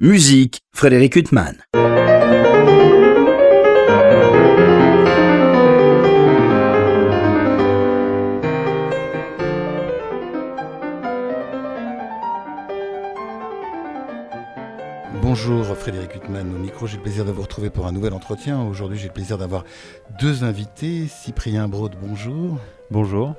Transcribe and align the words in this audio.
Musique, 0.00 0.60
Frédéric 0.72 1.16
Huttman. 1.16 1.56
Bonjour 15.20 15.76
Frédéric 15.76 16.14
Huttman, 16.14 16.54
au 16.54 16.58
micro 16.58 16.86
j'ai 16.86 16.98
le 16.98 17.02
plaisir 17.02 17.24
de 17.24 17.32
vous 17.32 17.42
retrouver 17.42 17.70
pour 17.70 17.88
un 17.88 17.92
nouvel 17.92 18.12
entretien. 18.12 18.62
Aujourd'hui 18.62 18.98
j'ai 18.98 19.08
le 19.08 19.12
plaisir 19.12 19.36
d'avoir 19.36 19.64
deux 20.20 20.44
invités. 20.44 21.08
Cyprien 21.08 21.66
Braud, 21.66 21.96
bonjour. 22.00 22.60
Bonjour. 22.92 23.34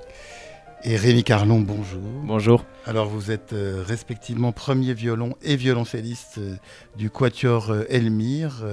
Et 0.86 0.96
Rémi 0.96 1.26
Carlon, 1.26 1.60
bonjour. 1.60 2.02
Bonjour. 2.24 2.66
Alors 2.86 3.10
vous 3.10 3.32
êtes 3.32 3.52
euh, 3.52 3.84
respectivement 3.86 4.54
premier 4.54 4.94
violon 4.94 5.36
et 5.42 5.58
violoncelliste 5.58 6.38
euh, 6.38 6.56
du 6.98 7.10
Quatuor 7.10 7.70
euh, 7.72 7.84
Elmire 7.90 8.66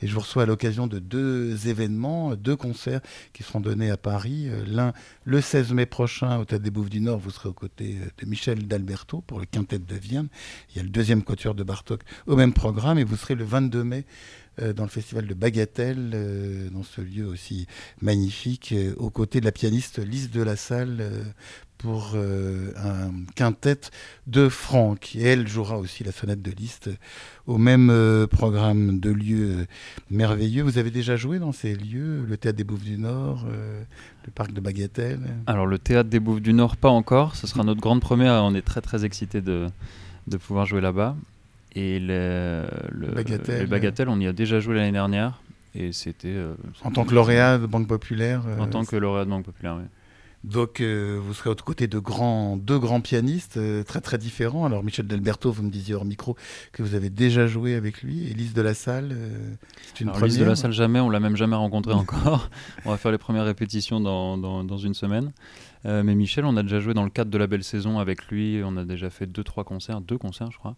et 0.00 0.06
je 0.06 0.14
vous 0.14 0.20
reçois 0.20 0.44
à 0.44 0.46
l'occasion 0.46 0.86
de 0.86 0.98
deux 0.98 1.68
événements, 1.68 2.36
deux 2.36 2.56
concerts 2.56 3.02
qui 3.34 3.42
seront 3.42 3.60
donnés 3.60 3.90
à 3.90 3.98
Paris. 3.98 4.48
L'un 4.66 4.94
le 5.24 5.42
16 5.42 5.74
mai 5.74 5.84
prochain 5.84 6.38
au 6.38 6.46
Théâtre 6.46 6.64
des 6.64 6.70
Bouffes 6.70 6.88
du 6.88 7.00
Nord, 7.00 7.18
vous 7.18 7.30
serez 7.30 7.50
aux 7.50 7.54
côtés 7.54 7.98
de 8.18 8.26
Michel 8.26 8.66
D'Alberto 8.66 9.22
pour 9.26 9.38
le 9.38 9.44
quintet 9.44 9.78
de 9.78 9.94
Vienne. 9.94 10.28
Il 10.70 10.78
y 10.78 10.80
a 10.80 10.82
le 10.82 10.88
deuxième 10.88 11.22
Quatuor 11.22 11.54
de 11.54 11.62
Bartok 11.62 12.00
au 12.26 12.34
même 12.34 12.54
programme 12.54 12.98
et 12.98 13.04
vous 13.04 13.16
serez 13.16 13.34
le 13.34 13.44
22 13.44 13.84
mai 13.84 14.06
dans 14.58 14.84
le 14.84 14.90
festival 14.90 15.26
de 15.26 15.34
Bagatelle, 15.34 16.70
dans 16.72 16.82
ce 16.82 17.00
lieu 17.00 17.26
aussi 17.26 17.66
magnifique, 18.00 18.74
aux 18.96 19.10
côtés 19.10 19.40
de 19.40 19.44
la 19.46 19.52
pianiste 19.52 19.98
Lise 19.98 20.30
de 20.30 20.42
la 20.42 20.56
Salle 20.56 21.10
pour 21.78 22.14
un 22.14 23.10
quintet 23.34 23.80
de 24.26 24.48
Franck. 24.48 25.16
Et 25.16 25.22
elle 25.22 25.48
jouera 25.48 25.78
aussi 25.78 26.04
la 26.04 26.12
sonate 26.12 26.42
de 26.42 26.50
Liszt 26.50 26.90
au 27.46 27.58
même 27.58 28.26
programme 28.30 29.00
de 29.00 29.10
lieux 29.10 29.66
merveilleux. 30.10 30.62
Vous 30.62 30.78
avez 30.78 30.90
déjà 30.90 31.16
joué 31.16 31.38
dans 31.38 31.52
ces 31.52 31.74
lieux, 31.74 32.24
le 32.24 32.36
Théâtre 32.36 32.58
des 32.58 32.64
Bouffes 32.64 32.84
du 32.84 32.98
Nord, 32.98 33.46
le 33.48 34.30
Parc 34.32 34.52
de 34.52 34.60
Bagatelle? 34.60 35.20
Alors 35.46 35.66
le 35.66 35.78
Théâtre 35.78 36.10
des 36.10 36.20
Bouffes 36.20 36.42
du 36.42 36.52
Nord, 36.52 36.76
pas 36.76 36.90
encore. 36.90 37.36
Ce 37.36 37.46
sera 37.46 37.64
notre 37.64 37.80
grande 37.80 38.00
première. 38.00 38.44
On 38.44 38.54
est 38.54 38.62
très 38.62 38.80
très 38.80 39.04
excités 39.04 39.40
de, 39.40 39.66
de 40.28 40.36
pouvoir 40.36 40.66
jouer 40.66 40.82
là-bas. 40.82 41.16
Et 41.74 41.98
le, 42.00 42.66
Bagatelle, 43.66 44.08
on 44.08 44.20
y 44.20 44.26
a 44.26 44.32
déjà 44.32 44.60
joué 44.60 44.74
l'année 44.74 44.92
dernière. 44.92 45.40
Et 45.74 45.92
c'était. 45.92 46.28
Euh, 46.28 46.54
en 46.84 46.90
tant 46.90 47.04
que 47.04 47.14
lauréat 47.14 47.58
de 47.58 47.66
Banque 47.66 47.88
Populaire 47.88 48.42
En 48.58 48.66
tant 48.66 48.84
que 48.84 48.96
lauréat 48.96 49.24
de 49.24 49.30
Banque 49.30 49.44
Populaire, 49.44 49.76
oui. 49.78 49.84
Donc 50.44 50.80
euh, 50.80 51.20
vous 51.22 51.34
serez 51.34 51.50
aux 51.50 51.54
côtés 51.54 51.86
de 51.86 52.00
grands, 52.00 52.56
deux 52.56 52.80
grands 52.80 53.00
pianistes 53.00 53.58
euh, 53.58 53.84
très 53.84 54.00
très 54.00 54.18
différents. 54.18 54.64
Alors 54.64 54.82
Michel 54.82 55.06
Delberto, 55.06 55.52
vous 55.52 55.62
me 55.62 55.70
disiez 55.70 55.94
hors 55.94 56.04
micro 56.04 56.36
que 56.72 56.82
vous 56.82 56.96
avez 56.96 57.10
déjà 57.10 57.46
joué 57.46 57.76
avec 57.76 58.02
lui. 58.02 58.28
Elise 58.28 58.52
de 58.52 58.60
la 58.60 58.74
Salle, 58.74 59.16
c'est 59.86 60.00
une 60.00 60.10
première. 60.10 60.24
Elise 60.24 60.38
de 60.40 60.44
la 60.44 60.56
Salle 60.56 60.72
jamais, 60.72 60.98
on 60.98 61.10
l'a 61.10 61.20
même 61.20 61.36
jamais 61.36 61.54
rencontré 61.54 61.92
encore. 61.92 62.50
on 62.84 62.90
va 62.90 62.96
faire 62.96 63.12
les 63.12 63.18
premières 63.18 63.44
répétitions 63.44 64.00
dans, 64.00 64.36
dans, 64.36 64.64
dans 64.64 64.78
une 64.78 64.94
semaine. 64.94 65.30
mais 65.84 66.16
Michel, 66.16 66.44
on 66.44 66.56
a 66.56 66.64
déjà 66.64 66.80
joué 66.80 66.92
dans 66.92 67.04
le 67.04 67.10
cadre 67.10 67.30
de 67.30 67.38
la 67.38 67.46
belle 67.46 67.64
saison 67.64 68.00
avec 68.00 68.26
lui. 68.26 68.62
On 68.64 68.76
a 68.76 68.84
déjà 68.84 69.10
fait 69.10 69.26
deux 69.26 69.44
trois 69.44 69.62
concerts, 69.62 70.00
deux 70.00 70.18
concerts 70.18 70.50
je 70.50 70.58
crois. 70.58 70.74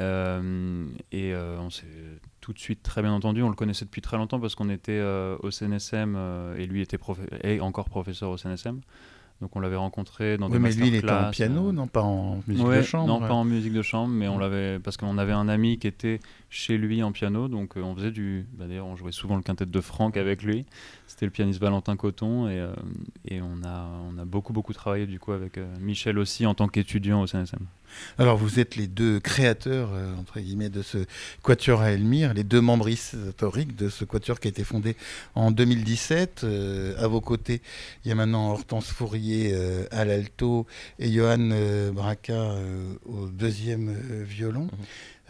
Euh, 0.00 0.86
et 1.10 1.34
euh, 1.34 1.58
on 1.58 1.70
s'est 1.70 1.86
tout 2.40 2.52
de 2.52 2.58
suite 2.58 2.82
très 2.82 3.02
bien 3.02 3.12
entendu. 3.12 3.42
On 3.42 3.48
le 3.48 3.54
connaissait 3.54 3.84
depuis 3.84 4.00
très 4.00 4.16
longtemps 4.16 4.40
parce 4.40 4.54
qu'on 4.54 4.70
était 4.70 4.92
euh, 4.92 5.36
au 5.42 5.50
CNSM 5.50 6.16
et 6.56 6.66
lui 6.66 6.80
était 6.80 6.98
et 7.44 7.60
encore 7.60 7.88
professeur 7.88 8.30
au 8.30 8.36
CNSM. 8.36 8.80
Donc 9.40 9.56
on 9.56 9.60
l'avait 9.60 9.76
rencontré 9.76 10.38
dans 10.38 10.48
oui, 10.48 10.60
mais 10.60 10.70
lui, 10.70 10.86
il 10.86 10.94
était 10.94 11.10
en 11.10 11.30
piano, 11.30 11.72
non 11.72 11.88
pas 11.88 12.02
en 12.02 12.40
musique 12.46 12.64
de 12.64 12.82
chambre. 12.82 13.08
Non, 13.08 13.18
pas 13.18 13.34
en 13.34 13.44
musique 13.44 13.72
de 13.72 13.82
chambre, 13.82 14.14
mais 14.14 14.28
on 14.28 14.38
l'avait 14.38 14.78
parce 14.78 14.96
qu'on 14.96 15.18
avait 15.18 15.32
un 15.32 15.48
ami 15.48 15.78
qui 15.78 15.88
était 15.88 16.20
chez 16.48 16.78
lui 16.78 17.02
en 17.02 17.10
piano, 17.10 17.48
donc 17.48 17.74
on 17.76 17.96
faisait 17.96 18.12
du. 18.12 18.46
Bah, 18.52 18.66
d'ailleurs, 18.68 18.86
on 18.86 18.94
jouait 18.94 19.10
souvent 19.10 19.34
le 19.34 19.42
quintet 19.42 19.66
de 19.66 19.80
Franck 19.80 20.16
avec 20.16 20.44
lui. 20.44 20.64
C'était 21.08 21.26
le 21.26 21.32
pianiste 21.32 21.60
Valentin 21.60 21.96
Coton 21.96 22.48
et, 22.48 22.64
et 23.26 23.42
on 23.42 23.64
a 23.64 23.88
on 24.08 24.16
a 24.16 24.24
beaucoup 24.24 24.52
beaucoup 24.52 24.74
travaillé 24.74 25.06
du 25.08 25.18
coup 25.18 25.32
avec 25.32 25.58
Michel 25.80 26.20
aussi 26.20 26.46
en 26.46 26.54
tant 26.54 26.68
qu'étudiant 26.68 27.20
au 27.20 27.26
CNSM. 27.26 27.66
Alors 28.18 28.36
vous 28.36 28.60
êtes 28.60 28.76
les 28.76 28.86
deux 28.86 29.20
créateurs, 29.20 29.90
euh, 29.94 30.68
de 30.68 30.82
ce 30.82 30.98
quatuor 31.42 31.80
à 31.80 31.90
Elmire, 31.92 32.34
les 32.34 32.44
deux 32.44 32.60
membres 32.60 32.88
historiques 32.88 33.76
de 33.76 33.88
ce 33.88 34.04
quatuor 34.04 34.40
qui 34.40 34.48
a 34.48 34.50
été 34.50 34.64
fondé 34.64 34.96
en 35.34 35.50
2017. 35.50 36.42
Euh, 36.44 36.94
à 36.98 37.06
vos 37.06 37.20
côtés, 37.20 37.62
il 38.04 38.08
y 38.08 38.12
a 38.12 38.14
maintenant 38.14 38.50
Hortense 38.50 38.86
Fourier 38.86 39.52
euh, 39.54 39.84
à 39.90 40.04
l'alto 40.04 40.66
et 40.98 41.10
Johan 41.10 41.50
Braca 41.92 42.54
au 43.06 43.26
deuxième 43.26 43.92
violon. 44.22 44.64
Mhm. 44.64 44.70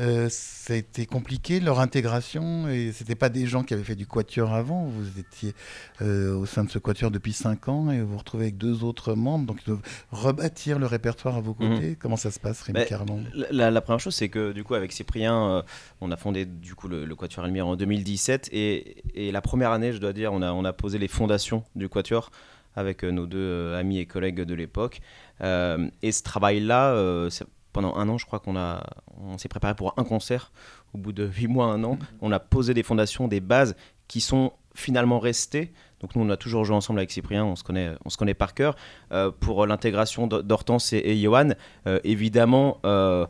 Euh, 0.00 0.28
ça 0.30 0.72
a 0.72 0.76
été 0.76 1.04
compliqué 1.04 1.60
leur 1.60 1.78
intégration 1.78 2.66
et 2.68 2.92
c'était 2.92 3.14
pas 3.14 3.28
des 3.28 3.46
gens 3.46 3.62
qui 3.62 3.74
avaient 3.74 3.84
fait 3.84 3.94
du 3.94 4.06
quatuor 4.06 4.54
avant. 4.54 4.86
Vous 4.86 5.18
étiez 5.18 5.54
euh, 6.00 6.34
au 6.34 6.46
sein 6.46 6.64
de 6.64 6.70
ce 6.70 6.78
quatuor 6.78 7.10
depuis 7.10 7.34
5 7.34 7.68
ans 7.68 7.90
et 7.90 8.00
vous 8.00 8.12
vous 8.12 8.18
retrouvez 8.18 8.44
avec 8.44 8.56
deux 8.56 8.84
autres 8.84 9.14
membres, 9.14 9.46
donc 9.46 9.58
ils 9.62 9.66
doivent 9.66 9.82
rebâtir 10.10 10.78
le 10.78 10.86
répertoire 10.86 11.36
à 11.36 11.40
vos 11.40 11.54
mhm. 11.58 11.74
côtés. 11.74 11.96
Comment 11.98 12.16
ça 12.16 12.30
se 12.30 12.40
passe, 12.40 12.62
Rémi 12.62 12.80
bah, 12.80 13.70
la, 13.70 13.80
première 13.82 14.00
chose, 14.00 14.14
c'est 14.14 14.30
que 14.30 14.52
du 14.52 14.64
coup 14.64 14.74
avec 14.74 14.92
Cyprien, 14.92 15.50
euh, 15.50 15.62
on 16.00 16.10
a 16.10 16.16
fondé 16.16 16.46
du 16.46 16.74
coup 16.74 16.88
le, 16.88 17.14
quatuor 17.14 17.44
Elmire 17.44 17.66
en 17.66 17.76
2017 17.76 18.48
et, 18.52 19.02
et, 19.14 19.30
la 19.30 19.42
première 19.42 19.72
année, 19.72 19.92
je 19.92 19.98
dois 19.98 20.14
dire, 20.14 20.32
on 20.32 20.40
a, 20.40 20.52
on 20.52 20.64
a 20.64 20.72
posé 20.72 20.98
les 20.98 21.08
fondations 21.08 21.64
du 21.76 21.88
quatuor 21.88 22.30
avec 22.74 23.04
nos 23.04 23.26
deux 23.26 23.74
amis 23.74 23.98
et 23.98 24.06
collègues 24.06 24.40
de 24.40 24.54
l'époque. 24.54 25.02
et 25.42 26.12
ce 26.12 26.22
travail-là, 26.22 27.28
pendant 27.72 27.96
un 27.96 28.08
an, 28.08 28.18
je 28.18 28.26
crois 28.26 28.38
qu'on 28.38 28.56
a, 28.56 28.84
on 29.18 29.38
s'est 29.38 29.48
préparé 29.48 29.74
pour 29.74 29.94
un 29.96 30.04
concert. 30.04 30.52
Au 30.94 30.98
bout 30.98 31.12
de 31.12 31.26
huit 31.26 31.48
mois, 31.48 31.66
un 31.66 31.82
an, 31.84 31.94
mhm. 31.94 32.06
on 32.20 32.32
a 32.32 32.38
posé 32.38 32.74
des 32.74 32.82
fondations, 32.82 33.28
des 33.28 33.40
bases 33.40 33.76
qui 34.08 34.20
sont 34.20 34.52
finalement 34.74 35.18
restées. 35.18 35.72
Donc 36.00 36.16
nous, 36.16 36.22
on 36.22 36.30
a 36.30 36.36
toujours 36.36 36.64
joué 36.64 36.76
ensemble 36.76 36.98
avec 36.98 37.10
Cyprien, 37.10 37.44
on 37.44 37.56
se 37.56 37.64
connaît, 37.64 37.92
on 38.04 38.10
se 38.10 38.16
connaît 38.16 38.34
par 38.34 38.54
cœur. 38.54 38.76
Euh, 39.12 39.30
pour 39.30 39.66
l'intégration 39.66 40.26
d'Hortense 40.26 40.92
et, 40.92 41.16
Johan, 41.18 41.50
euh, 41.86 42.00
évidemment, 42.04 42.78
euh, 42.84 43.26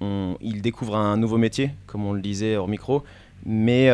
ils 0.00 0.62
découvrent 0.62 0.96
un 0.96 1.16
nouveau 1.16 1.38
métier, 1.38 1.70
comme 1.86 2.04
on 2.04 2.12
le 2.12 2.20
disait 2.20 2.56
hors 2.56 2.68
micro, 2.68 3.02
mais 3.44 3.88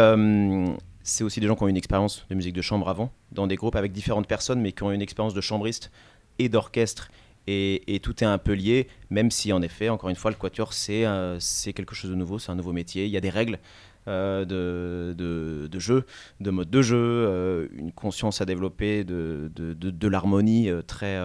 c'est 1.02 1.24
aussi 1.24 1.40
des 1.40 1.46
gens 1.46 1.54
qui 1.54 1.62
ont 1.62 1.68
une 1.68 1.76
expérience 1.76 2.26
de 2.28 2.34
musique 2.34 2.54
de 2.54 2.62
chambre 2.62 2.88
avant, 2.88 3.10
dans 3.32 3.46
des 3.46 3.56
groupes 3.56 3.76
avec 3.76 3.92
différentes 3.92 4.26
personnes, 4.26 4.60
mais 4.60 4.72
qui 4.72 4.82
ont 4.82 4.90
une 4.90 5.02
expérience 5.02 5.34
de 5.34 5.40
chambriste 5.40 5.90
et 6.38 6.48
d'orchestre 6.48 7.10
et, 7.48 8.00
tout 8.02 8.22
est 8.22 8.26
un 8.26 8.38
peu 8.38 8.52
lié, 8.52 8.88
même 9.10 9.30
si 9.30 9.52
en 9.52 9.62
effet, 9.62 9.88
encore 9.88 10.10
une 10.10 10.16
fois, 10.16 10.30
le 10.30 10.36
quatuor, 10.36 10.72
c'est 10.72 11.06
euh, 11.06 11.38
quelque 11.74 11.94
chose 11.94 12.10
de 12.10 12.16
nouveau, 12.16 12.38
c'est 12.38 12.52
un 12.52 12.54
nouveau 12.54 12.72
métier. 12.72 13.06
Il 13.06 13.10
y 13.10 13.16
a 13.16 13.20
des 13.20 13.30
règles 13.30 13.58
euh, 14.06 14.44
de, 14.44 15.14
de, 15.68 15.78
jeu, 15.78 16.04
de 16.40 16.50
mode 16.50 16.70
de 16.70 16.82
jeu, 16.82 16.96
euh, 16.96 17.68
une 17.72 17.92
conscience 17.92 18.40
à 18.40 18.44
développer 18.44 19.04
de, 19.04 19.50
de 19.54 20.08
l'harmonie 20.08 20.70
très, 20.86 21.18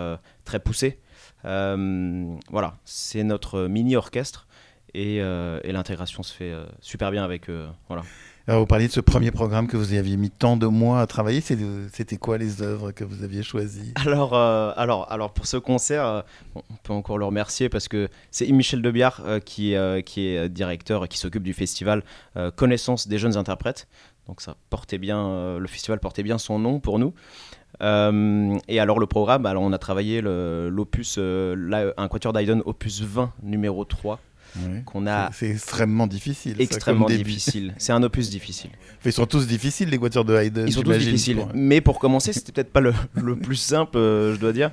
très 0.45 0.59
poussée. 0.59 0.99
voilà, 1.43 2.77
c'est 2.85 3.23
notre 3.23 3.67
mini-orchestre 3.67 4.47
et, 4.93 5.17
et 5.17 5.71
l'intégration 5.71 6.23
se 6.23 6.33
fait 6.33 6.53
super 6.81 7.11
bien 7.11 7.23
avec 7.23 7.49
eux. 7.49 7.67
voilà. 7.87 8.03
Alors, 8.45 8.59
vous 8.59 8.67
parliez 8.67 8.87
de 8.87 8.91
ce 8.91 8.99
premier 8.99 9.31
programme 9.31 9.67
que 9.67 9.77
vous 9.77 9.93
aviez 9.93 10.17
mis 10.17 10.29
tant 10.29 10.57
de 10.57 10.67
mois 10.67 10.99
à 10.99 11.07
travailler. 11.07 11.39
C'était 11.39 12.17
quoi 12.17 12.37
les 12.37 12.61
œuvres 12.61 12.91
que 12.91 13.05
vous 13.05 13.23
aviez 13.23 13.41
choisies? 13.41 13.93
Alors, 13.95 14.33
euh, 14.33 14.73
alors, 14.75 15.09
alors, 15.09 15.31
pour 15.31 15.47
ce 15.47 15.55
concert, 15.55 16.05
euh, 16.05 16.21
on 16.55 16.75
peut 16.83 16.91
encore 16.91 17.17
le 17.17 17.23
remercier 17.23 17.69
parce 17.69 17.87
que 17.87 18.09
c'est 18.31 18.45
Michel 18.51 18.81
Debiard 18.81 19.21
euh, 19.25 19.39
qui, 19.39 19.75
qui 20.05 20.27
est 20.27 20.49
directeur, 20.49 21.07
qui 21.07 21.17
s'occupe 21.17 21.43
du 21.43 21.53
festival 21.53 22.03
Connaissance 22.57 23.07
des 23.07 23.17
jeunes 23.17 23.37
interprètes. 23.37 23.87
Donc 24.27 24.41
ça 24.41 24.55
portait 24.69 24.97
bien, 24.97 25.57
le 25.57 25.67
festival 25.67 25.99
portait 25.99 26.23
bien 26.23 26.37
son 26.37 26.59
nom 26.59 26.79
pour 26.79 26.99
nous. 26.99 27.13
et 27.81 28.79
alors 28.79 28.99
le 28.99 29.05
programme, 29.05 29.45
alors 29.45 29.63
on 29.63 29.71
a 29.71 29.77
travaillé 29.77 30.21
l'opus, 30.21 31.17
un 31.17 32.07
quatuor 32.09 32.33
d'Haydn 32.33 32.61
opus 32.65 33.01
20 33.01 33.33
numéro 33.43 33.85
3 33.85 34.19
qu'on 34.85 35.07
a. 35.07 35.31
C'est 35.33 35.49
extrêmement 35.49 36.07
difficile. 36.07 36.55
Extrêmement 36.59 37.07
difficile. 37.07 37.73
C'est 37.77 37.93
un 37.93 38.03
opus 38.03 38.29
difficile. 38.29 38.71
Ils 39.05 39.11
sont 39.11 39.25
tous 39.25 39.47
difficiles, 39.47 39.89
les 39.89 39.97
voitures 39.97 40.25
de 40.25 40.35
Haydn. 40.35 40.65
Ils 40.67 40.73
sont 40.73 40.81
tous 40.81 40.97
difficiles. 40.97 41.45
Mais 41.53 41.81
pour 41.81 41.99
commencer, 41.99 42.33
c'était 42.33 42.51
peut-être 42.51 42.71
pas 42.71 42.81
le, 42.81 42.93
plus 43.41 43.55
simple, 43.55 43.97
euh, 43.97 44.33
je 44.33 44.39
dois 44.39 44.53
dire. 44.53 44.71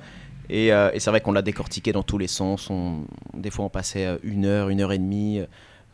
Euh, 0.51 0.91
et, 0.93 0.99
c'est 0.99 1.09
vrai 1.09 1.21
qu'on 1.21 1.31
l'a 1.31 1.41
décortiqué 1.41 1.91
dans 1.91 2.03
tous 2.03 2.17
les 2.17 2.27
sens. 2.27 2.69
On, 2.69 3.05
des 3.33 3.51
fois, 3.51 3.65
on 3.65 3.69
passait 3.69 4.05
euh, 4.05 4.17
une 4.23 4.45
heure, 4.45 4.69
une 4.69 4.81
heure 4.81 4.91
et 4.91 4.97
demie. 4.97 5.41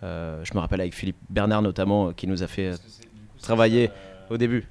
je 0.02 0.54
me 0.54 0.60
rappelle 0.60 0.82
avec 0.82 0.94
Philippe 0.94 1.18
Bernard 1.30 1.62
notamment, 1.62 2.14
qui 2.14 2.28
nous 2.28 2.44
a 2.44 2.48
fait 2.48 2.72
travailler 3.42 3.92
au 4.30 4.38
début 4.38 4.68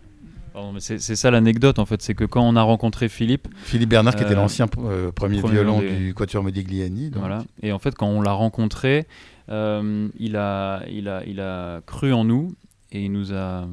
c'est 0.78 0.98
ça 0.98 1.30
l'anecdote 1.30 1.78
en 1.78 1.86
fait, 1.86 2.02
c'est 2.02 2.14
que 2.14 2.24
quand 2.24 2.42
on 2.42 2.56
a 2.56 2.62
rencontré 2.62 3.08
Philippe. 3.08 3.48
Philippe 3.64 3.90
Bernard, 3.90 4.16
qui 4.16 4.22
était 4.22 4.32
euh, 4.32 4.36
l'ancien 4.36 4.66
euh, 4.78 5.12
premier, 5.12 5.40
violon 5.40 5.80
du 5.80 6.14
Quatuor 6.14 6.42
Modigliani. 6.42 7.10
Voilà. 7.14 7.44
Et 7.62 7.72
en 7.72 7.78
fait, 7.78 7.94
quand 7.94 8.06
on 8.06 8.20
l'a 8.20 8.32
rencontré, 8.32 9.06
euh, 9.48 10.08
il, 10.18 10.36
a, 10.36 10.82
il, 10.88 11.08
a, 11.08 11.24
il 11.26 11.40
a 11.40 11.80
cru 11.86 12.12
en 12.12 12.24
nous 12.24 12.54
et 12.92 13.04
il 13.04 13.12
nous 13.12 13.32
a 13.32 13.68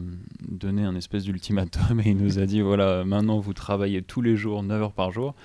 donné 0.47 0.83
un 0.83 0.95
espèce 0.95 1.24
d'ultimatum 1.24 2.00
et 2.00 2.09
il 2.09 2.18
nous 2.18 2.39
a 2.39 2.45
dit 2.45 2.62
voilà, 2.62 3.03
maintenant 3.03 3.39
vous 3.39 3.53
travaillez 3.53 4.01
tous 4.01 4.21
les 4.21 4.35
jours, 4.35 4.63
9 4.63 4.81
heures 4.81 4.94
par 4.94 5.12
jour, 5.12 5.35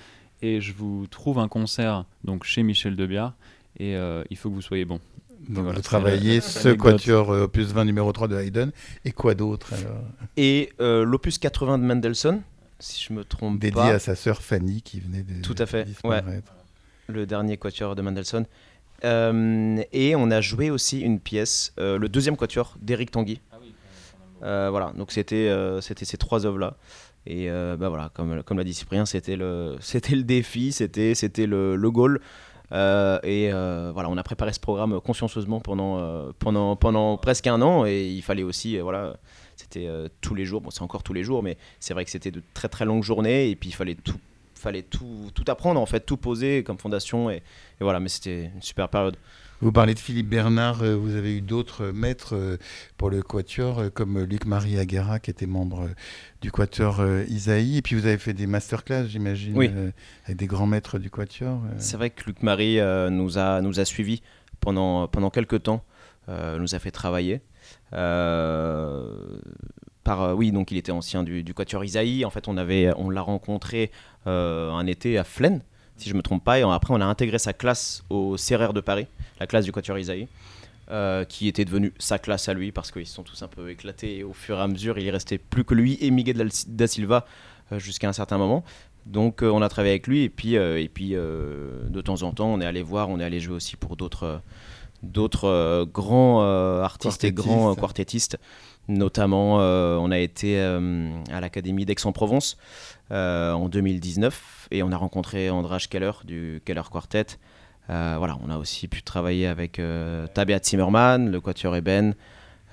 et 0.43 0.61
je 0.61 0.73
vous 0.73 1.06
trouve 1.06 1.38
un 1.38 1.49
concert 1.49 2.05
donc 2.25 2.44
chez 2.44 2.62
Michel 2.62 2.96
Debiard 2.96 3.35
et 3.79 3.94
il 4.31 4.37
faut 4.37 4.49
que 4.50 4.55
vous 4.55 4.62
soyez 4.62 4.85
bon. 4.85 5.00
Donc 5.49 5.75
vous 5.75 5.82
travaillez 5.82 6.40
ce 6.40 6.69
quatuor 6.70 7.29
opus 7.31 7.69
20 7.69 7.85
numéro 7.85 8.12
3 8.12 8.29
de 8.29 8.37
Haydn 8.37 8.70
et 9.05 9.12
quoi 9.12 9.35
d'autre 9.35 9.73
Et 10.37 10.70
l'opus 10.79 11.38
80 11.38 11.79
de 11.79 11.85
Mendelssohn, 11.85 12.40
si 12.79 13.05
je 13.05 13.12
me 13.12 13.25
trompe 13.25 13.58
Dédié 13.58 13.75
pas. 13.75 13.82
Dédié 13.82 13.94
à 13.94 13.99
sa 13.99 14.14
sœur 14.14 14.43
Fanny 14.43 14.82
qui 14.82 15.00
venait 15.00 15.23
de 15.23 15.43
Tout 15.43 15.55
à 15.58 15.67
fait, 15.67 15.87
ouais. 16.05 16.23
Le 17.08 17.26
dernier 17.26 17.56
quatuor 17.56 17.94
de 17.96 18.02
Mendelssohn. 18.02 18.44
et 19.02 20.14
on 20.17 20.31
a 20.31 20.40
joué 20.40 20.70
aussi 20.70 21.00
une 21.00 21.20
pièce, 21.20 21.73
le 21.79 22.06
deuxième 22.08 22.37
quatuor 22.37 22.76
d'Éric 22.81 23.11
Tanguy. 23.11 23.40
Ah 23.52 23.56
oui, 23.61 23.73
voilà, 24.40 24.93
donc 24.96 25.12
c'était 25.12 25.50
c'était 25.81 26.05
ces 26.05 26.17
trois 26.17 26.46
œuvres 26.46 26.58
là. 26.58 26.76
Et 27.26 27.49
bah 27.50 27.88
voilà, 27.88 28.11
comme, 28.14 28.43
comme 28.43 28.58
l'a 28.58 28.64
dit 28.64 28.75
Cyprien, 28.75 29.06
c'était 29.06 29.37
le, 29.37 29.76
c'était 29.81 30.14
le 30.17 30.23
défi, 30.25 30.73
c'était, 30.73 31.14
c'était 31.14 31.46
le, 31.46 31.76
le 31.76 31.90
goal. 31.90 32.20
Euh, 32.73 33.19
et 33.23 33.50
euh, 33.53 33.91
voilà, 33.93 34.11
on 34.11 34.17
a 34.17 34.23
préparé 34.23 34.53
ce 34.53 34.61
programme 34.61 35.00
consciencieusement 35.00 35.61
pendant, 35.61 35.99
euh, 35.99 36.32
pendant, 36.38 36.76
pendant 36.76 37.17
presque 37.17 37.47
un 37.47 37.61
an. 37.62 37.87
Et 37.87 38.09
il 38.09 38.23
fallait 38.23 38.43
aussi, 38.43 38.79
voilà, 38.79 39.17
c'était 39.56 39.88
tous 40.20 40.35
les 40.35 40.44
jours, 40.44 40.61
bon 40.61 40.70
c'est 40.70 40.82
encore 40.82 41.03
tous 41.03 41.15
les 41.15 41.25
jours, 41.25 41.43
mais 41.43 41.56
c'est 41.81 41.94
vrai 41.94 42.05
que 42.05 42.11
c'était 42.11 42.31
de 42.31 42.43
très 42.55 42.69
très 42.69 42.85
longues 42.85 43.03
journées. 43.03 43.50
Et 43.50 43.56
puis 43.56 43.70
il 43.70 43.75
fallait 43.75 43.94
tout, 43.94 44.19
fallait 44.55 44.82
tout, 44.82 45.31
tout 45.35 45.44
apprendre 45.49 45.81
en 45.81 45.87
fait, 45.87 46.00
tout 46.00 46.17
poser 46.17 46.62
comme 46.62 46.79
fondation. 46.79 47.31
Et, 47.31 47.37
et 47.37 47.43
voilà, 47.81 48.00
mais 48.00 48.09
c'était 48.09 48.50
une 48.55 48.62
super 48.62 48.88
période. 48.88 49.17
Vous 49.60 49.72
parlez 49.72 49.94
de 49.94 49.99
Philippe 49.99 50.28
Bernard, 50.28 50.84
vous 50.84 51.16
avez 51.16 51.37
eu 51.37 51.40
d'autres 51.40 51.87
maîtres 51.87 52.58
pour 52.96 53.10
le 53.10 53.22
quatuor, 53.22 53.93
comme 53.93 54.20
Luc-Marie 54.20 54.78
Aguera, 54.78 55.19
qui 55.19 55.32
était 55.32 55.46
membre 55.46 55.88
du 56.40 56.52
quatuor 56.52 57.02
Isaïe, 57.28 57.78
et 57.78 57.82
puis 57.82 57.96
vous 57.96 58.06
avez 58.06 58.19
fait 58.19 58.34
des 58.34 58.46
masterclass, 58.46 59.08
j'imagine, 59.08 59.93
avec 60.26 60.37
des 60.37 60.46
grands 60.46 60.69
maîtres 60.69 61.00
du 61.00 61.10
quatuor. 61.10 61.60
C'est 61.78 61.96
vrai 61.96 62.10
que 62.10 62.25
Luc-Marie 62.26 62.78
nous, 63.10 63.37
a, 63.37 63.60
nous 63.60 63.81
a 63.81 63.84
suivis 63.84 64.22
pendant, 64.60 65.08
pendant 65.08 65.31
quelques 65.31 65.64
temps, 65.64 65.82
nous 66.28 66.76
a 66.76 66.78
fait 66.78 66.93
travailler. 66.93 67.40
par, 67.90 69.16
oui, 70.37 70.52
donc 70.52 70.70
il 70.70 70.76
était 70.76 70.93
ancien 70.93 71.25
du, 71.25 71.43
du 71.43 71.52
quatuor 71.52 71.84
Isaïe, 71.84 72.25
en 72.25 72.31
fait 72.31 72.46
on, 72.46 72.56
avait, 72.56 72.93
on 72.96 73.11
l'a 73.11 73.22
rencontré 73.22 73.90
un 74.25 74.87
été 74.87 75.19
à 75.19 75.25
Flaine, 75.25 75.62
si 75.96 76.08
je 76.08 76.14
me 76.14 76.22
trompe 76.22 76.44
pas. 76.44 76.61
Et 76.61 76.62
après, 76.62 76.94
on 76.94 77.00
a 77.00 77.06
intégré 77.06 77.40
sa 77.40 77.52
classe 77.52 78.04
au 78.08 78.37
CRR 78.37 78.72
de 78.72 78.81
Paris, 78.81 79.08
la 79.40 79.46
classe 79.46 79.64
du 79.64 79.73
Quatuor 79.73 79.99
Isaïe, 79.99 80.29
euh, 80.90 81.25
qui 81.25 81.49
était 81.49 81.64
devenue 81.64 81.93
sa 81.99 82.19
classe 82.19 82.49
à 82.49 82.55
lui 82.55 82.73
parce 82.73 82.90
qu'ils 82.90 83.06
sont 83.06 83.23
tous 83.23 83.43
un 83.43 83.49
peu 83.49 83.70
éclatés. 83.70 84.19
Et 84.19 84.25
au 84.25 84.32
fur 84.32 84.58
et 84.58 84.62
à 84.62 84.69
mesure, 84.69 84.99
il 84.99 85.11
restait 85.11 85.38
plus 85.38 85.64
que 85.64 85.75
lui 85.75 85.99
et 86.00 86.11
Miguel 86.11 86.49
da 86.67 86.87
Silva 86.87 87.26
euh, 87.73 87.79
jusqu'à 87.79 88.08
un 88.08 88.12
certain 88.12 88.38
moment. 88.38 88.64
Donc, 89.06 89.43
euh, 89.43 89.50
on 89.50 89.62
a 89.62 89.69
travaillé 89.69 89.93
avec 89.93 90.06
lui 90.06 90.23
et 90.23 90.29
puis, 90.29 90.55
et 90.55 90.90
puis 90.93 91.11
de 91.11 92.00
temps 92.00 92.23
en 92.23 92.32
temps, 92.32 92.49
on 92.49 92.61
est 92.61 92.67
allé 92.67 92.82
voir, 92.82 93.08
on 93.08 93.20
est 93.20 93.25
allé 93.25 93.40
jouer 93.40 93.56
aussi 93.56 93.76
pour 93.76 93.96
d'autres 93.96 94.40
d'autres 95.05 95.85
grands 95.93 96.43
artistes 96.82 97.23
et 97.23 97.32
grands 97.32 97.75
quartettistes. 97.75 98.38
Notamment, 98.88 99.56
on 99.56 100.11
a 100.11 100.19
été 100.19 100.58
à 100.58 101.40
l'Académie 101.40 101.85
d'Aix-en-Provence 101.85 102.56
en 103.11 103.69
2019 103.69 104.69
et 104.70 104.82
on 104.82 104.90
a 104.90 104.96
rencontré 104.96 105.50
András 105.50 105.87
Keller 105.88 106.12
du 106.25 106.61
Keller 106.64 106.82
Quartet. 106.90 107.38
Euh, 107.90 108.17
voilà, 108.19 108.38
on 108.44 108.50
a 108.50 108.58
aussi 108.58 108.88
pu 108.88 109.02
travailler 109.02 109.46
avec 109.46 109.79
euh, 109.79 110.26
Tabea 110.26 110.58
Zimmerman, 110.62 111.31
le 111.31 111.40
Quatuor 111.40 111.76
Eben. 111.76 112.14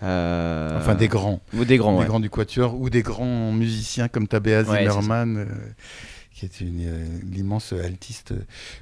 Euh, 0.03 0.77
enfin 0.77 0.95
des 0.95 1.07
grands. 1.07 1.39
Ou 1.53 1.63
des 1.63 1.77
grands, 1.77 1.99
Des 2.01 2.05
grands 2.05 2.19
du 2.19 2.29
Quatuor 2.29 2.79
ou 2.79 2.89
des 2.89 3.01
grands 3.01 3.51
musiciens 3.53 4.09
comme 4.09 4.27
Tabea 4.27 4.63
Zimmerman 4.63 5.47
qui 6.35 6.45
est 6.45 6.61
euh, 6.61 7.05
l'immense 7.23 7.71
altiste 7.71 8.33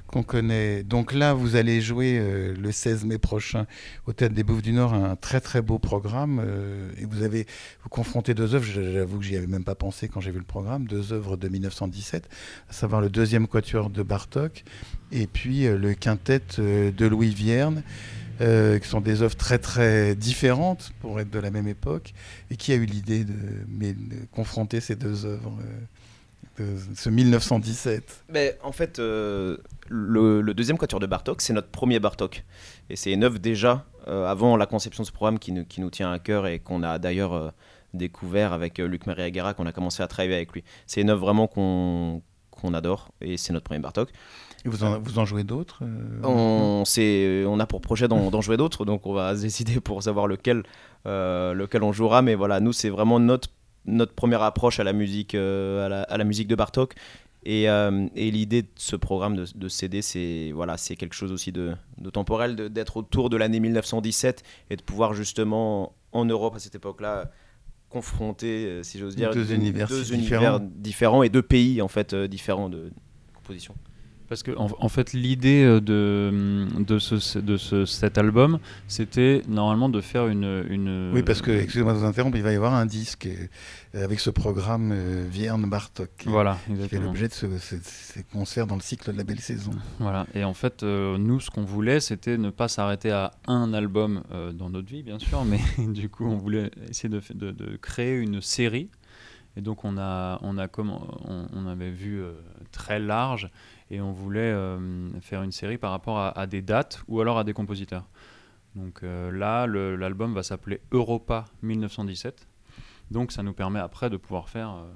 qu'on 0.08 0.24
connaît. 0.24 0.82
Donc 0.82 1.12
là, 1.12 1.34
vous 1.34 1.54
allez 1.54 1.80
jouer 1.80 2.18
euh, 2.18 2.52
le 2.52 2.72
16 2.72 3.04
mai 3.04 3.16
prochain 3.16 3.66
au 4.06 4.12
Théâtre 4.12 4.34
des 4.34 4.42
Bouffes 4.42 4.62
du 4.62 4.72
Nord 4.72 4.92
un 4.92 5.14
très 5.14 5.40
très 5.40 5.62
beau 5.62 5.78
programme. 5.78 6.42
Euh, 6.44 6.90
et 6.98 7.04
vous 7.04 7.22
avez 7.22 7.46
vous 7.84 7.88
confronté 7.88 8.34
deux 8.34 8.56
œuvres, 8.56 8.66
j'avoue 8.66 9.18
que 9.20 9.24
j'y 9.24 9.36
avais 9.36 9.46
même 9.46 9.62
pas 9.62 9.76
pensé 9.76 10.08
quand 10.08 10.20
j'ai 10.20 10.32
vu 10.32 10.38
le 10.38 10.44
programme, 10.44 10.88
deux 10.88 11.12
œuvres 11.12 11.36
de 11.36 11.48
1917, 11.48 12.28
à 12.68 12.72
savoir 12.72 13.00
le 13.00 13.08
deuxième 13.08 13.46
quatuor 13.46 13.88
de 13.88 14.02
Bartok 14.02 14.64
et 15.12 15.28
puis 15.28 15.68
le 15.68 15.94
quintet 15.94 16.42
de 16.58 17.06
Louis 17.06 17.32
Vierne. 17.32 17.84
qui 18.40 18.88
sont 18.88 19.00
des 19.00 19.22
œuvres 19.22 19.36
très 19.36 19.58
très 19.58 20.16
différentes 20.16 20.92
pour 21.00 21.20
être 21.20 21.30
de 21.30 21.38
la 21.38 21.52
même 21.52 21.68
époque, 21.68 22.14
et 22.50 22.56
qui 22.56 22.72
a 22.72 22.74
eu 22.74 22.84
l'idée 22.84 23.24
de, 23.24 23.32
de, 23.32 24.26
confronter 24.32 24.80
ces 24.80 24.96
deux 24.96 25.24
œuvres 25.24 25.56
ce 26.94 27.10
1917 27.10 28.24
Mais 28.32 28.58
En 28.62 28.72
fait, 28.72 28.98
euh, 28.98 29.56
le, 29.88 30.42
deuxième 30.54 30.78
quatuor 30.78 31.00
de 31.00 31.06
Bartok, 31.06 31.40
c'est 31.40 31.52
notre 31.52 31.68
premier 31.68 32.00
Bartok. 32.00 32.44
Et 32.90 32.96
c'est 32.96 33.12
une 33.12 33.24
œuvre 33.24 33.38
déjà, 33.38 33.84
euh, 34.08 34.26
avant 34.26 34.56
la 34.56 34.66
conception 34.66 35.02
de 35.02 35.06
ce 35.06 35.12
programme, 35.12 35.38
qui, 35.38 35.52
nous, 35.52 35.64
qui 35.64 35.80
nous 35.80 35.90
tient 35.90 36.12
à 36.12 36.18
cœur 36.18 36.46
et 36.46 36.58
qu'on 36.58 36.82
a 36.82 36.98
d'ailleurs 36.98 37.32
euh, 37.32 37.50
découvert 37.92 38.52
avec 38.52 38.78
Luc-Marie 38.78 39.22
Aguera, 39.22 39.54
qu'on 39.54 39.66
a 39.66 39.72
commencé 39.72 40.02
à 40.02 40.06
travailler 40.06 40.34
avec 40.34 40.52
lui. 40.52 40.64
C'est 40.86 41.00
une 41.00 41.10
œuvre 41.10 41.20
vraiment 41.20 41.46
qu'on 41.48 42.22
adore 42.72 43.10
et 43.20 43.36
c'est 43.36 43.52
notre 43.52 43.64
premier 43.64 43.80
Bartok. 43.80 44.10
Et 44.64 44.68
vous 44.68 44.82
en, 44.82 44.98
vous 44.98 45.18
en 45.18 45.26
jouez 45.26 45.44
d'autres 45.44 45.82
on, 46.22 46.84
on 46.86 47.60
a 47.60 47.66
pour 47.66 47.80
projet 47.82 48.08
d'en 48.08 48.40
jouer 48.40 48.56
d'autres, 48.56 48.86
donc 48.86 49.06
on 49.06 49.12
va 49.12 49.34
décider 49.34 49.78
pour 49.80 50.02
savoir 50.02 50.26
lequel, 50.26 50.62
lequel 51.04 51.82
on 51.82 51.92
jouera. 51.92 52.22
Mais 52.22 52.34
voilà, 52.34 52.60
nous, 52.60 52.72
c'est 52.72 52.88
vraiment 52.88 53.20
notre 53.20 53.48
notre 53.86 54.14
première 54.14 54.42
approche 54.42 54.80
à 54.80 54.84
la 54.84 54.92
musique, 54.92 55.34
euh, 55.34 56.04
à, 56.08 56.16
la, 56.16 56.24
musique 56.24 56.48
de 56.48 56.54
Bartok. 56.54 56.94
Et, 57.46 57.68
euh, 57.68 58.06
et 58.16 58.30
l'idée 58.30 58.62
de 58.62 58.68
ce 58.76 58.96
programme 58.96 59.36
de, 59.36 59.44
de 59.54 59.68
CD, 59.68 60.00
c'est 60.00 60.50
voilà, 60.54 60.78
c'est 60.78 60.96
quelque 60.96 61.14
chose 61.14 61.30
aussi 61.30 61.52
de, 61.52 61.74
de 61.98 62.10
temporel, 62.10 62.56
d'être 62.56 62.96
autour 62.96 63.28
de 63.28 63.36
l'année 63.36 63.60
1917 63.60 64.42
et 64.70 64.76
de 64.76 64.82
pouvoir 64.82 65.12
justement 65.12 65.94
en 66.12 66.24
Europe 66.24 66.54
à 66.56 66.58
cette 66.58 66.74
époque-là 66.74 67.30
confronter, 67.90 68.66
euh, 68.66 68.82
si 68.82 68.98
j'ose 68.98 69.14
dire, 69.14 69.30
deux, 69.30 69.52
univers, 69.52 69.88
différents. 70.60 71.22
et 71.22 71.28
deux 71.28 71.42
pays 71.42 71.82
en 71.82 71.88
fait 71.88 72.14
différents 72.14 72.70
de 72.70 72.90
composition. 73.34 73.74
Parce 74.28 74.42
que 74.42 74.52
en, 74.56 74.88
fait, 74.88 75.12
l'idée 75.12 75.64
euh, 75.64 75.80
de, 75.80 76.66
de, 76.82 76.98
ce, 76.98 77.38
de 77.38 77.56
ce, 77.58 77.84
cet 77.84 78.16
album, 78.16 78.58
c'était 78.88 79.42
normalement 79.48 79.90
de 79.90 80.00
faire 80.00 80.28
une, 80.28 80.64
une... 80.70 81.12
Oui, 81.12 81.22
parce 81.22 81.42
que, 81.42 81.50
excusez-moi 81.50 81.92
de 81.92 81.98
vous 81.98 82.06
interrompre, 82.06 82.36
il 82.38 82.42
va 82.42 82.52
y 82.52 82.56
avoir 82.56 82.72
un 82.72 82.86
disque 82.86 83.26
euh, 83.26 84.04
avec 84.04 84.20
ce 84.20 84.30
programme 84.30 84.92
euh, 84.92 85.26
Vierne 85.28 85.68
Bartok. 85.68 86.10
Voilà, 86.24 86.56
exactement. 86.70 86.84
Qui 86.84 86.88
fait 86.88 87.28
l'objet 87.28 87.28
de 87.28 87.58
ces 87.82 88.22
concerts 88.24 88.66
dans 88.66 88.76
le 88.76 88.80
cycle 88.80 89.12
de 89.12 89.16
la 89.16 89.24
belle 89.24 89.40
saison. 89.40 89.72
Voilà, 89.98 90.26
et 90.34 90.44
en 90.44 90.54
fait, 90.54 90.82
nous, 90.82 91.40
ce 91.40 91.50
qu'on 91.50 91.64
voulait, 91.64 92.00
c'était 92.00 92.38
ne 92.38 92.50
pas 92.50 92.68
s'arrêter 92.68 93.10
à 93.10 93.32
un 93.46 93.74
album 93.74 94.22
dans 94.54 94.70
notre 94.70 94.88
vie, 94.88 95.02
bien 95.02 95.18
sûr, 95.18 95.44
mais 95.44 95.60
du 95.86 96.08
coup, 96.08 96.26
on 96.26 96.36
voulait 96.36 96.70
essayer 96.88 97.10
de, 97.10 97.20
de, 97.34 97.50
de 97.50 97.76
créer 97.76 98.16
une 98.16 98.40
série. 98.40 98.88
Et 99.56 99.60
donc, 99.60 99.84
on, 99.84 99.98
a, 99.98 100.38
on, 100.42 100.56
a 100.58 100.66
comme, 100.66 100.90
on, 100.90 101.46
on 101.52 101.66
avait 101.66 101.90
vu 101.92 102.22
très 102.72 102.98
large 102.98 103.50
et 103.94 104.00
on 104.00 104.12
voulait 104.12 104.40
euh, 104.40 104.78
faire 105.20 105.42
une 105.42 105.52
série 105.52 105.78
par 105.78 105.92
rapport 105.92 106.18
à, 106.18 106.46
des 106.46 106.62
dates 106.62 107.02
ou 107.06 107.20
alors 107.20 107.38
à 107.38 107.44
des 107.44 107.52
compositeurs. 107.52 108.08
Donc 108.74 109.02
euh, 109.02 109.30
là, 109.30 109.66
l'album 109.66 110.34
va 110.34 110.42
s'appeler 110.42 110.80
Europa 110.90 111.44
1917. 111.62 112.46
Donc 113.10 113.30
ça 113.30 113.42
nous 113.42 113.52
permet 113.52 113.78
après 113.78 114.10
de 114.10 114.16
pouvoir 114.16 114.48
faire 114.48 114.70
euh, 114.70 114.90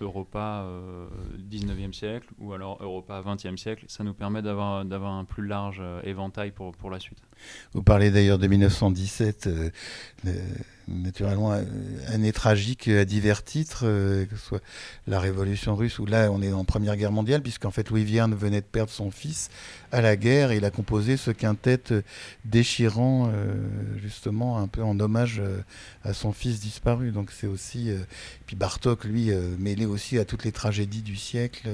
Europa 0.00 0.64
19e 1.38 1.94
siècle 1.94 2.28
ou 2.38 2.52
alors 2.52 2.76
Europa 2.82 3.20
20e 3.22 3.56
siècle. 3.56 3.86
Ça 3.88 4.04
nous 4.04 4.12
permet 4.12 4.42
d'avoir 4.42 5.12
un 5.12 5.24
plus 5.24 5.46
large 5.46 5.82
éventail 6.04 6.52
pour, 6.52 6.72
pour 6.76 6.90
la 6.90 7.00
suite. 7.00 7.18
Vous 7.72 7.82
parlez 7.82 8.10
d'ailleurs 8.10 8.38
de 8.38 8.46
1917 8.46 9.48
naturellement 10.88 11.52
euh, 11.52 11.62
année 12.08 12.32
tragique 12.32 12.88
à 12.88 13.04
divers 13.04 13.42
titres, 13.42 13.82
euh, 13.84 14.24
que 14.26 14.36
ce 14.36 14.42
soit 14.42 14.62
la 15.06 15.18
Révolution 15.20 15.74
russe, 15.74 15.98
ou 15.98 16.06
là 16.06 16.30
on 16.30 16.42
est 16.42 16.52
en 16.52 16.64
Première 16.64 16.96
Guerre 16.96 17.12
mondiale, 17.12 17.42
puisqu'en 17.42 17.70
fait 17.70 17.90
Louis 17.90 18.04
Vierne 18.04 18.34
venait 18.34 18.60
de 18.60 18.66
perdre 18.66 18.90
son 18.90 19.10
fils 19.10 19.50
à 19.92 20.00
la 20.00 20.16
guerre, 20.16 20.52
et 20.52 20.58
il 20.58 20.64
a 20.64 20.70
composé 20.70 21.16
ce 21.16 21.30
quintet 21.30 21.80
euh, 21.90 22.02
déchirant, 22.44 23.30
justement 24.00 24.58
un 24.58 24.68
peu 24.68 24.82
en 24.82 24.98
hommage 25.00 25.42
à 26.04 26.12
son 26.12 26.32
fils 26.32 26.60
disparu. 26.60 27.10
Donc 27.10 27.30
c'est 27.32 27.46
aussi, 27.46 27.90
puis 28.46 28.56
Bartok, 28.56 29.04
lui, 29.04 29.30
mêlé 29.58 29.86
aussi 29.86 30.18
à 30.18 30.24
toutes 30.24 30.44
les 30.44 30.52
tragédies 30.52 31.02
du 31.02 31.16
siècle. 31.16 31.68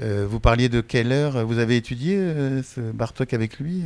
vous 0.00 0.40
parliez 0.40 0.68
de 0.68 0.80
Keller, 0.80 1.30
vous 1.46 1.58
avez 1.58 1.76
étudié 1.76 2.32
Bartok 2.94 3.32
avec 3.32 3.58
lui? 3.58 3.84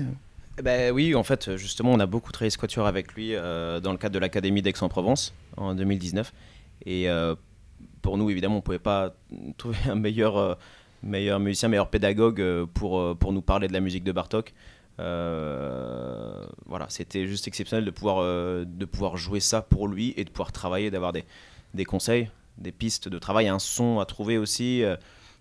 Ben 0.62 0.92
oui, 0.92 1.14
en 1.14 1.24
fait, 1.24 1.56
justement, 1.56 1.92
on 1.92 2.00
a 2.00 2.06
beaucoup 2.06 2.30
travaillé 2.30 2.50
ce 2.50 2.80
avec 2.80 3.14
lui 3.14 3.34
euh, 3.34 3.80
dans 3.80 3.90
le 3.92 3.98
cadre 3.98 4.14
de 4.14 4.18
l'Académie 4.20 4.62
d'Aix-en-Provence 4.62 5.34
en 5.56 5.74
2019. 5.74 6.32
Et 6.86 7.08
euh, 7.08 7.34
pour 8.02 8.18
nous, 8.18 8.30
évidemment, 8.30 8.54
on 8.54 8.58
ne 8.58 8.62
pouvait 8.62 8.78
pas 8.78 9.14
trouver 9.56 9.78
un 9.88 9.96
meilleur, 9.96 10.36
euh, 10.36 10.54
meilleur 11.02 11.40
musicien, 11.40 11.68
meilleur 11.68 11.90
pédagogue 11.90 12.66
pour, 12.72 13.16
pour 13.18 13.32
nous 13.32 13.42
parler 13.42 13.66
de 13.66 13.72
la 13.72 13.80
musique 13.80 14.04
de 14.04 14.12
Bartok. 14.12 14.54
voilà, 14.98 16.86
c'était 16.88 17.26
juste 17.26 17.48
exceptionnel 17.48 17.84
de 17.84 17.90
pouvoir, 17.90 18.22
de 18.22 18.84
pouvoir 18.84 19.16
jouer 19.16 19.40
ça 19.40 19.60
pour 19.60 19.88
lui 19.88 20.14
et 20.16 20.24
de 20.24 20.30
pouvoir 20.30 20.52
travailler, 20.52 20.90
d'avoir 20.92 21.12
des, 21.12 21.24
des 21.74 21.84
conseils, 21.84 22.30
des 22.58 22.70
pistes 22.70 23.08
de 23.08 23.18
travail, 23.18 23.48
un 23.48 23.58
son 23.58 23.98
à 23.98 24.06
trouver 24.06 24.38
aussi. 24.38 24.84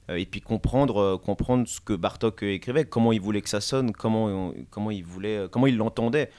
Et 0.10 0.26
puis 0.26 0.42
comprendre, 0.42 1.18
comprendre 1.18 1.68
ce 1.68 1.80
que 1.80 1.94
Bartok 1.94 2.44
écrivait, 2.44 2.86
comment 2.86 3.12
il 3.14 3.22
voulait 3.22 3.42
que 3.42 3.50
ça 3.50 3.62
sonne, 3.62 3.92
comment, 3.92 4.54
comment 4.70 4.92
il 4.92 5.04
voulait, 5.04 5.48
comment 5.50 5.68
il 5.68 5.78
l'entendait. 5.78 6.30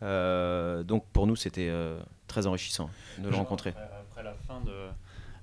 donc 0.00 1.04
pour 1.12 1.26
nous, 1.26 1.36
c'était 1.36 1.72
très 2.28 2.46
enrichissant 2.46 2.90
de 3.18 3.28
le 3.28 3.36
rencontrer. 3.36 3.74
Après 4.10 4.22
la 4.22 4.34
fin 4.34 4.60
de 4.60 4.72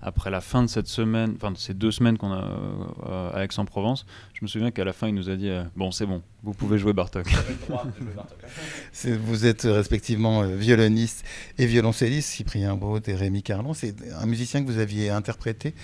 après 0.02 0.32
la 0.32 0.42
fin 0.42 0.64
de 0.64 0.68
cette 0.68 0.88
semaine, 0.88 1.34
enfin 1.36 1.52
de 1.52 1.58
ces 1.58 1.74
deux 1.74 1.92
semaines 1.92 2.18
qu'on 2.18 2.32
a 2.32 2.44
euh, 2.44 3.34
à 3.34 3.44
Aix-en-Provence, 3.44 4.06
je 4.34 4.40
me 4.42 4.48
souviens 4.48 4.72
qu'à 4.72 4.84
la 4.84 4.94
fin, 4.94 5.08
il 5.08 5.14
nous 5.14 5.30
a 5.30 5.36
dit 5.36 5.50
euh, 5.50 5.64
Bon, 5.76 5.92
c'est 5.92 6.06
bon, 6.06 6.24
vous 6.44 6.54
pouvez 6.54 6.78
jouer 6.80 6.94
Bartok. 6.94 7.28
vous 9.04 9.46
êtes 9.46 9.64
respectivement 9.64 10.42
euh, 10.42 10.56
violoniste 10.56 11.24
et 11.58 11.68
violoncelliste, 11.68 12.30
Cyprien 12.30 12.76
Braud 12.76 13.08
et 13.08 13.16
Rémi 13.16 13.44
Carlon. 13.44 13.74
C'est 13.74 13.96
un 14.20 14.26
musicien 14.26 14.64
que 14.64 14.68
vous 14.68 14.80
aviez 14.80 15.12
interprété 15.12 15.76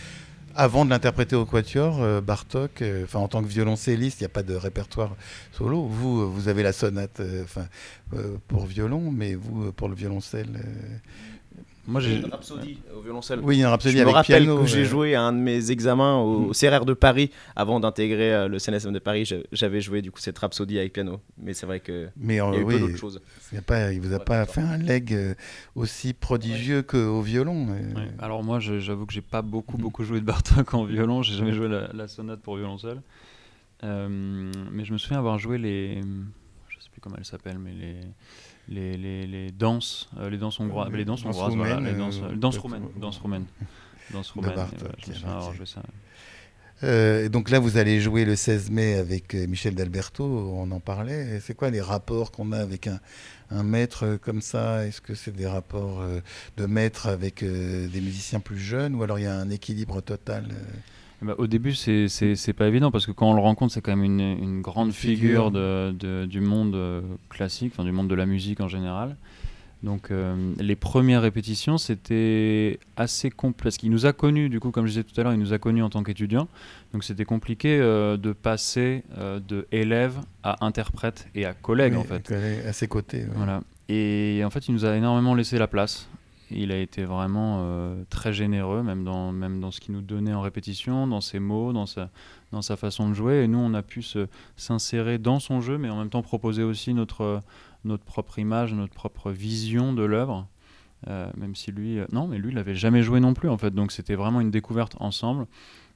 avant 0.57 0.83
de 0.83 0.89
l'interpréter 0.89 1.35
au 1.35 1.45
Quatuor, 1.45 2.21
Bartok, 2.21 2.83
enfin 3.03 3.19
en 3.19 3.27
tant 3.27 3.43
que 3.43 3.47
violoncelliste, 3.47 4.19
il 4.19 4.23
n'y 4.23 4.27
a 4.27 4.29
pas 4.29 4.43
de 4.43 4.55
répertoire 4.55 5.15
solo. 5.51 5.83
Vous, 5.85 6.31
vous 6.31 6.47
avez 6.47 6.63
la 6.63 6.73
sonate, 6.73 7.21
enfin 7.43 7.67
pour 8.47 8.65
violon, 8.65 9.11
mais 9.11 9.35
vous 9.35 9.71
pour 9.71 9.87
le 9.87 9.95
violoncelle. 9.95 10.49
Moi, 11.87 12.01
j'ai 12.01 12.17
une 12.17 12.25
rhapsodie 12.25 12.79
au 12.93 12.99
violoncelle. 12.99 13.39
Oui, 13.41 13.59
une 13.59 13.65
rhapsodie 13.65 13.97
je 13.97 14.03
me 14.03 14.09
rappelle 14.09 14.45
que 14.45 14.65
j'ai 14.65 14.83
joué 14.83 15.15
à 15.15 15.21
un 15.21 15.31
de 15.31 15.37
mes 15.37 15.71
examens 15.71 16.17
au, 16.17 16.49
mm. 16.49 16.51
CRR 16.51 16.85
de 16.85 16.93
Paris 16.93 17.31
avant 17.55 17.79
d'intégrer 17.79 18.33
euh, 18.33 18.47
le 18.49 18.59
CNSM 18.59 18.91
de 18.91 18.99
Paris. 18.99 19.31
J'avais 19.53 19.79
joué 19.79 20.01
du 20.01 20.11
coup 20.11 20.19
cette 20.19 20.37
rhapsodie 20.37 20.79
avec 20.79 20.91
piano. 20.91 21.21
Mais 21.37 21.53
c'est 21.53 21.65
vrai 21.65 21.79
que 21.79 22.09
mais, 22.17 22.35
il 22.35 22.37
y 22.37 22.41
a 22.41 22.59
eu 22.59 22.65
peu 22.65 22.79
d'autres 22.79 22.97
choses. 22.97 23.21
Il 23.53 23.59
ne 23.59 23.99
vous 23.99 24.13
a 24.13 24.19
pas 24.19 24.45
fait 24.45 24.61
un 24.61 24.77
leg 24.77 25.13
euh, 25.13 25.33
aussi 25.75 26.13
prodigieux 26.13 26.81
qu'au 26.81 27.21
violon. 27.21 27.67
Alors 28.19 28.43
moi, 28.43 28.59
j'avoue 28.59 29.05
que 29.05 29.13
j'ai 29.13 29.21
pas 29.21 29.41
beaucoup 29.41 29.77
mm. 29.77 29.81
beaucoup 29.81 30.03
joué 30.03 30.19
de 30.19 30.25
Bartok 30.25 30.73
en 30.73 30.83
violon. 30.83 31.23
J'ai 31.23 31.35
jamais 31.35 31.53
joué 31.53 31.69
la, 31.69 32.07
sonate 32.09 32.41
pour 32.41 32.57
violoncelle. 32.57 33.01
Euh, 33.83 34.51
mais 34.71 34.83
je 34.83 34.91
me 34.91 34.97
souviens 34.97 35.19
avoir 35.19 35.37
joué 35.39 35.57
les, 35.57 36.01
je 36.67 36.79
sais 36.83 36.89
plus 36.91 36.99
comment 36.99 37.15
elle 37.17 37.25
s'appelle, 37.25 37.59
mais 37.59 37.71
les 37.71 38.01
les, 38.69 38.97
les, 38.97 39.27
les 39.27 39.51
danses, 39.51 40.09
euh, 40.19 40.29
les 40.29 40.37
danses 40.37 40.59
hongroises, 40.59 40.91
les 40.91 41.05
danses 41.05 41.25
hongroises, 41.25 41.55
voilà, 41.55 41.79
les 41.79 41.93
danses, 41.93 42.21
euh, 42.23 42.35
danses 42.35 42.57
roumaines, 42.57 42.87
danses 42.99 43.17
roumaines, 43.19 43.45
danses 44.13 44.31
roumaines. 44.31 44.67
Euh, 46.83 47.25
et 47.25 47.29
donc 47.29 47.49
là, 47.49 47.57
vous 47.57 47.77
allez 47.77 47.99
jouer 47.99 48.23
le 48.23 48.35
16 48.35 48.69
mai 48.69 48.95
avec 48.95 49.33
Michel 49.33 49.73
D'Alberto, 49.73 50.23
on 50.23 50.69
en 50.69 50.79
parlait. 50.79 51.39
C'est 51.39 51.55
quoi 51.55 51.71
les 51.71 51.81
rapports 51.81 52.31
qu'on 52.31 52.51
a 52.51 52.59
avec 52.59 52.85
un, 52.85 52.99
un 53.49 53.63
maître 53.63 54.19
comme 54.21 54.41
ça? 54.41 54.85
Est-ce 54.85 55.01
que 55.01 55.15
c'est 55.15 55.35
des 55.35 55.47
rapports 55.47 56.03
de 56.57 56.65
maître 56.67 57.07
avec 57.07 57.43
des 57.43 58.01
musiciens 58.01 58.39
plus 58.39 58.59
jeunes 58.59 58.93
ou 58.93 59.01
alors 59.01 59.17
il 59.17 59.23
y 59.23 59.27
a 59.27 59.35
un 59.35 59.49
équilibre 59.49 60.01
total 60.01 60.49
bah, 61.21 61.33
au 61.37 61.47
début, 61.47 61.73
c'est 61.73 62.53
pas 62.55 62.67
évident 62.67 62.91
parce 62.91 63.05
que 63.05 63.11
quand 63.11 63.29
on 63.29 63.33
le 63.33 63.41
rencontre, 63.41 63.73
c'est 63.73 63.81
quand 63.81 63.95
même 63.95 64.03
une, 64.03 64.19
une 64.19 64.61
grande 64.61 64.91
figure, 64.91 65.51
de, 65.51 66.25
du 66.25 66.41
monde 66.41 66.75
euh, 66.75 67.01
classique, 67.29 67.73
enfin, 67.73 67.83
du 67.83 67.91
monde 67.91 68.07
de 68.07 68.15
la 68.15 68.25
musique 68.25 68.61
en 68.61 68.67
général. 68.67 69.15
Donc 69.83 70.09
euh, 70.09 70.53
les 70.59 70.75
premières 70.75 71.21
répétitions, 71.21 71.77
c'était 71.77 72.79
assez 72.95 73.29
complexe. 73.29 73.63
Parce 73.63 73.77
qu'il 73.77 73.91
nous 73.91 74.05
a 74.05 74.13
connus, 74.13 74.49
du 74.49 74.59
coup, 74.59 74.71
comme 74.71 74.85
je 74.85 74.91
disais 74.91 75.03
tout 75.03 75.19
à 75.19 75.23
l'heure, 75.23 75.33
il 75.33 75.39
nous 75.39 75.53
a 75.53 75.59
connus 75.59 75.83
en 75.83 75.89
tant 75.89 76.03
qu'étudiants. 76.03 76.47
Donc 76.93 77.03
c'était 77.03 77.25
compliqué 77.25 77.79
euh, 77.79 78.17
de 78.17 78.31
passer 78.31 79.03
de 79.17 79.67
élève 79.71 80.19
à 80.43 80.65
interprète 80.65 81.27
et 81.33 81.45
à 81.45 81.53
collègue, 81.53 81.95
en 81.95 82.03
fait. 82.03 82.31
À 82.67 82.73
ses 82.73 82.87
côtés. 82.87 83.25
Voilà. 83.35 83.61
Et 83.89 84.41
en 84.45 84.49
fait, 84.49 84.67
il 84.67 84.73
nous 84.73 84.85
a 84.85 84.95
énormément 84.95 85.33
laissé 85.33 85.57
la 85.57 85.67
place. 85.67 86.07
Il 86.51 86.71
a 86.71 86.77
été 86.77 87.03
vraiment 87.03 87.59
euh, 87.61 88.03
très 88.09 88.31
généreux, 88.31 88.81
même 88.81 89.03
dans, 89.03 89.31
même 89.31 89.59
dans 89.59 89.71
ce 89.71 89.81
qu'il 89.81 89.93
nous 89.93 90.01
donnait 90.01 90.33
en 90.33 90.41
répétition, 90.41 91.05
dans 91.05 91.19
ses 91.19 91.39
mots, 91.39 91.73
dans 91.73 91.85
sa, 91.85 92.09
dans 92.51 92.61
sa 92.61 92.77
façon 92.77 93.09
de 93.09 93.13
jouer. 93.13 93.43
Et 93.43 93.47
nous, 93.47 93.59
on 93.59 93.73
a 93.73 93.81
pu 93.81 94.03
s'insérer 94.55 95.17
dans 95.17 95.39
son 95.39 95.59
jeu, 95.59 95.77
mais 95.77 95.89
en 95.89 95.97
même 95.97 96.09
temps 96.09 96.21
proposer 96.21 96.63
aussi 96.63 96.93
notre, 96.93 97.41
notre 97.83 98.05
propre 98.05 98.39
image, 98.39 98.73
notre 98.73 98.93
propre 98.93 99.31
vision 99.31 99.93
de 99.93 100.03
l'œuvre. 100.03 100.47
Euh, 101.07 101.29
même 101.37 101.55
si 101.55 101.71
lui, 101.71 101.99
euh, 101.99 102.05
non, 102.11 102.27
mais 102.27 102.37
lui, 102.37 102.49
il 102.49 102.55
n'avait 102.55 102.75
jamais 102.75 103.03
joué 103.03 103.19
non 103.19 103.33
plus, 103.33 103.49
en 103.49 103.57
fait. 103.57 103.71
Donc 103.71 103.91
c'était 103.91 104.15
vraiment 104.15 104.39
une 104.39 104.51
découverte 104.51 104.95
ensemble. 104.99 105.47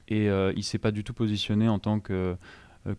Et 0.10 0.28
il 0.58 0.64
s'est 0.64 0.78
pas 0.78 0.92
du 0.92 1.06
tout 1.06 1.14
positionné 1.14 1.70
en 1.70 1.80
tant 1.80 2.02
que 2.02 2.36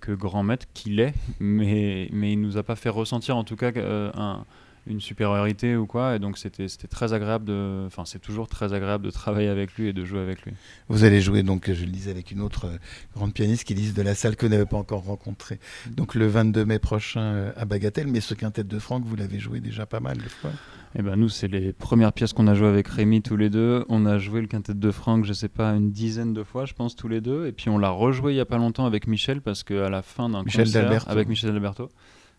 que 0.01 0.13
grand 0.13 0.45
maître 0.45 0.65
qu'il 0.73 0.99
est, 1.01 1.13
mais, 1.41 2.09
mais 2.11 2.33
il 2.33 2.41
nous 2.41 2.57
a 2.57 2.63
pas 2.63 2.77
fait 2.77 2.89
ressentir 2.89 3.37
en 3.37 3.45
tout 3.45 3.57
cas 3.57 3.71
un, 3.77 4.47
une 4.87 5.01
supériorité 5.01 5.77
ou 5.77 5.87
quoi. 5.87 6.17
Et 6.17 6.19
donc 6.19 6.39
c'était 6.39 6.67
très 6.89 7.13
agréable 7.13 7.45
de, 7.45 7.85
enfin 7.87 8.05
c'est 8.05 8.19
toujours 8.19 8.49
très 8.49 8.73
agréable 8.73 9.05
de 9.05 9.11
travailler 9.11 9.49
avec 9.49 9.75
lui 9.77 9.89
et 9.89 9.93
de 9.93 10.05
jouer 10.05 10.21
avec 10.21 10.43
lui. 10.43 10.53
Vous 10.89 11.05
allez 11.05 11.21
jouer 11.21 11.43
donc, 11.43 11.71
je 11.73 11.85
le 11.85 11.91
disais, 11.91 12.11
avec 12.11 12.31
une 12.31 12.41
autre 12.41 12.67
euh, 12.67 12.77
grande 13.15 13.33
pianiste 13.33 13.65
qui 13.65 13.75
lise 13.75 13.95
de 13.95 14.03
la 14.03 14.15
salle 14.15 14.37
que 14.37 14.47
vous 14.47 14.53
n'avez 14.53 14.67
pas 14.67 14.77
encore 14.77 15.05
rencontrée. 15.05 15.59
Donc 15.91 16.15
le 16.15 16.27
22 16.27 16.65
mai 16.65 16.79
prochain 16.79 17.21
euh, 17.21 17.53
à 17.57 17.65
Bagatelle, 17.65 18.09
mais 18.09 18.21
ce 18.21 18.35
quintet 18.35 18.65
de 18.65 18.79
Franck, 18.79 19.05
vous 19.05 19.17
l'avez 19.17 19.39
joué 19.39 19.61
déjà 19.61 19.87
pas 19.87 20.01
mal 20.01 20.19
de 20.19 20.29
fois. 20.29 20.51
Eh 20.99 21.01
ben 21.01 21.17
nous, 21.17 21.31
c'est 21.31 21.49
les 21.49 21.73
premières 21.73 22.13
pièces 22.13 22.35
qu'on 22.35 22.47
a 22.47 22.55
jouées 22.55 22.69
avec 22.69 22.87
Rémi 22.87 23.23
tous 23.23 23.37
les 23.37 23.49
deux. 23.49 23.85
On 23.89 24.05
a 24.05 24.19
joué 24.19 24.43
le 24.43 24.47
quintet 24.47 24.75
de 24.75 24.91
Franck, 24.91 25.25
je 25.25 25.33
sais 25.33 25.49
pas, 25.49 25.71
une 25.71 25.91
dizaine 25.91 26.35
de 26.35 26.43
fois, 26.43 26.67
je 26.67 26.75
pense, 26.75 26.97
tous 26.97 27.09
les 27.09 27.23
deux. 27.23 27.47
Et 27.47 27.53
puis 27.53 27.71
on 27.71 27.79
l'a 27.79 27.89
rejoué 27.89 28.35
il 28.35 28.37
y 28.37 28.41
a 28.41 28.45
pas 28.45 28.59
longtemps 28.59 28.85
avec 28.85 29.07
Michel 29.07 29.41
parce 29.41 29.63
qu'à 29.63 29.89
la 29.89 30.03
fin 30.03 30.29
d'un 30.29 30.45
concert 30.45 31.09
avec 31.09 31.29
Michel 31.29 31.51
Alberto 31.51 31.89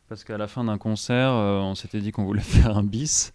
parce 0.10 0.24
qu'à 0.24 0.38
la 0.38 0.48
fin 0.48 0.64
d'un 0.64 0.78
concert, 0.78 1.32
euh, 1.32 1.60
on 1.60 1.76
s'était 1.76 2.00
dit 2.00 2.12
qu'on 2.12 2.26
voulait 2.26 2.42
faire 2.42 2.78
un 2.78 2.84
bis. 2.84 3.34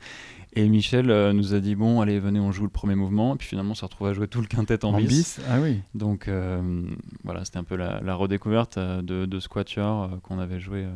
Et 0.54 0.68
Michel 0.68 1.10
euh, 1.10 1.32
nous 1.32 1.54
a 1.54 1.60
dit 1.60 1.74
bon, 1.74 2.00
allez, 2.00 2.18
venez, 2.18 2.40
on 2.40 2.52
joue 2.52 2.64
le 2.64 2.70
premier 2.70 2.94
mouvement. 2.94 3.34
Et 3.34 3.38
puis 3.38 3.48
finalement, 3.48 3.72
on 3.72 3.74
s'est 3.74 3.86
retrouvé 3.86 4.10
à 4.10 4.14
jouer 4.14 4.28
tout 4.28 4.40
le 4.40 4.46
quintet 4.46 4.84
en, 4.84 4.94
en 4.94 5.00
bis. 5.00 5.40
Ah 5.48 5.60
oui. 5.60 5.80
Donc 5.94 6.28
euh, 6.28 6.82
voilà, 7.24 7.44
c'était 7.44 7.58
un 7.58 7.64
peu 7.64 7.76
la, 7.76 8.14
redécouverte 8.14 8.78
de, 8.78 9.26
de 9.26 9.40
Squatcher 9.40 9.92
qu'on 10.22 10.38
avait 10.38 10.60
joué 10.60 10.86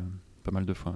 pas 0.43 0.51
mal 0.51 0.65
de 0.65 0.73
fois. 0.73 0.95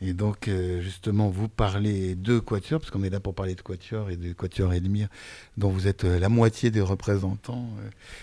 Et 0.00 0.12
donc, 0.12 0.50
justement, 0.80 1.28
vous 1.28 1.48
parlez 1.48 2.14
de 2.14 2.38
Quatuor, 2.38 2.80
parce 2.80 2.90
qu'on 2.90 3.04
est 3.04 3.10
là 3.10 3.20
pour 3.20 3.34
parler 3.34 3.54
de 3.54 3.62
Quatuor 3.62 4.10
et 4.10 4.16
de 4.16 4.32
Quatuor 4.32 4.74
Edmire, 4.74 5.08
dont 5.56 5.70
vous 5.70 5.86
êtes 5.86 6.02
la 6.04 6.28
moitié 6.28 6.70
des 6.70 6.80
représentants, 6.80 7.68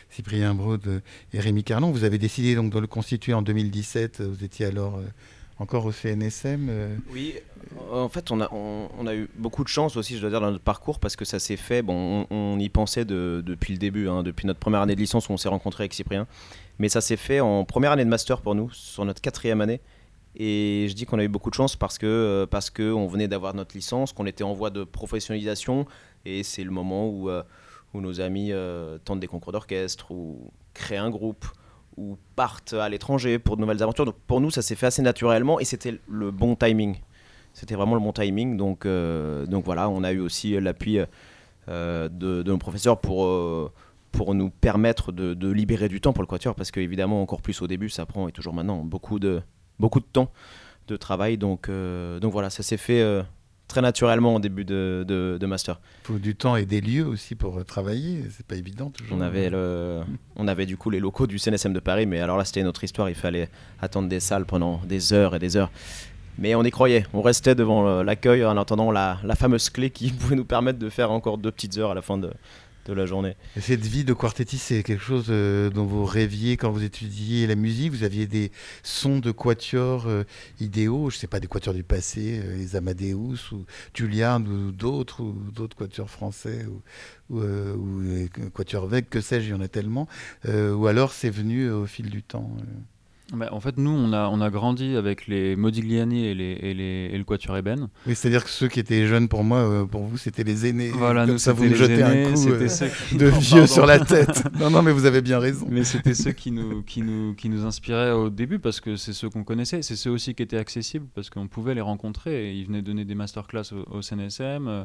Cyprien 0.09 0.53
Braud 0.53 1.01
et 1.33 1.39
Rémi 1.39 1.63
Carlon. 1.63 1.89
Vous 1.89 2.03
avez 2.03 2.17
décidé 2.17 2.55
donc 2.55 2.71
de 2.71 2.77
le 2.77 2.87
constituer 2.87 3.33
en 3.33 3.41
2017. 3.41 4.21
Vous 4.21 4.43
étiez 4.43 4.65
alors 4.65 4.99
encore 5.61 5.85
au 5.85 5.91
CNSM 5.91 6.67
euh, 6.69 6.95
Oui, 7.11 7.35
en 7.91 8.09
fait, 8.09 8.31
on 8.31 8.41
a, 8.41 9.15
eu 9.15 9.29
beaucoup 9.37 9.63
de 9.63 9.69
chance 9.69 9.95
aussi, 9.95 10.15
je 10.15 10.21
dois 10.21 10.31
dire, 10.31 10.41
dans 10.41 10.51
notre 10.51 10.63
parcours, 10.63 10.99
parce 10.99 11.15
que 11.15 11.23
ça 11.23 11.37
s'est 11.39 11.55
fait, 11.55 11.83
bon, 11.83 12.25
on, 12.31 12.59
y 12.59 12.67
pensait 12.69 13.05
depuis 13.05 13.73
le 13.73 13.79
début, 13.79 14.09
hein, 14.09 14.23
depuis 14.23 14.47
notre 14.47 14.59
première 14.59 14.81
année 14.81 14.95
de 14.95 14.99
licence 14.99 15.29
où 15.29 15.33
on 15.33 15.37
s'est 15.37 15.49
rencontré 15.49 15.83
avec 15.83 15.93
Cyprien, 15.93 16.27
mais 16.79 16.89
ça 16.89 16.99
s'est 16.99 17.17
fait 17.17 17.39
en 17.39 17.63
première 17.63 17.91
année 17.91 18.03
de 18.03 18.09
master 18.09 18.41
pour 18.41 18.55
nous, 18.55 18.71
sur 18.71 19.05
notre 19.05 19.21
quatrième 19.21 19.61
année. 19.61 19.81
Et 20.35 20.87
je 20.89 20.95
dis 20.95 21.05
qu'on 21.05 21.19
a 21.19 21.23
eu 21.23 21.27
beaucoup 21.27 21.49
de 21.49 21.55
chance 21.55 21.75
parce 21.75 21.97
que 21.97 22.05
euh, 22.05 22.45
parce 22.45 22.69
que 22.69 22.93
on 22.93 23.05
venait 23.05 23.27
d'avoir 23.27 23.53
notre 23.53 23.75
licence, 23.75 24.13
qu'on 24.13 24.25
était 24.25 24.45
en 24.45 24.53
voie 24.53 24.69
de 24.69 24.85
professionnalisation, 24.85 25.85
et 26.25 26.43
c'est 26.43 26.63
le 26.63 26.71
moment 26.71 27.07
où, 27.07 27.29
euh, 27.29 27.43
où 27.93 27.99
nos 28.01 28.21
amis 28.21 28.51
tentent 29.05 29.19
des 29.19 29.27
concours 29.27 29.51
d'orchestre 29.51 30.11
ou 30.11 30.51
créent 30.73 30.97
un 30.97 31.09
groupe 31.09 31.45
ou 31.97 32.17
partent 32.35 32.73
à 32.73 32.89
l'étranger 32.89 33.39
pour 33.39 33.55
de 33.57 33.61
nouvelles 33.61 33.83
aventures. 33.83 34.05
Donc 34.05 34.15
pour 34.27 34.41
nous, 34.41 34.51
ça 34.51 34.61
s'est 34.61 34.75
fait 34.75 34.87
assez 34.87 35.01
naturellement 35.01 35.59
et 35.59 35.65
c'était 35.65 35.99
le 36.07 36.31
bon 36.31 36.55
timing. 36.55 36.97
C'était 37.53 37.75
vraiment 37.75 37.95
le 37.95 38.01
bon 38.01 38.13
timing. 38.13 38.57
Donc, 38.57 38.85
euh, 38.85 39.45
donc 39.45 39.65
voilà, 39.65 39.89
on 39.89 40.03
a 40.03 40.11
eu 40.11 40.19
aussi 40.19 40.59
l'appui 40.59 40.99
euh, 41.69 42.09
de, 42.09 42.43
nos 42.43 42.57
professeurs 42.57 42.99
pour, 42.99 43.25
euh, 43.25 43.71
pour 44.11 44.33
nous 44.33 44.49
permettre 44.49 45.11
de, 45.11 45.51
libérer 45.51 45.89
du 45.89 46.01
temps 46.01 46.13
pour 46.13 46.23
le 46.23 46.27
quatuor 46.27 46.55
parce 46.55 46.71
qu'évidemment, 46.71 47.21
encore 47.21 47.41
plus 47.41 47.61
au 47.61 47.67
début, 47.67 47.89
ça 47.89 48.05
prend 48.05 48.27
et 48.27 48.31
toujours 48.31 48.53
maintenant 48.53 48.83
beaucoup 48.83 49.19
de, 49.19 49.41
beaucoup 49.79 49.99
de 49.99 50.05
temps 50.05 50.31
de 50.87 50.95
travail. 50.97 51.37
Donc, 51.37 51.69
donc 51.69 52.31
voilà, 52.31 52.49
ça 52.49 52.63
s'est 52.63 52.77
fait 52.77 53.23
très 53.71 53.81
naturellement 53.81 54.35
au 54.35 54.39
début 54.39 54.65
de, 54.65 55.05
de, 55.07 55.45
master. 55.45 55.79
Il 56.03 56.07
faut 56.07 56.19
du 56.19 56.35
temps 56.35 56.55
et 56.55 56.65
des 56.65 56.81
lieux 56.81 57.05
aussi 57.05 57.35
pour 57.35 57.63
travailler, 57.65 58.23
c'est 58.29 58.45
pas 58.45 58.55
évident 58.55 58.89
toujours. 58.89 59.17
On 59.17 59.21
avait, 59.21 59.49
le, 59.49 60.01
on 60.35 60.47
avait 60.47 60.65
du 60.65 60.77
coup 60.77 60.89
les 60.89 60.99
locaux 60.99 61.25
du 61.25 61.39
CNSM 61.39 61.73
de 61.73 61.79
Paris, 61.79 62.05
mais 62.05 62.19
alors 62.19 62.37
là 62.37 62.45
c'était 62.45 62.61
une 62.61 62.67
autre 62.67 62.83
histoire, 62.83 63.09
il 63.09 63.15
fallait 63.15 63.49
attendre 63.81 64.07
des 64.07 64.19
salles 64.19 64.45
pendant 64.45 64.81
des 64.87 65.13
heures 65.13 65.35
et 65.35 65.39
des 65.39 65.57
heures. 65.57 65.71
Mais 66.37 66.55
on 66.55 66.63
y 66.63 66.71
croyait, 66.71 67.05
on 67.13 67.21
restait 67.21 67.55
devant 67.55 67.87
euh, 67.87 68.03
l'accueil 68.03 68.45
en 68.45 68.57
attendant 68.57 68.91
la, 68.91 69.19
la 69.23 69.35
fameuse 69.35 69.69
clé 69.69 69.89
qui 69.89 70.11
pouvait 70.11 70.35
nous 70.35 70.45
permettre 70.45 70.79
de 70.79 70.89
faire 70.89 71.11
encore 71.11 71.37
deux 71.37 71.51
petites 71.51 71.77
heures 71.77 71.91
à 71.91 71.95
la 71.95 72.01
fin 72.01 72.17
de, 72.17 72.31
de 72.85 72.93
la 72.93 73.05
journée. 73.05 73.35
cette 73.59 73.85
vie 73.85 74.03
de 74.03 74.13
quartettiste, 74.13 74.65
c'est 74.67 74.83
quelque 74.83 75.03
chose 75.03 75.27
euh, 75.29 75.69
dont 75.69 75.85
vous 75.85 76.05
rêviez 76.05 76.57
quand 76.57 76.71
vous 76.71 76.83
étudiez 76.83 77.47
la 77.47 77.55
musique? 77.55 77.91
Vous 77.91 78.03
aviez 78.03 78.27
des 78.27 78.51
sons 78.83 79.19
de 79.19 79.31
quatuors 79.31 80.07
euh, 80.07 80.23
idéaux, 80.59 81.09
je 81.09 81.17
ne 81.17 81.19
sais 81.19 81.27
pas, 81.27 81.39
des 81.39 81.47
quatuors 81.47 81.75
du 81.75 81.83
passé, 81.83 82.41
euh, 82.43 82.55
les 82.55 82.75
Amadeus 82.75 83.51
ou 83.51 83.65
Julian 83.93 84.41
ou 84.41 84.71
d'autres, 84.71 85.21
ou 85.21 85.33
d'autres 85.51 85.75
quatuors 85.75 86.09
français 86.09 86.65
ou, 87.29 87.39
ou, 87.39 88.49
quatuors 88.53 88.87
Veg, 88.87 89.07
que 89.09 89.21
sais-je, 89.21 89.47
il 89.47 89.51
y 89.51 89.53
en 89.53 89.61
a 89.61 89.67
tellement. 89.67 90.07
ou 90.45 90.87
alors 90.87 91.13
c'est 91.13 91.29
venu 91.29 91.69
au 91.69 91.85
fil 91.85 92.09
du 92.09 92.23
temps 92.23 92.51
bah, 93.33 93.47
en 93.51 93.61
fait, 93.61 93.77
nous, 93.77 93.91
on 93.91 94.11
a, 94.11 94.27
on 94.27 94.41
a 94.41 94.49
grandi 94.49 94.97
avec 94.97 95.25
les 95.27 95.55
Modigliani 95.55 96.25
et, 96.25 96.35
les, 96.35 96.57
et, 96.61 96.73
les, 96.73 97.09
et 97.13 97.17
le 97.17 97.23
Quatuor 97.23 97.57
Eben. 97.57 97.87
Oui, 98.05 98.13
c'est-à-dire 98.13 98.43
que 98.43 98.49
ceux 98.49 98.67
qui 98.67 98.81
étaient 98.81 99.07
jeunes 99.07 99.29
pour 99.29 99.45
moi, 99.45 99.59
euh, 99.59 99.85
pour 99.85 100.03
vous, 100.03 100.17
c'était 100.17 100.43
les 100.43 100.67
aînés. 100.67 100.89
Voilà, 100.89 101.25
nous, 101.25 101.37
ça 101.37 101.53
vous 101.53 101.63
me 101.63 101.73
jetez 101.73 102.03
un 102.03 102.33
coup 102.33 102.49
euh, 102.49 102.67
de 103.13 103.25
vieux 103.27 103.67
sur 103.67 103.85
la 103.85 103.99
tête. 103.99 104.43
non, 104.59 104.69
non, 104.69 104.81
mais 104.81 104.91
vous 104.91 105.05
avez 105.05 105.21
bien 105.21 105.39
raison. 105.39 105.65
Mais 105.69 105.85
c'était 105.85 106.13
ceux 106.13 106.33
qui 106.33 106.51
nous, 106.51 106.81
qui, 106.83 107.01
nous, 107.01 107.33
qui 107.33 107.47
nous 107.47 107.65
inspiraient 107.65 108.11
au 108.11 108.29
début 108.29 108.59
parce 108.59 108.81
que 108.81 108.97
c'est 108.97 109.13
ceux 109.13 109.29
qu'on 109.29 109.45
connaissait. 109.45 109.81
C'est 109.81 109.95
ceux 109.95 110.11
aussi 110.11 110.35
qui 110.35 110.43
étaient 110.43 110.57
accessibles 110.57 111.07
parce 111.15 111.29
qu'on 111.29 111.47
pouvait 111.47 111.73
les 111.73 111.81
rencontrer. 111.81 112.53
ils 112.53 112.65
venaient 112.65 112.81
donner 112.81 113.05
des 113.05 113.15
masterclass 113.15 113.71
au, 113.71 113.97
au 113.97 114.01
CNSM. 114.01 114.67
Euh, 114.67 114.83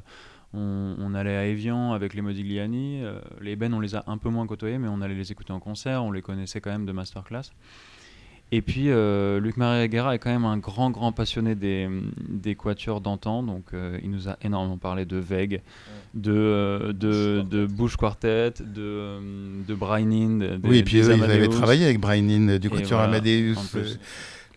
on, 0.54 0.94
on, 1.00 1.14
allait 1.14 1.36
à 1.36 1.46
Evian 1.46 1.94
avec 1.94 2.14
les 2.14 2.22
Modigliani. 2.22 3.02
les 3.40 3.52
Eben, 3.52 3.74
on 3.74 3.80
les 3.80 3.96
a 3.96 4.04
un 4.06 4.18
peu 4.18 4.28
moins 4.28 4.46
côtoyés, 4.46 4.78
mais 4.78 4.88
on 4.88 5.00
allait 5.00 5.16
les 5.16 5.32
écouter 5.32 5.52
en 5.52 5.58
concert. 5.58 6.04
On 6.04 6.12
les 6.12 6.22
connaissait 6.22 6.60
quand 6.60 6.70
même 6.70 6.86
de 6.86 6.92
masterclass. 6.92 7.50
Et 8.52 8.62
puis, 8.62 8.90
euh, 8.90 9.40
Luc 9.40 9.56
Marie 9.56 9.88
Guerra 9.88 10.14
est 10.14 10.18
quand 10.18 10.30
même 10.30 10.44
un 10.44 10.58
grand, 10.58 10.90
grand 10.90 11.10
passionné 11.10 11.56
des, 11.56 11.88
des 12.28 12.54
quatuors 12.54 13.00
d'antan. 13.00 13.42
Donc, 13.42 13.64
euh, 13.74 13.98
il 14.04 14.10
nous 14.10 14.28
a 14.28 14.36
énormément 14.40 14.76
parlé 14.76 15.04
de 15.04 15.16
Veg, 15.16 15.62
de, 16.14 16.32
euh, 16.32 16.92
de, 16.92 17.42
de, 17.42 17.66
Bush 17.66 17.96
Quartet, 17.96 18.54
de, 18.60 19.18
de 19.66 19.74
Brian. 19.74 20.38
Oui, 20.62 20.78
et 20.78 20.84
puis 20.84 20.98
eux, 20.98 21.16
ils 21.16 21.24
avaient 21.24 21.48
travaillé 21.48 21.84
avec 21.84 22.00
Brian 22.00 22.58
du 22.58 22.70
quatuor 22.70 23.00
voilà, 23.00 23.16
Amadeus 23.16 23.56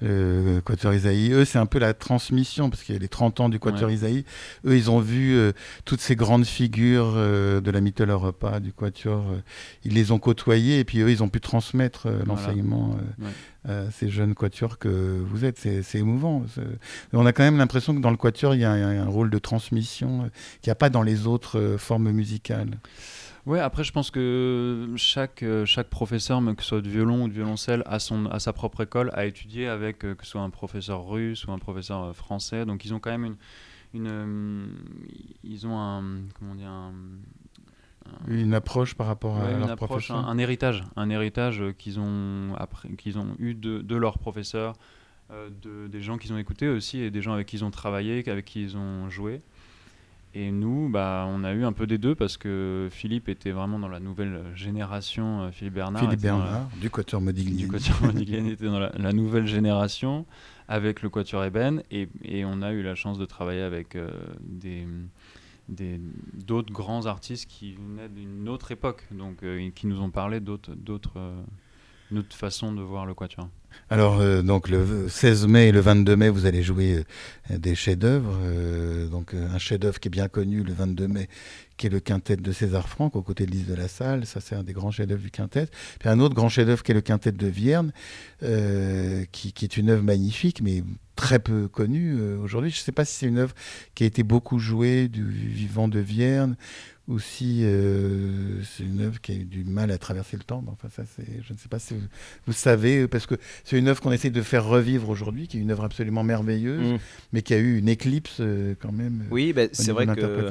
euh, 0.03 0.61
Quatuor 0.61 0.93
Isaïe. 0.93 1.31
Eux, 1.31 1.45
c'est 1.45 1.59
un 1.59 1.65
peu 1.65 1.79
la 1.79 1.93
transmission, 1.93 2.69
parce 2.69 2.83
qu'il 2.83 2.95
y 2.95 2.97
a 2.97 3.01
les 3.01 3.07
30 3.07 3.39
ans 3.39 3.49
du 3.49 3.59
Quatuor 3.59 3.89
ouais. 3.89 3.95
Isaïe. 3.95 4.25
Eux, 4.65 4.75
ils 4.75 4.89
ont 4.89 4.99
vu 4.99 5.35
euh, 5.35 5.51
toutes 5.85 6.01
ces 6.01 6.15
grandes 6.15 6.45
figures 6.45 7.13
euh, 7.15 7.61
de 7.61 7.71
la 7.71 7.81
Mythol 7.81 8.09
Europa, 8.09 8.59
du 8.59 8.73
Quatuor. 8.73 9.25
Euh, 9.29 9.41
ils 9.83 9.93
les 9.93 10.11
ont 10.11 10.19
côtoyés, 10.19 10.79
et 10.79 10.85
puis 10.85 10.99
eux, 10.99 11.11
ils 11.11 11.23
ont 11.23 11.29
pu 11.29 11.41
transmettre 11.41 12.07
l'enseignement 12.25 12.97
ouais. 13.19 13.71
à 13.71 13.91
ces 13.91 14.09
jeunes 14.09 14.35
Quatuors 14.35 14.77
que 14.77 15.21
vous 15.25 15.45
êtes. 15.45 15.57
C'est 15.57 15.99
émouvant. 15.99 16.43
On 17.13 17.25
a 17.25 17.33
quand 17.33 17.43
même 17.43 17.57
l'impression 17.57 17.95
que 17.95 18.01
dans 18.01 18.11
le 18.11 18.17
Quatuor, 18.17 18.55
il 18.55 18.61
y 18.61 18.65
a 18.65 18.71
un, 18.71 19.01
un 19.01 19.07
rôle 19.07 19.29
de 19.29 19.39
transmission 19.39 20.29
qu'il 20.61 20.69
n'y 20.69 20.71
a 20.71 20.75
pas 20.75 20.89
dans 20.89 21.03
les 21.03 21.27
autres 21.27 21.75
formes 21.77 22.11
musicales. 22.11 22.77
Ouais, 23.45 23.59
après, 23.59 23.83
je 23.83 23.91
pense 23.91 24.11
que 24.11 24.87
chaque, 24.97 25.43
euh, 25.43 25.65
chaque 25.65 25.89
professeur, 25.89 26.41
que 26.55 26.61
ce 26.61 26.69
soit 26.69 26.81
de 26.81 26.89
violon 26.89 27.23
ou 27.23 27.27
de 27.27 27.33
violoncelle, 27.33 27.83
a, 27.85 27.99
son, 27.99 28.25
a 28.27 28.39
sa 28.39 28.53
propre 28.53 28.81
école, 28.81 29.11
a 29.13 29.25
étudié 29.25 29.67
avec 29.67 30.03
euh, 30.03 30.15
que 30.15 30.25
ce 30.25 30.31
soit 30.31 30.41
un 30.41 30.49
professeur 30.49 31.07
russe 31.07 31.45
ou 31.45 31.51
un 31.51 31.59
professeur 31.59 32.03
euh, 32.03 32.13
français. 32.13 32.65
Donc, 32.65 32.85
ils 32.85 32.93
ont 32.93 32.99
quand 32.99 33.11
même 33.11 33.35
une. 33.93 34.05
une 34.05 34.67
ils 35.43 35.65
ont 35.65 35.77
un. 35.77 36.03
Comment 36.37 36.55
dire 36.55 36.69
un, 36.69 36.93
une 38.27 38.53
approche 38.53 38.95
par 38.95 39.07
rapport 39.07 39.37
à 39.37 39.51
leur 39.51 39.69
approche, 39.69 39.89
professeur. 39.89 40.17
Un, 40.17 40.29
un, 40.29 40.37
héritage, 40.37 40.83
un 40.95 41.09
héritage 41.09 41.63
qu'ils 41.77 41.99
ont, 41.99 42.55
après, 42.57 42.89
qu'ils 42.95 43.19
ont 43.19 43.35
eu 43.37 43.53
de, 43.53 43.81
de 43.81 43.95
leurs 43.95 44.17
professeurs, 44.17 44.75
euh, 45.31 45.49
de, 45.61 45.87
des 45.87 46.01
gens 46.01 46.17
qu'ils 46.17 46.33
ont 46.33 46.39
écoutés 46.39 46.67
aussi 46.67 46.99
et 47.01 47.11
des 47.11 47.21
gens 47.21 47.33
avec 47.33 47.45
qui 47.45 47.57
ils 47.57 47.63
ont 47.63 47.69
travaillé, 47.69 48.27
avec 48.27 48.45
qui 48.45 48.63
ils 48.63 48.77
ont 48.77 49.09
joué. 49.11 49.41
Et 50.35 50.51
nous, 50.51 50.89
bah, 50.89 51.25
on 51.27 51.43
a 51.43 51.53
eu 51.53 51.65
un 51.65 51.73
peu 51.73 51.87
des 51.87 51.97
deux 51.97 52.13
parce 52.13 52.37
que 52.37 52.87
Philippe 52.91 53.29
était 53.29 53.51
vraiment 53.51 53.79
dans 53.79 53.87
la 53.87 53.99
nouvelle 53.99 54.43
génération. 54.53 55.41
Euh, 55.41 55.51
Philippe 55.51 55.73
Bernard. 55.73 56.03
Philippe 56.03 56.21
Bernard, 56.21 56.69
la, 56.73 56.79
du 56.79 56.89
Quatuor 56.89 57.21
Modigliani. 57.21 57.63
Du 57.63 57.67
Quatuor 57.67 58.01
Modigliani 58.03 58.51
était 58.51 58.65
dans 58.65 58.79
la, 58.79 58.91
la, 58.97 59.11
nouvelle 59.11 59.47
génération 59.47 60.25
avec 60.67 61.01
le 61.01 61.09
Quatuor 61.09 61.45
Eben. 61.45 61.81
Et, 61.89 62.07
et, 62.23 62.45
on 62.45 62.61
a 62.61 62.71
eu 62.71 62.83
la 62.83 62.93
chance 62.93 63.17
de 63.17 63.25
travailler 63.25 63.61
avec 63.61 63.95
euh, 63.95 64.11
des 64.43 64.85
d'autres 66.33 66.73
grands 66.73 67.05
artistes 67.05 67.49
qui 67.49 67.73
venaient 67.73 68.09
d'une 68.09 68.49
autre 68.49 68.71
époque, 68.71 69.05
donc 69.11 69.43
euh, 69.43 69.69
qui 69.75 69.87
nous 69.87 70.01
ont 70.01 70.09
parlé 70.09 70.39
d'autres 70.39 70.73
d'autres 70.75 71.17
euh, 71.17 71.41
notre 72.11 72.35
façon 72.35 72.73
de 72.73 72.81
voir 72.81 73.05
le 73.05 73.13
quatuor. 73.13 73.49
Alors, 73.89 74.19
euh, 74.19 74.41
donc 74.41 74.69
le 74.69 75.09
16 75.09 75.47
mai 75.47 75.69
et 75.69 75.71
le 75.71 75.79
22 75.79 76.15
mai, 76.15 76.29
vous 76.29 76.45
allez 76.45 76.61
jouer 76.61 77.03
euh, 77.51 77.57
des 77.57 77.75
chefs-d'œuvre. 77.75 78.37
Euh, 78.43 79.07
donc, 79.07 79.33
un 79.33 79.57
chef-d'œuvre 79.57 79.99
qui 79.99 80.07
est 80.07 80.11
bien 80.11 80.27
connu 80.27 80.63
le 80.63 80.73
22 80.73 81.07
mai, 81.07 81.27
qui 81.77 81.87
est 81.87 81.89
le 81.89 81.99
quintet 81.99 82.35
de 82.35 82.51
César 82.51 82.87
Franck, 82.87 83.15
aux 83.15 83.21
côtés 83.21 83.45
de 83.45 83.51
Lise 83.51 83.67
de 83.67 83.73
la 83.73 83.87
Salle. 83.87 84.25
Ça, 84.25 84.41
c'est 84.41 84.55
un 84.55 84.63
des 84.63 84.73
grands 84.73 84.91
chefs-d'œuvre 84.91 85.21
du 85.21 85.31
quintet. 85.31 85.67
Puis 85.99 86.09
un 86.09 86.19
autre 86.19 86.35
grand 86.35 86.49
chef-d'œuvre 86.49 86.83
qui 86.83 86.91
est 86.91 86.95
le 86.95 87.01
quintet 87.01 87.31
de 87.31 87.47
Vierne, 87.47 87.91
qui, 89.31 89.53
qui, 89.53 89.65
est 89.65 89.77
une 89.77 89.89
œuvre 89.89 90.03
magnifique, 90.03 90.61
mais 90.61 90.83
très 91.15 91.39
peu 91.39 91.67
connue 91.67 92.21
aujourd'hui. 92.37 92.71
Je 92.71 92.79
ne 92.79 92.83
sais 92.83 92.91
pas 92.91 93.05
si 93.05 93.15
c'est 93.15 93.27
une 93.27 93.39
œuvre 93.39 93.53
qui 93.95 94.03
a 94.03 94.07
été 94.07 94.23
beaucoup 94.23 94.59
jouée 94.59 95.07
du 95.07 95.23
vivant 95.27 95.87
de 95.87 95.99
Vierne 95.99 96.55
ou 97.09 97.17
si 97.17 97.61
euh, 97.63 98.61
c'est 98.63 98.83
une 98.83 99.01
œuvre 99.01 99.19
qui 99.19 99.31
a 99.31 99.35
eu 99.35 99.43
du 99.43 99.63
mal 99.63 99.89
à 99.89 99.97
traverser 99.97 100.37
le 100.37 100.43
temps. 100.43 100.63
Enfin, 100.67 100.89
ça, 100.95 101.03
c'est, 101.15 101.25
je 101.41 101.53
ne 101.53 101.57
sais 101.57 101.67
pas 101.67 101.79
si 101.79 101.95
vous, 101.95 102.01
vous 102.45 102.53
savez, 102.53 103.07
parce 103.07 103.25
que 103.25 103.33
c'est 103.63 103.79
une 103.79 103.87
œuvre 103.87 103.99
qu'on 103.99 104.11
essaie 104.11 104.29
de 104.29 104.41
faire 104.43 104.63
revivre 104.63 105.09
aujourd'hui, 105.09 105.47
qui 105.47 105.57
est 105.57 105.59
une 105.59 105.71
œuvre 105.71 105.83
absolument 105.83 106.23
merveilleuse, 106.23 106.93
mmh. 106.93 106.97
mais 107.33 107.41
qui 107.41 107.55
a 107.55 107.57
eu 107.57 107.79
une 107.79 107.89
éclipse 107.89 108.37
euh, 108.41 108.75
quand 108.79 108.91
même. 108.91 109.25
Oui, 109.31 109.53
bah, 109.53 109.63
c'est 109.71 109.91
vrai 109.91 110.05
que 110.05 110.49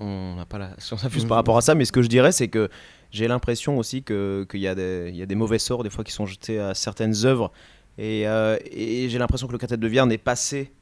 on 0.00 0.34
n'a 0.36 0.44
pas 0.44 0.58
la 0.58 0.74
science 0.78 1.04
infuse 1.04 1.24
mmh. 1.24 1.28
par 1.28 1.36
rapport 1.38 1.56
à 1.56 1.62
ça, 1.62 1.74
mais 1.74 1.86
ce 1.86 1.92
que 1.92 2.02
je 2.02 2.08
dirais, 2.08 2.32
c'est 2.32 2.48
que 2.48 2.68
j'ai 3.10 3.26
l'impression 3.26 3.78
aussi 3.78 4.02
que 4.02 4.46
qu'il 4.50 4.60
y 4.60 4.68
a 4.68 4.74
des 4.74 5.08
il 5.08 5.16
y 5.16 5.22
a 5.22 5.26
des 5.26 5.36
mauvais 5.36 5.58
sorts 5.58 5.84
des 5.84 5.90
fois 5.90 6.04
qui 6.04 6.12
sont 6.12 6.26
jetés 6.26 6.58
à 6.58 6.74
certaines 6.74 7.24
œuvres, 7.24 7.50
et, 7.96 8.28
euh, 8.28 8.58
et 8.70 9.08
j'ai 9.08 9.18
l'impression 9.18 9.46
que 9.46 9.52
le 9.52 9.58
quintet 9.58 9.78
de 9.78 9.88
Vierne 9.88 10.12
est 10.12 10.18
passé 10.18 10.72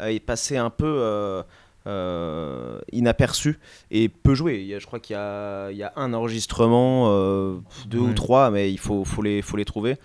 est 0.00 0.20
passé 0.20 0.56
un 0.56 0.70
peu 0.70 1.44
euh, 1.86 2.80
inaperçu 2.90 3.58
et 3.90 4.08
peu 4.08 4.34
joué. 4.34 4.60
Il 4.60 4.66
y 4.66 4.74
a, 4.74 4.78
je 4.78 4.86
crois 4.86 4.98
qu'il 4.98 5.14
y 5.14 5.18
a, 5.18 5.70
il 5.70 5.76
y 5.76 5.82
a 5.82 5.92
un 5.96 6.12
enregistrement, 6.14 7.12
euh, 7.12 7.58
deux 7.86 8.00
ouais. 8.00 8.10
ou 8.10 8.12
trois, 8.12 8.50
mais 8.50 8.72
il 8.72 8.78
faut, 8.78 9.04
faut, 9.04 9.22
les, 9.22 9.40
faut 9.42 9.56
les 9.56 9.64
trouver. 9.64 9.96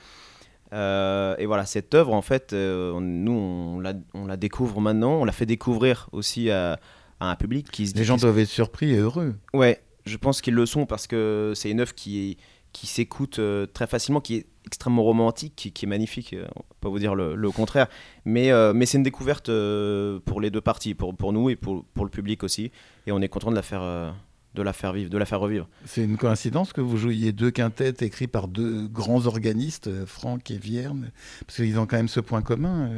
Euh, 0.74 1.36
et 1.38 1.46
voilà, 1.46 1.66
cette 1.66 1.94
œuvre, 1.96 2.14
en 2.14 2.22
fait, 2.22 2.54
nous, 2.54 3.32
on 3.32 3.80
la, 3.80 3.94
on 4.14 4.26
la, 4.26 4.38
découvre 4.38 4.80
maintenant, 4.80 5.14
on 5.14 5.26
la 5.26 5.32
fait 5.32 5.46
découvrir 5.46 6.08
aussi 6.12 6.52
à, 6.52 6.80
à 7.20 7.32
un 7.32 7.36
public 7.36 7.70
qui 7.72 7.88
se 7.88 7.96
Les 7.96 8.04
gens 8.04 8.18
doivent 8.18 8.40
être 8.40 8.48
surpris 8.48 8.92
et 8.92 8.98
heureux. 8.98 9.36
Ouais, 9.54 9.82
je 10.06 10.18
pense 10.18 10.42
qu'ils 10.42 10.54
le 10.54 10.66
sont 10.66 10.86
parce 10.86 11.08
que 11.08 11.54
c'est 11.56 11.72
une 11.72 11.80
œuvre 11.80 11.96
qui, 11.96 12.38
qui 12.74 12.88
s'écoute 12.88 13.42
très 13.74 13.88
facilement, 13.88 14.22
qui 14.22 14.36
est 14.36 14.46
extrêmement 14.66 15.04
romantique, 15.04 15.54
qui, 15.56 15.72
qui 15.72 15.86
est 15.86 15.88
magnifique, 15.88 16.34
euh, 16.34 16.46
on 16.56 16.60
va 16.60 16.76
pas 16.82 16.90
vous 16.90 17.00
dire 17.00 17.16
le, 17.16 17.36
le 17.36 17.52
contraire, 17.52 17.88
mais, 18.26 18.52
euh, 18.52 18.74
mais 18.74 18.86
c'est 18.86 18.98
une 18.98 19.04
découverte 19.04 19.50
euh, 19.50 20.20
pour 20.26 20.42
les 20.42 20.52
deux 20.52 20.62
parties, 20.62 20.94
pour, 20.94 21.16
pour 21.16 21.34
nous 21.34 21.50
et 21.50 21.56
pour, 21.56 21.84
pour 21.94 22.06
le 22.06 22.12
public 22.12 22.44
aussi, 22.44 22.72
et 23.08 23.12
on 23.12 23.22
est 23.22 23.28
content 23.28 23.50
de 23.50 23.56
la 23.56 23.64
faire, 23.64 23.82
euh, 23.82 24.12
de 24.54 24.62
la 24.62 24.74
faire 24.74 24.94
vivre, 24.94 25.10
de 25.10 25.18
la 25.18 25.26
faire 25.26 25.40
revivre. 25.40 25.68
C'est 25.86 26.04
une 26.04 26.18
coïncidence 26.18 26.74
que 26.74 26.82
vous 26.82 26.98
jouiez 26.98 27.32
deux 27.32 27.52
quintettes 27.52 28.02
écrits 28.02 28.28
par 28.28 28.48
deux 28.48 28.88
grands 28.88 29.26
organistes, 29.26 29.90
Franck 30.06 30.52
et 30.52 30.58
Vierne, 30.58 31.12
parce 31.48 31.58
qu'ils 31.58 31.80
ont 31.80 31.86
quand 31.86 31.98
même 31.98 32.08
ce 32.08 32.20
point 32.20 32.42
commun. 32.42 32.90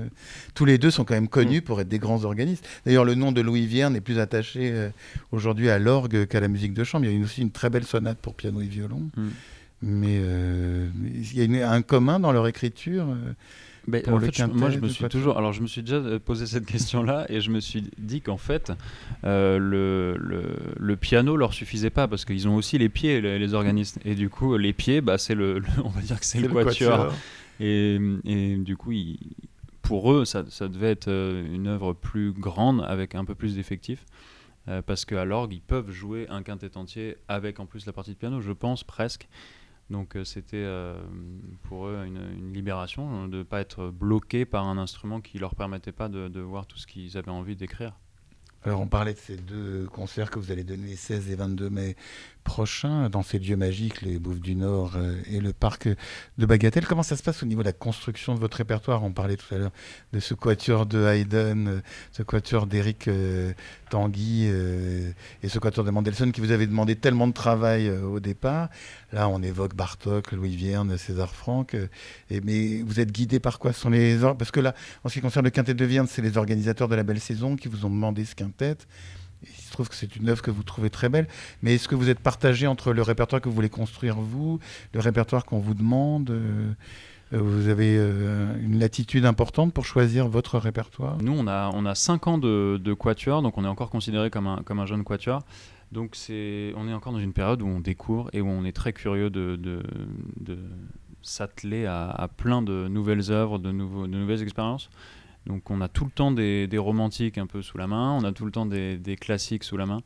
tous 0.55 0.65
les 0.65 0.77
deux 0.77 0.91
sont 0.91 1.05
quand 1.05 1.13
même 1.13 1.27
connus 1.27 1.59
mmh. 1.59 1.63
pour 1.63 1.79
être 1.79 1.89
des 1.89 1.99
grands 1.99 2.25
organistes. 2.25 2.67
D'ailleurs, 2.85 3.05
le 3.05 3.15
nom 3.15 3.31
de 3.31 3.39
Louis 3.41 3.67
Vierne 3.67 3.95
est 3.95 4.01
plus 4.01 4.19
attaché 4.19 4.89
aujourd'hui 5.31 5.69
à 5.69 5.79
l'orgue 5.79 6.25
qu'à 6.25 6.39
la 6.39 6.47
musique 6.47 6.73
de 6.73 6.83
chambre. 6.83 7.05
Il 7.05 7.17
y 7.17 7.21
a 7.21 7.23
aussi 7.23 7.41
une 7.41 7.51
très 7.51 7.69
belle 7.69 7.85
sonate 7.85 8.17
pour 8.17 8.33
piano 8.33 8.59
et 8.59 8.67
violon. 8.67 9.09
Mmh. 9.15 9.29
Mais 9.85 10.17
euh, 10.21 10.87
il 11.03 11.37
y 11.37 11.41
a 11.41 11.43
une, 11.43 11.55
un 11.57 11.81
commun 11.81 12.19
dans 12.19 12.31
leur 12.31 12.47
écriture. 12.47 13.05
Euh, 13.09 14.01
en 14.07 14.19
fait, 14.19 14.33
je, 14.33 14.45
moi, 14.45 14.69
je 14.69 14.79
me 14.79 14.87
suis 14.87 15.03
toujours. 15.09 15.37
Alors, 15.37 15.51
je 15.51 15.61
me 15.61 15.67
suis 15.67 15.81
déjà 15.81 16.01
posé 16.19 16.45
cette 16.45 16.65
question-là 16.65 17.25
et 17.27 17.41
je 17.41 17.51
me 17.51 17.59
suis 17.59 17.83
dit 17.97 18.21
qu'en 18.21 18.37
fait, 18.37 18.71
euh, 19.25 19.57
le, 19.57 20.15
le, 20.17 20.55
le, 20.77 20.95
piano 20.95 21.35
leur 21.35 21.53
suffisait 21.53 21.89
pas 21.89 22.07
parce 22.07 22.23
qu'ils 22.23 22.47
ont 22.47 22.55
aussi 22.55 22.77
les 22.77 22.87
pieds, 22.87 23.19
les, 23.19 23.37
les, 23.37 23.53
organistes. 23.53 23.99
Et 24.05 24.15
du 24.15 24.29
coup, 24.29 24.55
les 24.55 24.71
pieds, 24.71 25.01
bah, 25.01 25.17
c'est 25.17 25.35
le, 25.35 25.59
le, 25.59 25.67
on 25.83 25.89
va 25.89 25.99
dire 25.99 26.17
que 26.17 26.25
c'est 26.25 26.39
le, 26.39 26.47
quatuor. 26.47 27.07
quatuor. 27.07 27.13
Et, 27.59 27.99
et, 28.23 28.55
du 28.55 28.77
coup, 28.77 28.93
ils, 28.93 29.19
pour 29.81 30.13
eux, 30.13 30.23
ça, 30.23 30.45
ça, 30.47 30.69
devait 30.69 30.91
être 30.91 31.09
une 31.09 31.67
œuvre 31.67 31.91
plus 31.91 32.31
grande 32.31 32.85
avec 32.87 33.15
un 33.15 33.25
peu 33.25 33.35
plus 33.35 33.55
d'effectifs. 33.55 34.05
Euh, 34.69 34.81
parce 34.81 35.03
qu'à 35.03 35.25
l'orgue, 35.25 35.53
ils 35.53 35.61
peuvent 35.61 35.91
jouer 35.91 36.25
un 36.29 36.41
quintet 36.41 36.77
entier 36.77 37.17
avec 37.27 37.59
en 37.59 37.65
plus 37.65 37.85
la 37.85 37.91
partie 37.91 38.11
de 38.11 38.15
piano, 38.15 38.39
je 38.39 38.51
pense 38.51 38.83
presque. 38.83 39.27
Donc 39.89 40.15
euh, 40.15 40.23
c'était 40.23 40.57
euh, 40.57 41.01
pour 41.63 41.87
eux 41.87 42.03
une, 42.05 42.53
libération 42.53 43.27
de 43.27 43.37
ne 43.37 43.43
pas 43.43 43.59
être 43.59 43.89
bloqués 43.89 44.45
par 44.45 44.65
un 44.65 44.77
instrument 44.77 45.21
qui 45.21 45.37
ne 45.37 45.41
leur 45.41 45.55
permettait 45.55 45.91
pas 45.91 46.09
de, 46.09 46.27
de 46.27 46.39
voir 46.39 46.65
tout 46.65 46.77
ce 46.77 46.87
qu'ils 46.87 47.17
avaient 47.17 47.31
envie 47.31 47.55
d'écrire. 47.55 47.93
Alors 48.65 48.79
on 48.79 48.87
parlait 48.87 49.13
de 49.13 49.19
ces 49.19 49.35
deux 49.35 49.87
concerts 49.87 50.31
que 50.31 50.39
vous 50.39 50.51
allez 50.51 50.63
donner 50.63 50.87
les 50.87 50.95
16 50.95 51.29
et 51.29 51.35
22 51.35 51.69
mai 51.69 51.97
prochains 52.43 53.09
dans 53.09 53.23
ces 53.23 53.39
lieux 53.39 53.55
magiques, 53.55 54.01
les 54.01 54.19
Bouffes 54.19 54.39
du 54.39 54.55
Nord 54.55 54.93
euh, 54.95 55.15
et 55.31 55.39
le 55.39 55.53
parc 55.53 55.87
de 56.37 56.45
Bagatelle. 56.45 56.85
Comment 56.85 57.03
ça 57.03 57.15
se 57.15 57.23
passe 57.23 57.41
au 57.41 57.45
niveau 57.45 57.61
de 57.61 57.67
la 57.67 57.73
construction 57.73 58.35
de 58.35 58.39
votre 58.39 58.57
répertoire? 58.57 59.03
On 59.03 59.11
parlait 59.11 59.37
tout 59.37 59.53
à 59.55 59.57
l'heure 59.57 59.71
de 60.11 60.19
ce 60.19 60.33
quatuor 60.33 60.85
de 60.85 61.03
Haydn, 61.03 61.67
euh, 61.67 61.81
ce 62.11 62.21
quatuor 62.23 62.67
d'Éric 62.67 63.07
euh, 63.07 63.53
Tanguy 63.89 64.45
et 64.45 65.49
ce 65.49 65.59
quatuor 65.59 65.85
de 65.85 65.91
Mendelssohn 65.91 66.31
qui 66.31 66.41
vous 66.41 66.51
avait 66.51 66.67
demandé 66.67 66.95
tellement 66.95 67.27
de 67.27 67.33
travail 67.33 67.89
au 67.89 68.19
départ. 68.19 68.69
Là, 69.11 69.29
on 69.29 69.41
évoque 69.43 69.75
Bartok, 69.75 70.31
Louis 70.31 70.55
Vierne, 70.55 70.97
César 70.97 71.33
Franck. 71.35 71.75
Mais 72.31 72.81
vous 72.81 72.99
êtes 72.99 73.11
guidé 73.11 73.39
par 73.39 73.59
quoi? 73.59 73.71
Parce 73.71 74.51
que 74.51 74.59
là, 74.59 74.73
en 75.03 75.09
ce 75.09 75.13
qui 75.13 75.21
concerne 75.21 75.45
le 75.45 75.51
quintet 75.51 75.75
de 75.75 75.85
Vierne, 75.85 76.07
c'est 76.07 76.23
les 76.23 76.37
organisateurs 76.37 76.87
de 76.87 76.95
la 76.95 77.03
belle 77.03 77.19
saison 77.19 77.55
qui 77.55 77.67
vous 77.67 77.85
ont 77.85 77.89
demandé 77.89 78.25
ce 78.25 78.33
quintet. 78.33 78.77
Se 79.73 79.77
trouve 79.77 79.89
que 79.89 79.95
c'est 79.95 80.15
une 80.15 80.29
œuvre 80.29 80.43
que 80.43 80.51
vous 80.51 80.61
trouvez 80.61 80.91
très 80.91 81.09
belle, 81.09 81.27
mais 81.63 81.73
est-ce 81.73 81.87
que 81.87 81.95
vous 81.95 82.07
êtes 82.07 82.19
partagé 82.19 82.67
entre 82.67 82.93
le 82.93 83.01
répertoire 83.01 83.41
que 83.41 83.49
vous 83.49 83.55
voulez 83.55 83.71
construire 83.71 84.17
vous, 84.17 84.59
le 84.93 84.99
répertoire 84.99 85.45
qu'on 85.45 85.57
vous 85.57 85.73
demande 85.73 86.29
euh, 86.29 86.73
vous 87.31 87.69
avez 87.69 87.95
une 87.95 88.77
latitude 88.77 89.25
importante 89.25 89.73
pour 89.73 89.87
choisir 89.87 90.27
votre 90.27 90.59
répertoire? 90.59 91.17
Nous, 91.23 91.33
on 91.35 91.47
a, 91.47 91.71
on 91.73 91.87
a 91.87 91.95
5 91.95 92.27
ans 92.27 92.37
de, 92.37 92.79
de 92.79 92.93
quatuor, 92.93 93.41
donc 93.41 93.57
on 93.57 93.65
est 93.65 93.67
encore 93.67 93.89
considéré 93.89 94.29
comme 94.29 94.45
un, 94.45 94.57
comme 94.57 94.79
un 94.79 94.85
jeune 94.85 95.03
quatuor. 95.03 95.41
Donc 95.91 96.11
c'est, 96.15 96.71
on 96.75 96.87
est 96.87 96.93
encore 96.93 97.13
dans 97.13 97.19
une 97.19 97.33
période 97.33 97.63
où 97.63 97.67
on 97.67 97.79
découvre 97.79 98.29
et 98.31 98.41
où 98.41 98.47
on 98.47 98.65
est 98.65 98.73
très 98.73 98.93
curieux 98.93 99.31
de, 99.31 99.55
de, 99.55 99.81
de 100.39 100.59
s'atteler 101.23 101.87
à, 101.87 102.29
plein 102.37 102.61
de 102.61 102.87
nouvelles 102.87 103.31
œuvres, 103.31 103.57
de, 103.57 103.71
nouveaux, 103.71 104.05
de 104.05 104.15
nouvelles 104.15 104.43
expériences. 104.43 104.91
Donc 105.45 105.69
on 105.71 105.81
a 105.81 105.87
tout 105.87 106.05
le 106.05 106.11
temps 106.11 106.31
des, 106.31 106.67
des, 106.67 106.77
romantiques 106.77 107.37
un 107.37 107.47
peu 107.47 107.61
sous 107.61 107.77
la 107.77 107.87
main, 107.87 108.11
on 108.11 108.23
a 108.23 108.31
tout 108.31 108.45
le 108.45 108.51
temps 108.51 108.65
des, 108.65 108.97
des, 108.97 109.15
classiques 109.17 109.63
sous 109.63 109.75
la 109.75 109.85
main. 109.85 110.01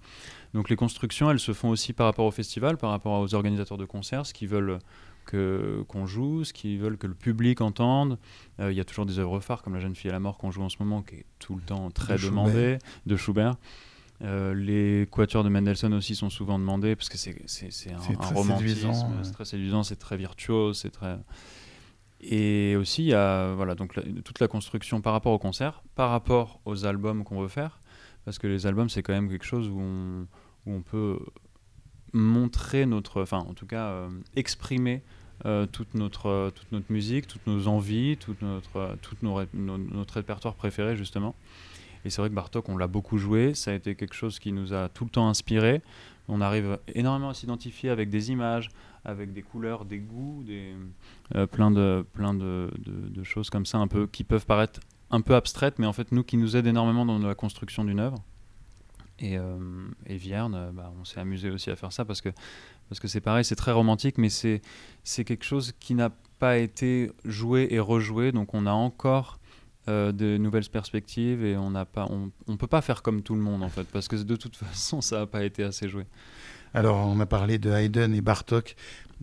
Donc 0.53 0.69
les 0.69 0.75
constructions, 0.75 1.29
elles 1.29 1.39
se 1.39 1.53
font 1.53 1.69
aussi 1.69 1.93
par 1.93 2.07
rapport 2.07 2.25
au 2.25 2.31
festival, 2.31 2.77
par 2.77 2.89
rapport 2.89 3.19
aux 3.19 3.35
organisateurs 3.35 3.77
de 3.77 3.85
concerts, 3.85 4.25
ce 4.25 4.33
qu'ils 4.33 4.47
veulent 4.47 4.79
que, 5.27 5.83
qu'on 5.87 6.07
joue, 6.07 6.43
ce 6.43 6.53
qu'ils 6.53 6.79
veulent 6.79 6.97
que 6.97 7.05
le 7.05 7.13
public 7.13 7.61
entende. 7.61 8.17
Euh, 8.59 8.71
il 8.71 8.77
y 8.77 8.81
a 8.81 8.85
toujours 8.85 9.05
des 9.05 9.19
œuvres 9.19 9.39
phares 9.39 9.61
comme 9.61 9.75
La 9.75 9.79
jeune 9.79 9.95
fille 9.95 10.09
à 10.09 10.13
la 10.13 10.19
mort 10.19 10.37
qu'on 10.37 10.49
joue 10.49 10.63
en 10.63 10.69
ce 10.69 10.77
moment, 10.79 11.03
qui 11.03 11.15
est 11.15 11.25
tout 11.37 11.55
le 11.55 11.61
temps 11.61 11.91
très 11.91 12.17
demandée, 12.17 12.79
de 13.05 13.15
Schubert. 13.15 13.55
Euh, 14.23 14.55
les 14.55 15.07
quatuors 15.11 15.43
de 15.43 15.49
Mendelssohn 15.49 15.93
aussi 15.93 16.15
sont 16.15 16.31
souvent 16.31 16.57
demandés 16.57 16.95
parce 16.95 17.09
que 17.09 17.17
c'est, 17.17 17.35
un, 17.91 17.97
un 18.19 18.27
romantisme, 18.33 18.91
c'est 19.21 19.31
très 19.31 19.45
séduisant, 19.45 19.83
c'est 19.83 19.97
très 19.97 20.17
virtuose, 20.17 20.79
c'est 20.79 20.89
très. 20.89 21.17
Et 22.21 22.75
aussi, 22.75 23.03
il 23.03 23.07
y 23.07 23.13
a 23.13 23.53
voilà, 23.53 23.75
donc 23.75 23.93
toute 24.23 24.39
la 24.39 24.47
construction 24.47 25.01
par 25.01 25.13
rapport 25.13 25.33
au 25.33 25.39
concert, 25.39 25.83
par 25.95 26.09
rapport 26.09 26.59
aux 26.65 26.85
albums 26.85 27.23
qu'on 27.23 27.41
veut 27.41 27.47
faire, 27.47 27.79
parce 28.25 28.39
que 28.39 28.47
les 28.47 28.65
albums, 28.65 28.89
c'est 28.89 29.03
quand 29.03 29.13
même 29.13 29.29
quelque 29.29 29.45
chose 29.45 29.69
où 29.69 29.79
on, 30.65 30.81
peut 30.81 31.19
montrer 32.13 32.85
notre. 32.85 33.21
Enfin, 33.21 33.39
en 33.39 33.53
tout 33.53 33.67
cas, 33.67 33.87
euh, 33.87 34.09
exprimer 34.35 35.03
euh, 35.45 35.67
toute, 35.67 35.93
notre, 35.93 36.51
toute 36.55 36.71
notre 36.71 36.91
musique, 36.91 37.27
toutes 37.27 37.45
nos 37.45 37.67
envies, 37.67 38.17
toute 38.17 38.41
notre, 38.41 38.97
toute 39.01 39.21
nos, 39.21 39.39
notre 39.53 40.15
répertoire 40.15 40.55
préféré, 40.55 40.95
justement. 40.97 41.35
Et 42.03 42.09
c'est 42.09 42.21
vrai 42.21 42.29
que 42.29 42.35
Bartok, 42.35 42.69
on 42.69 42.77
l'a 42.77 42.87
beaucoup 42.87 43.17
joué, 43.17 43.53
ça 43.53 43.71
a 43.71 43.73
été 43.73 43.95
quelque 43.95 44.13
chose 44.13 44.39
qui 44.39 44.51
nous 44.51 44.73
a 44.73 44.89
tout 44.89 45.03
le 45.03 45.09
temps 45.09 45.27
inspiré. 45.27 45.81
On 46.27 46.41
arrive 46.41 46.79
énormément 46.95 47.29
à 47.29 47.33
s'identifier 47.33 47.89
avec 47.89 48.09
des 48.09 48.31
images, 48.31 48.69
avec 49.05 49.33
des 49.33 49.41
couleurs, 49.41 49.85
des 49.85 49.99
goûts, 49.99 50.43
euh, 51.35 51.47
plein, 51.47 51.71
de, 51.71 52.05
plein 52.13 52.33
de, 52.33 52.69
choses 53.23 53.49
comme 53.49 53.65
ça, 53.65 53.77
un 53.77 53.87
peu, 53.87 54.07
qui 54.07 54.23
peuvent 54.23 54.45
paraître 54.45 54.79
un 55.09 55.21
peu 55.21 55.35
abstraites, 55.35 55.79
mais 55.79 55.85
en 55.85 55.93
fait, 55.93 56.11
nous, 56.11 56.23
qui 56.23 56.37
nous 56.37 56.55
aident 56.55 56.67
énormément 56.67 57.05
dans 57.05 57.19
la 57.19 57.35
construction 57.35 57.83
d'une 57.83 57.99
œuvre. 57.99 58.23
Et, 59.19 59.37
euh, 59.37 59.57
Vierne, 60.05 60.55
euh, 60.55 60.71
bah, 60.71 60.91
on 60.99 61.05
s'est 61.05 61.19
amusé 61.19 61.49
aussi 61.49 61.71
à 61.71 61.75
faire 61.75 61.91
ça 61.91 62.05
parce 62.05 62.21
que 62.21 62.29
parce 62.89 62.99
que 62.99 63.07
c'est 63.07 63.21
pareil, 63.21 63.43
c'est 63.43 63.55
très 63.55 63.73
romantique, 63.73 64.17
mais 64.17 64.29
c'est 64.29 64.61
quelque 65.25 65.43
chose 65.43 65.73
qui 65.79 65.93
n'a 65.93 66.09
pas 66.39 66.57
été 66.57 67.11
joué 67.25 67.67
et 67.71 67.79
rejoué, 67.79 68.31
donc 68.31 68.53
on 68.53 68.65
a 68.65 68.71
encore 68.71 69.39
euh, 69.89 70.11
de 70.11 70.37
nouvelles 70.37 70.69
perspectives 70.69 71.43
et 71.43 71.57
on 71.57 71.71
n'a 71.71 71.85
pas, 71.85 72.07
on, 72.09 72.31
on, 72.47 72.55
peut 72.55 72.67
pas 72.67 72.81
faire 72.81 73.01
comme 73.01 73.23
tout 73.23 73.35
le 73.35 73.41
monde 73.41 73.63
en 73.63 73.69
fait, 73.69 73.85
parce 73.85 74.07
que 74.07 74.15
de 74.15 74.35
toute 74.35 74.55
façon 74.65 75.01
ça 75.01 75.19
n'a 75.19 75.25
pas 75.25 75.43
été 75.43 75.63
assez 75.63 75.89
joué. 75.89 76.05
Alors 76.77 76.97
on 76.97 77.19
a 77.19 77.25
parlé 77.25 77.57
de 77.57 77.71
Haydn 77.71 78.13
et 78.13 78.21
Bartok, 78.21 78.75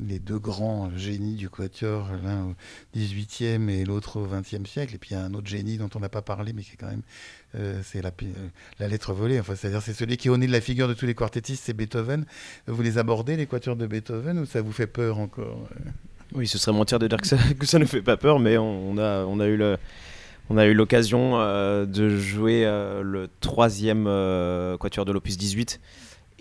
les 0.04 0.18
deux 0.18 0.40
grands 0.40 0.90
génies 0.96 1.36
du 1.36 1.48
quatuor, 1.48 2.08
l'un 2.24 2.46
au 2.46 2.54
XVIIIe 2.96 3.70
et 3.70 3.84
l'autre 3.84 4.18
au 4.18 4.26
XXe 4.26 4.68
siècle, 4.68 4.96
et 4.96 4.98
puis 4.98 5.10
il 5.10 5.12
y 5.12 5.16
a 5.16 5.22
un 5.22 5.34
autre 5.34 5.46
génie 5.46 5.78
dont 5.78 5.88
on 5.94 6.00
n'a 6.00 6.08
pas 6.08 6.20
parlé, 6.20 6.52
mais 6.52 6.62
qui 6.62 6.72
est 6.72 6.76
quand 6.76 6.88
même, 6.88 7.02
euh, 7.54 7.80
c'est 7.84 8.02
la, 8.02 8.08
euh, 8.08 8.48
la, 8.80 8.88
lettre 8.88 9.12
volée. 9.12 9.38
Enfin, 9.38 9.54
c'est-à-dire 9.54 9.82
c'est 9.82 9.92
celui 9.92 10.16
qui 10.16 10.26
est 10.26 10.30
au 10.32 10.36
nez 10.36 10.48
de 10.48 10.52
la 10.52 10.60
figure 10.60 10.88
de 10.88 10.94
tous 10.94 11.06
les 11.06 11.14
quartettistes, 11.14 11.62
c'est 11.64 11.74
Beethoven. 11.74 12.26
Vous 12.66 12.82
les 12.82 12.98
abordez 12.98 13.36
les 13.36 13.46
quatuors 13.46 13.76
de 13.76 13.86
Beethoven 13.86 14.40
ou 14.40 14.46
ça 14.46 14.60
vous 14.60 14.72
fait 14.72 14.88
peur 14.88 15.20
encore 15.20 15.68
Oui, 16.34 16.48
ce 16.48 16.58
serait 16.58 16.76
mentir 16.76 16.98
de 16.98 17.06
dire 17.06 17.18
que 17.20 17.28
ça, 17.66 17.78
ne 17.78 17.84
fait 17.84 18.02
pas 18.02 18.16
peur, 18.16 18.40
mais 18.40 18.58
on 18.58 18.98
a, 18.98 19.46
eu 19.46 20.74
l'occasion 20.74 21.38
euh, 21.38 21.86
de 21.86 22.08
jouer 22.18 22.66
euh, 22.66 23.00
le 23.04 23.28
troisième 23.38 24.06
euh, 24.08 24.76
quatuor 24.76 25.04
de 25.04 25.12
l'opus 25.12 25.36
18 25.36 25.80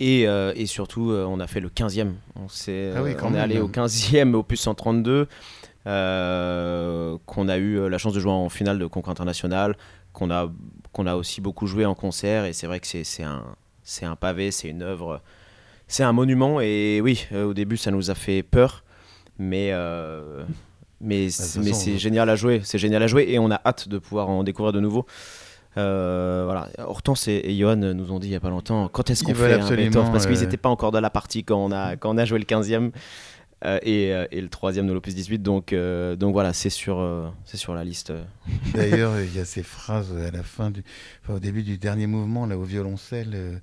et, 0.03 0.23
et 0.23 0.65
surtout 0.65 1.11
on 1.11 1.39
a 1.39 1.47
fait 1.47 1.59
le 1.59 1.69
15e. 1.69 2.11
On, 2.35 2.47
est, 2.71 2.93
ah 2.95 3.01
on 3.23 3.33
est 3.33 3.39
allé 3.39 3.59
au 3.59 3.69
15e 3.69 4.33
opus 4.33 4.61
132 4.61 5.27
qu'on 5.85 7.47
a 7.47 7.57
eu 7.57 7.89
la 7.89 7.97
chance 7.97 8.13
de 8.13 8.19
jouer 8.19 8.31
en 8.31 8.49
finale 8.49 8.79
de 8.79 8.85
concours 8.85 9.11
international, 9.11 9.75
qu'on 10.13 10.31
a, 10.31 10.51
qu'on 10.91 11.07
a 11.07 11.15
aussi 11.15 11.41
beaucoup 11.41 11.67
joué 11.67 11.85
en 11.85 11.95
concert. 11.95 12.45
Et 12.45 12.53
c'est 12.53 12.67
vrai 12.67 12.79
que 12.79 12.87
c'est 12.87 13.23
un, 13.23 13.43
un 14.01 14.15
pavé, 14.15 14.51
c'est 14.51 14.69
une 14.69 14.81
œuvre, 14.81 15.21
c'est 15.87 16.03
un 16.03 16.13
monument. 16.13 16.61
Et 16.61 17.01
oui, 17.01 17.27
au 17.33 17.53
début 17.53 17.77
ça 17.77 17.91
nous 17.91 18.11
a 18.11 18.15
fait 18.15 18.43
peur. 18.43 18.83
Mais 19.39 19.71
mais 21.03 21.25
bah, 21.27 21.73
c'est 21.73 21.97
génial 21.97 22.29
à 22.29 22.35
jouer, 22.35 22.61
c'est 22.63 22.77
génial 22.77 23.03
à 23.03 23.07
jouer. 23.07 23.25
Et 23.27 23.37
on 23.37 23.51
a 23.51 23.59
hâte 23.65 23.89
de 23.89 23.97
pouvoir 23.97 24.29
en 24.29 24.43
découvrir 24.43 24.71
de 24.71 24.79
nouveau. 24.79 25.05
Euh, 25.77 26.43
voilà. 26.45 26.69
Hortense 26.77 27.27
et, 27.27 27.55
Johan 27.57 27.75
nous 27.75 28.11
ont 28.11 28.19
dit 28.19 28.27
il 28.27 28.31
n'y 28.31 28.35
a 28.35 28.39
pas 28.39 28.49
longtemps 28.49 28.87
quand 28.89 29.09
est-ce 29.09 29.23
qu'on 29.23 29.33
fait 29.33 29.53
un 29.53 30.11
parce 30.11 30.27
qu'ils 30.27 30.39
n'étaient 30.39 30.57
pas 30.57 30.69
encore 30.69 30.91
dans 30.91 31.01
la 31.01 31.09
partie 31.09 31.43
quand 31.43 31.57
on 31.57 31.71
a, 31.71 31.95
quand 31.95 32.13
on 32.13 32.17
a 32.17 32.25
joué 32.25 32.39
le 32.39 32.45
15e 32.45 32.91
euh, 33.65 33.79
et, 33.81 34.13
euh, 34.13 34.27
et, 34.31 34.41
le 34.41 34.49
troisième 34.49 34.87
de 34.87 34.93
l'opus 34.93 35.15
18 35.15 35.39
donc, 35.39 35.73
donc 35.73 36.33
voilà 36.33 36.53
c'est 36.53 36.69
sur, 36.69 37.33
c'est 37.45 37.57
sur 37.57 37.73
la 37.73 37.83
liste. 37.83 38.13
D'ailleurs 38.73 39.19
il 39.19 39.35
y 39.35 39.39
a 39.39 39.45
ces 39.45 39.63
phrases 39.63 40.15
à 40.15 40.31
la 40.31 40.43
fin 40.43 40.69
du, 40.69 40.83
au 41.27 41.39
début 41.39 41.63
du 41.63 41.77
dernier 41.77 42.07
mouvement 42.07 42.45
là 42.45 42.57
au 42.57 42.63
violoncelle 42.63 43.61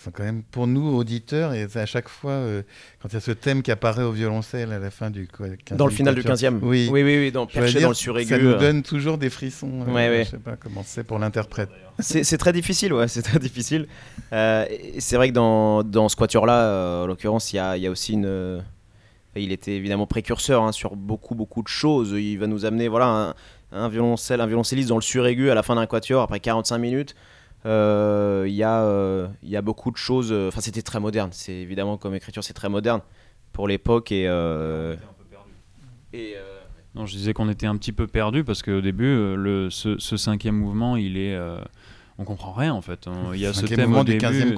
sont 0.00 0.10
quand 0.10 0.22
même 0.22 0.42
pour 0.42 0.66
nous 0.66 0.96
auditeurs 0.96 1.52
et 1.52 1.66
à 1.74 1.86
chaque 1.86 2.08
fois 2.08 2.32
euh, 2.32 2.62
quand 3.00 3.08
il 3.10 3.14
y 3.14 3.16
a 3.16 3.20
ce 3.20 3.32
thème 3.32 3.62
qui 3.62 3.70
apparaît 3.70 4.02
au 4.02 4.12
violoncelle 4.12 4.72
à 4.72 4.78
la 4.78 4.90
fin 4.90 5.10
du 5.10 5.26
15e 5.26 5.76
dans 5.76 5.86
le 5.86 5.92
final 5.92 6.14
du 6.14 6.22
15e 6.22 6.58
oui. 6.62 6.88
Oui 6.90 7.02
oui, 7.02 7.18
oui 7.18 7.32
dans, 7.32 7.46
perché 7.46 7.80
dans 7.80 7.88
le 7.88 7.94
suraigu 7.94 8.30
ça 8.30 8.38
nous 8.38 8.50
euh. 8.50 8.58
donne 8.58 8.82
toujours 8.82 9.18
des 9.18 9.30
frissons 9.30 9.84
euh, 9.86 9.92
ouais, 9.92 10.24
je 10.24 10.30
sais 10.30 10.38
pas 10.38 10.56
comment 10.56 10.82
c'est 10.84 11.04
pour 11.04 11.18
l'interprète. 11.18 11.70
C'est 11.98 12.38
très 12.38 12.52
difficile 12.52 12.92
ouais 12.94 13.08
c'est 13.08 13.22
très 13.22 13.38
difficile. 13.38 13.86
C'est 14.30 15.16
vrai 15.16 15.28
que 15.28 15.34
dans, 15.34 15.82
dans 15.82 16.08
ce 16.08 16.16
quatuor 16.16 16.46
là 16.46 17.02
en 17.02 17.06
l'occurrence 17.06 17.52
il 17.52 17.56
y 17.56 17.58
a, 17.58 17.76
y 17.76 17.86
a, 17.86 17.90
aussi 17.90 18.14
une 18.14 18.62
il 19.36 19.52
était 19.52 19.72
évidemment 19.72 20.06
précurseur 20.06 20.62
hein, 20.62 20.72
sur 20.72 20.96
beaucoup 20.96 21.34
beaucoup 21.34 21.62
de 21.62 21.68
choses. 21.68 22.12
Il 22.12 22.36
va 22.36 22.46
nous 22.46 22.64
amener 22.64 22.88
voilà 22.88 23.06
un, 23.06 23.34
un 23.72 23.88
violoncelle 23.88 24.40
un 24.40 24.46
violoncelliste 24.46 24.88
dans 24.88 24.96
le 24.96 25.02
suraigu 25.02 25.50
à 25.50 25.54
la 25.54 25.62
fin 25.62 25.74
d'un 25.74 25.86
quatuor 25.86 26.22
après 26.22 26.40
45 26.40 26.78
minutes 26.78 27.14
il 27.64 28.54
y, 28.54 28.64
euh, 28.64 29.28
y, 29.42 29.56
a 29.56 29.62
beaucoup 29.62 29.90
de 29.90 29.96
choses. 29.96 30.32
Euh, 30.32 30.48
enfin, 30.48 30.60
c'était 30.60 30.82
très 30.82 31.00
moderne. 31.00 31.30
C'est 31.32 31.52
évidemment 31.52 31.96
comme 31.96 32.14
écriture, 32.14 32.42
c'est 32.42 32.54
très 32.54 32.68
moderne 32.68 33.00
pour 33.52 33.68
l'époque 33.68 34.12
et. 34.12 34.24
et 36.12 36.34
non, 36.96 37.06
je 37.06 37.14
disais 37.14 37.32
qu'on 37.32 37.48
était 37.48 37.66
un 37.66 37.76
petit 37.76 37.92
peu 37.92 38.08
perdu 38.08 38.42
parce 38.42 38.62
qu'au 38.62 38.80
début, 38.80 39.36
le, 39.36 39.68
ce, 39.70 40.16
cinquième 40.16 40.56
mouvement, 40.56 40.96
il 40.96 41.16
est 41.16 41.38
on 42.18 42.24
comprend 42.24 42.52
rien 42.52 42.74
en 42.74 42.82
fait. 42.82 43.08
Il 43.32 43.40
y 43.40 43.46
a 43.46 43.54
ce 43.54 43.64
thème 43.64 43.94
au 43.94 44.04
du 44.04 44.18
15e 44.18 44.54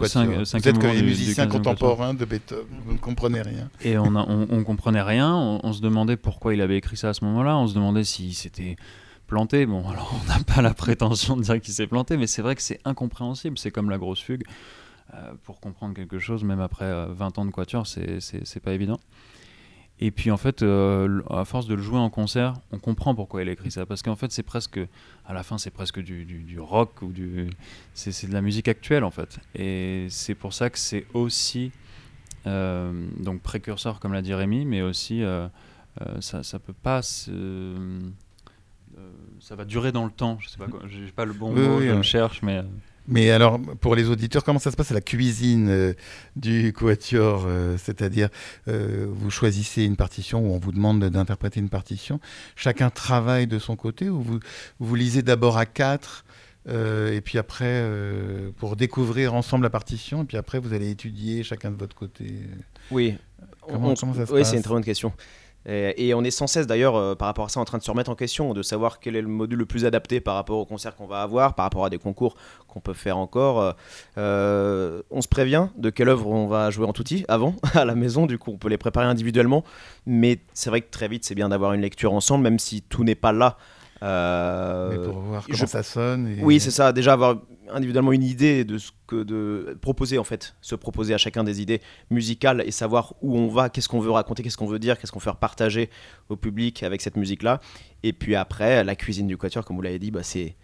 Peut-être 0.61 0.79
que 0.81 0.87
les 0.87 1.03
musiciens 1.03 1.47
contemporains 1.47 2.15
de 2.15 2.25
Beethoven, 2.25 2.65
vous 2.85 2.95
ne 2.95 2.99
comprenez 2.99 3.43
rien. 3.43 3.69
Et 3.83 3.99
on, 3.99 4.17
on, 4.17 4.49
on 4.51 4.65
comprenait 4.65 5.03
rien. 5.03 5.33
On, 5.37 5.61
on, 5.63 5.73
se 5.73 5.81
demandait 5.81 6.17
pourquoi 6.17 6.55
il 6.55 6.61
avait 6.61 6.77
écrit 6.77 6.97
ça 6.97 7.11
à 7.11 7.15
ce 7.15 7.25
moment-là. 7.25 7.57
On 7.57 7.69
se 7.69 7.75
demandait 7.75 8.03
si 8.03 8.35
c'était 8.35 8.77
planté. 9.33 9.65
Bon, 9.65 9.89
alors 9.89 10.15
on 10.23 10.29
n'a 10.29 10.45
pas 10.45 10.61
la 10.61 10.75
prétention 10.75 11.37
de 11.37 11.43
dire 11.43 11.59
qu'il 11.61 11.73
s'est 11.73 11.87
planté, 11.87 12.19
mais 12.19 12.27
c'est 12.27 12.43
vrai 12.43 12.55
que 12.55 12.63
c'est 12.63 12.81
incompréhensible. 12.85 13.57
C'est 13.57 13.71
comme 13.71 13.89
la 13.89 13.99
grosse 13.99 14.21
fugue. 14.21 14.45
Euh, 15.15 15.33
pour 15.45 15.61
comprendre 15.61 15.95
quelque 15.95 16.19
chose, 16.19 16.45
même 16.45 16.61
après 16.61 16.91
20 17.09 17.39
euh, 17.39 17.41
ans 17.41 17.45
de 17.45 17.51
quatuor, 17.51 17.87
c'est 17.87 18.61
pas 18.63 18.73
évident. 18.73 19.01
Et 20.01 20.11
puis 20.11 20.31
en 20.31 20.37
fait, 20.37 20.63
euh, 20.63 21.23
à 21.31 21.45
force 21.45 21.67
de 21.67 21.75
le 21.75 21.83
jouer 21.83 21.99
en 21.99 22.11
concert, 22.11 22.55
on 22.73 22.79
comprend 22.79 23.15
pourquoi 23.15 23.43
il 23.43 23.49
a 23.49 23.53
écrit 23.53 23.71
ça. 23.71 23.87
Parce 23.87 24.03
qu'en 24.03 24.17
fait, 24.17 24.33
c'est 24.33 24.43
presque, 24.43 24.81
à 25.27 25.33
la 25.33 25.43
fin, 25.43 25.59
c'est 25.59 25.71
presque 25.71 26.01
du, 26.01 26.25
du, 26.25 26.61
rock 26.61 27.03
ou 27.03 27.13
du. 27.13 27.49
C'est 27.95 28.27
de 28.27 28.33
la 28.33 28.43
musique 28.43 28.69
actuelle 28.69 29.05
en 29.05 29.11
fait. 29.11 29.39
Et 29.55 30.07
c'est 30.11 30.35
pour 30.35 30.53
ça 30.53 30.71
que 30.71 30.79
c'est 30.79 31.07
aussi. 31.15 31.73
donc 32.45 33.41
précurseur, 33.43 33.99
comme 34.01 34.13
l'a 34.13 34.23
dit 34.23 34.35
Rémi, 34.35 34.65
mais 34.67 34.83
aussi. 34.83 35.23
ça, 36.21 36.43
ça 36.43 36.59
peut 36.59 36.73
pas 36.73 37.03
se 37.03 37.31
euh, 37.31 38.01
ça 39.43 39.57
va 39.57 39.65
durer 39.65 39.93
dans 39.93 40.05
le 40.05 40.11
temps. 40.11 40.39
Je 40.41 40.49
sais 40.49 40.57
pas, 40.57 40.67
j'ai 40.89 41.11
pas 41.13 41.25
le 41.25 41.33
bon 41.33 41.53
mot, 41.53 41.81
je 41.81 41.93
me 41.93 42.03
cherche, 42.03 42.43
mais. 42.43 42.59
Euh. 42.59 42.63
Mais 43.09 43.33
alors, 43.33 43.61
pour 43.81 43.97
les 43.97 44.09
auditeurs, 44.09 44.45
comment 44.45 44.61
ça 44.61 44.71
se 44.71 44.77
passe 44.77 44.93
à 44.93 44.95
la 44.95 45.01
cuisine 45.01 45.69
euh, 45.69 45.93
du 46.37 46.73
quatuor 46.73 47.49
C'est-à-dire, 47.77 48.29
vous 48.69 49.29
choisissez 49.29 49.83
une 49.83 49.97
partition 49.97 50.47
ou 50.47 50.55
on 50.55 50.59
vous 50.61 50.71
demande 50.71 51.05
d'interpréter 51.07 51.59
une 51.59 51.69
partition. 51.69 52.21
Chacun 52.55 52.91
travaille 52.91 53.49
de 53.49 53.59
son 53.59 53.75
côté 53.75 54.09
ou 54.09 54.23
vous, 54.23 54.39
vous 54.79 54.95
lisez 54.95 55.23
d'abord 55.23 55.59
à 55.59 55.67
quatre 55.67 56.25
et 56.69 57.21
puis 57.25 57.39
après, 57.39 57.85
pour 58.59 58.77
découvrir 58.77 59.35
ensemble 59.35 59.65
la 59.65 59.71
partition, 59.71 60.23
et 60.23 60.25
puis 60.25 60.37
après, 60.37 60.61
vous 60.61 60.73
allez 60.73 60.89
étudier 60.91 61.43
chacun 61.43 61.73
de 61.73 61.77
votre 61.77 61.97
côté 61.97 62.47
Oui, 62.93 63.19
comment, 63.63 63.97
ça 63.97 64.27
se 64.27 64.33
oui, 64.33 64.45
c'est 64.45 64.59
une 64.59 64.63
très 64.63 64.75
bonne 64.75 64.85
question. 64.85 65.13
Et, 65.67 66.13
on 66.15 66.25
est 66.25 66.31
sans 66.31 66.47
cesse 66.47 66.67
d'ailleurs 66.67 66.97
euh, 66.97 67.15
par 67.15 67.27
rapport 67.27 67.45
à 67.45 67.49
ça 67.49 67.61
en 67.61 67.65
train 67.65 67.79
de 67.79 67.83
se 67.83 67.91
remettre 67.91 68.11
en 68.11 68.15
question, 68.15 68.53
de 68.53 68.63
savoir 68.63 69.01
quel 69.01 69.17
est 69.17 69.23
le 69.23 69.29
module 69.29 69.59
le 69.59 69.67
plus 69.67 69.85
adapté 69.85 70.21
par 70.21 70.35
rapport 70.35 70.59
au 70.59 70.65
concert 70.65 70.97
qu'on 70.97 71.07
va 71.07 71.23
avoir, 71.23 71.55
par 71.55 71.65
rapport 71.65 71.85
à 71.85 71.91
des 71.91 71.99
concours 71.99 72.37
qu'on 72.69 72.81
peut 72.81 72.95
faire 72.95 73.17
encore. 73.17 73.75
Euh, 74.19 75.03
on 75.11 75.23
se 75.23 75.29
prévient 75.29 75.69
de 75.77 75.91
quelle 75.91 76.09
œuvre 76.09 76.29
on 76.29 76.47
va 76.47 76.71
jouer 76.71 76.87
en 76.87 76.93
touti 76.93 77.25
avant, 77.29 77.55
à 77.75 77.85
la 77.85 77.95
maison, 77.95 78.27
du 78.27 78.39
coup 78.39 78.51
on 78.51 78.59
peut 78.59 78.69
les 78.69 78.79
préparer 78.79 79.07
individuellement, 79.07 79.65
mais 80.07 80.41
c'est 80.53 80.71
vrai 80.71 80.81
que 80.81 80.91
très 80.91 81.09
vite 81.09 81.25
c'est 81.25 81.35
bien 81.35 81.49
d'avoir 81.49 81.73
une 81.73 81.83
lecture 81.83 82.13
ensemble, 82.13 82.45
même 82.45 82.59
si 82.59 82.83
tout 82.83 83.05
n'est 83.05 83.15
pas 83.15 83.33
là. 83.33 83.57
Euh, 84.03 85.07
pour 85.07 85.21
voir 85.21 85.47
comment 85.47 85.67
ça 85.67 85.83
sonne. 85.83 86.37
Oui, 86.43 86.59
c'est 86.59 86.71
ça. 86.71 86.93
Déjà 86.93 87.13
avoir 87.13 87.37
individuellement 87.71 88.13
une 88.13 88.25
idée 88.25 88.65
de 88.65 88.79
ce 88.79 88.91
que 89.07 89.23
de 89.23 89.79
proposer 89.81 90.19
en 90.19 90.25
fait, 90.25 90.55
se 90.61 90.75
proposer 90.75 91.15
à 91.15 91.19
chacun 91.19 91.45
des 91.45 91.63
idées 91.63 91.81
musicales 92.11 92.63
et 92.67 92.71
savoir 92.71 93.15
où 93.23 93.39
on 93.39 93.49
va, 93.49 93.69
qu'est-ce 93.69 93.89
qu'on 93.89 94.01
veut 94.01 94.11
raconter, 94.11 94.43
qu'est-ce 94.43 94.57
qu'on 94.57 94.67
veut 94.67 94.81
dire, 94.81 94.99
qu'est-ce 94.99 95.13
qu'on 95.13 95.21
veut 95.21 95.33
partager 95.41 95.89
au 96.29 96.37
public 96.37 96.83
avec 96.83 97.01
cette 97.01 97.17
musique-là. 97.17 97.61
Et 98.03 98.13
puis 98.13 98.35
après, 98.35 98.83
la 98.85 98.97
cuisine 98.97 99.27
du 99.27 99.37
quatuor, 99.37 99.65
comme 99.65 99.77
vous 99.77 99.83
l'avez 99.83 100.01
dit, 100.01 100.11
bah 100.11 100.23
c'est 100.23 100.57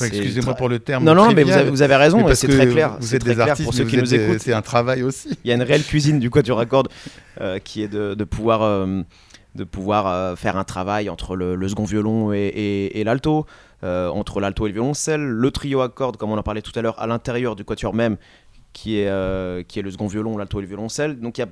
Excusez-moi 0.00 0.54
pour 0.54 0.68
le 0.68 0.78
terme. 0.78 1.04
Non, 1.04 1.14
non, 1.14 1.32
mais 1.32 1.42
vous 1.42 1.82
avez, 1.82 1.96
raison, 1.96 2.24
c'est 2.34 2.48
très 2.48 2.66
clair. 2.68 2.96
Vous 3.00 3.14
êtes 3.14 3.24
des 3.24 3.40
artistes, 3.40 3.64
pour 3.64 3.74
ceux 3.74 3.84
qui 3.84 3.96
nous 3.96 4.14
écoutent. 4.14 4.40
C'est 4.40 4.52
un 4.52 4.62
travail 4.62 5.02
aussi. 5.02 5.30
Il 5.44 5.48
y 5.48 5.52
a 5.52 5.54
une 5.54 5.62
réelle 5.62 5.84
cuisine 5.84 6.18
du 6.18 6.30
quatuor 6.30 6.60
à 6.60 6.66
cordes 6.66 6.88
euh, 7.40 7.58
qui 7.58 7.82
est 7.82 7.88
de, 7.88 8.24
pouvoir, 8.24 8.62
euh, 8.62 9.02
de 9.54 9.64
pouvoir 9.64 10.06
euh, 10.06 10.36
faire 10.36 10.56
un 10.56 10.64
travail 10.64 11.08
entre 11.10 11.36
le, 11.36 11.68
second 11.68 11.84
violon 11.84 12.32
et, 12.32 13.02
l'alto, 13.04 13.46
euh, 13.84 14.08
entre 14.08 14.40
l'alto 14.40 14.66
et 14.66 14.70
le 14.70 14.74
violoncelle, 14.74 15.20
le 15.20 15.50
trio 15.50 15.80
à 15.80 15.88
cordes, 15.88 16.16
comme 16.16 16.30
on 16.30 16.38
en 16.38 16.42
parlait 16.42 16.62
tout 16.62 16.76
à 16.76 16.82
l'heure, 16.82 17.00
à 17.00 17.06
l'intérieur 17.06 17.56
du 17.56 17.64
quatuor 17.64 17.94
même, 17.94 18.16
qui 18.72 18.98
est, 18.98 19.08
euh, 19.08 19.62
qui 19.62 19.78
est 19.78 19.82
le 19.82 19.90
second 19.90 20.06
violon, 20.06 20.36
l'alto 20.36 20.58
et 20.58 20.62
le 20.62 20.68
violoncelle. 20.68 21.20
Donc 21.20 21.38
il 21.38 21.42
y 21.42 21.44
a 21.44 21.48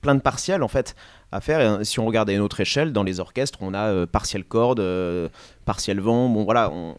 plein 0.00 0.14
de 0.14 0.20
partiels 0.20 0.62
en 0.62 0.68
fait 0.68 0.94
à 1.32 1.40
faire. 1.40 1.60
Euh, 1.60 1.84
si 1.84 2.00
on 2.00 2.06
regarde 2.06 2.30
à 2.30 2.32
une 2.32 2.40
autre 2.40 2.60
échelle, 2.60 2.92
dans 2.92 3.02
les 3.02 3.20
orchestres, 3.20 3.58
on 3.60 3.74
a 3.74 4.06
partiel 4.06 4.44
corde, 4.44 4.82
partiel 5.64 6.00
vent. 6.00 6.28
Bon 6.28 6.44
voilà, 6.44 6.70
on, 6.72 6.96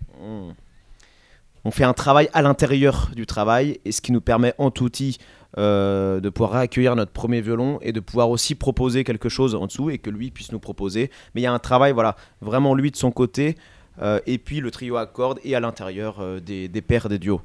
on, 1.66 1.72
fait 1.72 1.84
un 1.84 1.94
travail 1.94 2.30
à 2.34 2.42
l'intérieur 2.42 3.10
du 3.16 3.26
travail, 3.26 3.80
et 3.84 3.92
ce 3.92 4.02
qui 4.02 4.12
nous 4.12 4.22
permet 4.22 4.54
en 4.58 4.72
tout 4.72 4.86
outil 4.86 5.18
de 5.56 6.30
pouvoir 6.30 6.56
accueillir 6.56 6.96
notre 6.96 7.12
premier 7.12 7.42
violon 7.42 7.80
et 7.82 7.92
de 7.92 8.00
pouvoir 8.00 8.30
aussi 8.30 8.56
proposer 8.56 9.04
quelque 9.04 9.30
chose 9.30 9.56
en 9.56 9.66
dessous 9.66 9.90
et 9.90 9.98
que 9.98 10.10
lui 10.10 10.30
puisse 10.32 10.52
nous 10.52 10.60
proposer. 10.60 11.10
Mais 11.34 11.42
il 11.42 11.44
y 11.44 11.48
a 11.48 11.54
un 11.54 11.60
travail, 11.60 11.94
voilà, 11.94 12.16
vraiment 12.42 12.76
lui 12.76 12.92
de 12.92 12.98
son 12.98 13.12
côté, 13.12 13.56
euh, 14.02 14.20
et 14.26 14.38
puis 14.38 14.60
le 14.60 14.72
trio 14.72 14.98
à 14.98 15.06
cordes 15.06 15.40
et 15.44 15.56
à 15.56 15.60
l'intérieur 15.60 16.18
euh, 16.20 16.40
des, 16.40 16.68
des 16.68 16.82
paires 16.82 17.10
des 17.10 17.20
duos. 17.20 17.42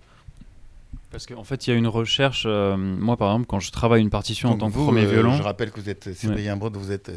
Parce 1.10 1.26
qu'en 1.26 1.44
fait, 1.44 1.66
il 1.66 1.70
y 1.70 1.72
a 1.74 1.76
une 1.76 1.88
recherche. 1.88 2.44
Euh, 2.46 2.76
moi, 2.76 3.18
par 3.18 3.30
exemple, 3.30 3.46
quand 3.46 3.60
je 3.60 3.70
travaille 3.70 4.00
une 4.00 4.10
partition 4.10 4.50
en 4.50 4.56
tant 4.56 4.70
que 4.70 4.74
premier 4.74 5.04
violon. 5.04 5.34
Je 5.34 5.42
rappelle 5.42 5.70
que 5.70 5.78
vous 5.80 5.90
êtes 5.90 6.12
Cyprien 6.14 6.56
Brod, 6.56 6.74
vous 6.74 6.90
êtes 6.90 7.12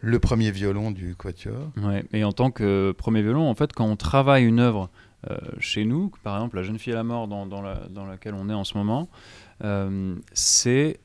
le 0.00 0.18
premier 0.18 0.50
violon 0.50 0.90
du 0.90 1.14
Quatuor. 1.14 1.70
Ouais, 1.76 2.04
et 2.12 2.24
en 2.24 2.32
tant 2.32 2.50
que 2.50 2.92
premier 2.96 3.22
violon, 3.22 3.48
en 3.48 3.54
fait, 3.54 3.72
quand 3.72 3.86
on 3.86 3.96
travaille 3.96 4.44
une 4.44 4.58
œuvre 4.58 4.90
chez 5.58 5.84
nous, 5.84 6.12
par 6.22 6.36
exemple 6.36 6.56
La 6.56 6.62
jeune 6.62 6.78
fille 6.78 6.92
à 6.92 6.96
la 6.96 7.02
mort, 7.02 7.26
dans, 7.26 7.46
dans, 7.46 7.60
la, 7.60 7.82
dans 7.90 8.04
laquelle 8.04 8.34
on 8.34 8.48
est 8.48 8.54
en 8.54 8.62
ce 8.62 8.78
moment, 8.78 9.08
c'est 10.32 11.00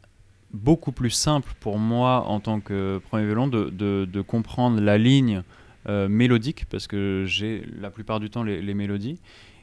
beaucoup 0.53 0.91
plus 0.91 1.09
simple 1.09 1.53
pour 1.59 1.77
moi, 1.77 2.23
en 2.27 2.39
tant 2.39 2.59
que 2.59 2.99
premier 2.99 3.25
violon, 3.25 3.47
de, 3.47 4.21
comprendre 4.21 4.81
la 4.81 4.97
ligne 4.97 5.43
euh, 5.87 6.07
mélodique, 6.07 6.65
parce 6.69 6.87
que 6.87 7.23
j'ai 7.25 7.65
la 7.79 7.89
plupart 7.89 8.19
du 8.19 8.29
temps 8.29 8.43
les, 8.43 8.73
mélodies. 8.73 9.19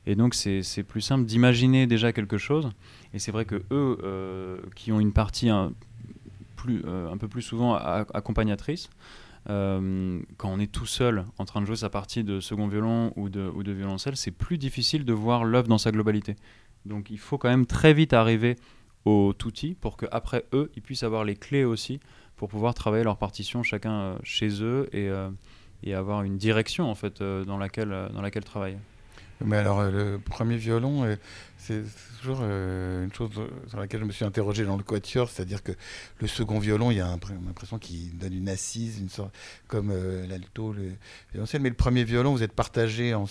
Et 0.07 0.15
donc 0.15 0.35
c'est 0.35 0.83
plus 0.83 1.01
simple 1.01 1.25
d'imaginer 1.25 1.87
déjà 1.87 2.13
quelque 2.13 2.39
chose. 2.39 2.71
Et 3.15 3.19
c'est 3.19 3.33
vrai 3.33 3.45
que 3.45 3.57
eux, 3.71 3.99
euh, 4.03 4.59
qui 4.75 4.93
ont 4.93 5.01
une 5.01 5.13
partie 5.13 5.51
un, 5.51 5.73
plus, 6.57 6.83
euh, 6.87 7.11
un 7.11 7.17
peu 7.17 7.29
plus 7.29 7.43
souvent 7.43 7.75
accompagnatrice, 7.75 8.89
quand 9.47 10.51
on 10.51 10.61
est 10.61 10.71
tout 10.71 10.85
seul 10.85 11.25
en 11.39 11.47
train 11.47 11.63
de 11.63 11.67
jouer 11.67 11.77
sa 11.77 11.89
partie 11.89 12.23
de 12.23 12.39
second 12.39 12.69
violon 12.69 13.15
ou 13.17 13.31
de, 13.31 13.51
ou 13.55 13.63
de 13.63 13.73
violoncelle, 13.73 14.15
c'est 14.15 14.31
plus 14.31 14.59
difficile 14.59 15.07
de 15.07 15.13
voir 15.15 15.45
l'œuvre 15.45 15.69
dans 15.69 15.79
sa 15.79 15.91
globalité. 15.91 16.37
Donc 16.85 17.09
il 17.11 17.19
faut 17.19 17.39
quand 17.39 17.49
même 17.49 17.65
très 17.65 17.95
vite 17.95 18.13
arriver 18.13 18.57
au 19.09 19.33
touti 19.33 19.75
pour 19.81 19.97
qu'après 19.97 20.45
eux, 20.53 20.71
ils 20.77 20.83
puissent 20.83 21.03
avoir 21.03 21.25
les 21.25 21.37
clés 21.37 21.65
aussi 21.65 22.01
pour 22.37 22.49
pouvoir 22.49 22.75
travailler 22.75 23.05
leur 23.05 23.17
partition 23.17 23.63
chacun 23.63 24.19
chez 24.23 24.63
eux 24.63 24.89
et, 24.93 25.11
et 25.83 25.95
avoir 25.95 26.23
une 26.23 26.37
direction 26.37 26.91
en 26.91 26.95
fait 26.95 27.21
euh, 27.21 27.45
dans 27.45 27.59
laquelle 27.59 27.93
euh, 27.93 28.09
dans 28.09 28.23
laquelle 28.23 28.45
travailler. 28.45 28.79
Mais 29.45 29.57
alors 29.57 29.79
euh, 29.79 29.91
le 29.91 30.19
premier 30.19 30.57
violon, 30.57 31.17
c'est 31.57 31.85
toujours 32.19 32.43
une 32.43 33.11
chose 33.15 33.31
sur 33.69 33.79
laquelle 33.79 34.01
je 34.01 34.05
me 34.05 34.11
suis 34.11 34.25
interrogé 34.25 34.65
dans 34.65 34.77
le 34.77 34.83
quatuor, 34.83 35.31
c'est-à-dire 35.31 35.63
que 35.63 35.73
le 36.21 36.27
second 36.27 36.59
violon, 36.59 36.91
il 36.91 36.97
y 36.97 37.01
a 37.01 37.07
l'impression 37.07 37.79
qu'il 37.79 38.19
donne 38.19 38.35
une 38.35 38.49
assise, 38.49 38.99
une 38.99 39.09
sorte 39.09 39.33
comme 39.69 39.93
l'alto, 40.29 40.73
le 40.73 40.95
violoncelle. 41.33 41.63
Mais 41.63 41.69
le 41.69 41.77
premier 41.77 42.03
violon, 42.03 42.33
vous 42.33 42.43
êtes 42.43 42.53
partagé 42.53 43.15
en 43.15 43.27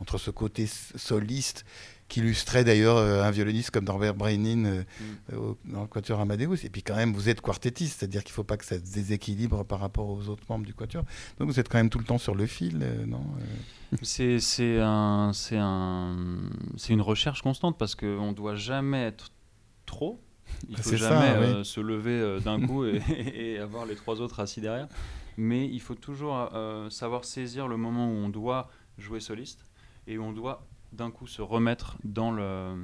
entre 0.00 0.16
ce 0.16 0.30
côté 0.30 0.66
soliste 0.66 1.66
qui 2.12 2.20
illustrait 2.20 2.62
d'ailleurs 2.62 2.98
euh, 2.98 3.22
un 3.22 3.30
violoniste 3.30 3.70
comme 3.70 3.86
Norbert 3.86 4.14
Breinin 4.14 4.66
euh, 4.66 4.82
mm. 4.82 5.14
euh, 5.32 5.54
dans 5.64 5.80
le 5.80 5.86
Quatuor 5.86 6.20
Amadeus. 6.20 6.62
Et 6.62 6.68
puis 6.68 6.82
quand 6.82 6.94
même, 6.94 7.14
vous 7.14 7.30
êtes 7.30 7.40
quartettiste, 7.40 8.00
c'est-à-dire 8.00 8.22
qu'il 8.22 8.32
ne 8.32 8.34
faut 8.34 8.44
pas 8.44 8.58
que 8.58 8.66
ça 8.66 8.76
se 8.76 8.92
déséquilibre 8.92 9.64
par 9.64 9.80
rapport 9.80 10.10
aux 10.10 10.28
autres 10.28 10.42
membres 10.46 10.66
du 10.66 10.74
Quatuor. 10.74 11.04
Donc 11.38 11.48
vous 11.48 11.58
êtes 11.58 11.70
quand 11.70 11.78
même 11.78 11.88
tout 11.88 11.98
le 11.98 12.04
temps 12.04 12.18
sur 12.18 12.34
le 12.34 12.44
fil, 12.44 12.86
non 13.06 13.24
C'est 14.02 14.78
un, 14.78 15.32
un, 15.52 16.16
une 16.90 17.00
recherche 17.00 17.40
constante 17.40 17.78
parce 17.78 17.94
qu'on 17.94 18.28
ne 18.28 18.34
doit 18.34 18.56
jamais 18.56 19.04
être 19.04 19.30
trop. 19.86 20.20
Il 20.68 20.76
ne 20.76 20.82
faut 20.82 20.96
jamais 20.96 21.64
se 21.64 21.80
lever 21.80 22.40
d'un 22.44 22.60
coup 22.66 22.84
et, 22.84 23.00
et, 23.34 23.58
avoir 23.58 23.86
les 23.86 23.94
trois 23.94 24.20
autres 24.20 24.38
assis 24.40 24.60
derrière. 24.60 24.88
Mais 25.38 25.66
il 25.66 25.80
faut 25.80 25.94
toujours 25.94 26.50
savoir 26.90 27.24
saisir 27.24 27.68
le 27.68 27.78
moment 27.78 28.06
où 28.06 28.16
on 28.16 28.28
doit 28.28 28.68
jouer 28.98 29.20
soliste 29.20 29.64
et 30.06 30.18
où 30.18 30.24
on 30.24 30.32
doit 30.32 30.66
d'un 30.92 31.10
coup 31.10 31.26
se 31.26 31.42
remettre 31.42 31.96
dans 32.04 32.30
le, 32.30 32.74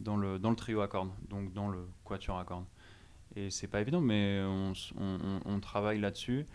dans 0.00 0.16
le, 0.16 0.38
dans 0.38 0.50
le 0.50 0.56
trio 0.56 0.80
à 0.80 0.88
cordes, 0.88 1.10
donc 1.28 1.52
dans 1.52 1.68
le 1.68 1.86
quatuor 2.04 2.38
à 2.38 2.44
cordes. 2.44 2.64
Et 3.36 3.50
c'est 3.50 3.68
pas 3.68 3.80
évident, 3.80 4.00
mais 4.00 4.42
on, 4.42 5.60
travaille 5.60 6.00
là-dessus 6.00 6.46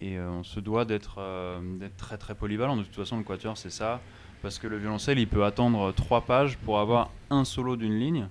et 0.00 0.18
euh, 0.18 0.30
on 0.30 0.42
se 0.42 0.60
doit 0.60 0.84
d'être 0.84 1.16
euh, 1.18 1.78
d'être 1.78 1.96
très 1.96 2.18
très 2.18 2.34
polyvalent. 2.34 2.76
De 2.76 2.82
toute 2.82 2.94
façon, 2.94 3.16
le 3.16 3.24
quatuor, 3.24 3.56
c'est 3.56 3.70
ça, 3.70 4.00
parce 4.42 4.58
que 4.58 4.66
le 4.66 4.76
violoncelle, 4.76 5.18
il 5.18 5.28
peut 5.28 5.44
attendre 5.44 5.92
trois 5.92 6.22
pages 6.22 6.58
pour 6.58 6.80
avoir 6.80 7.10
un 7.30 7.44
solo 7.44 7.76
d'une 7.76 7.98
ligne, 7.98 8.28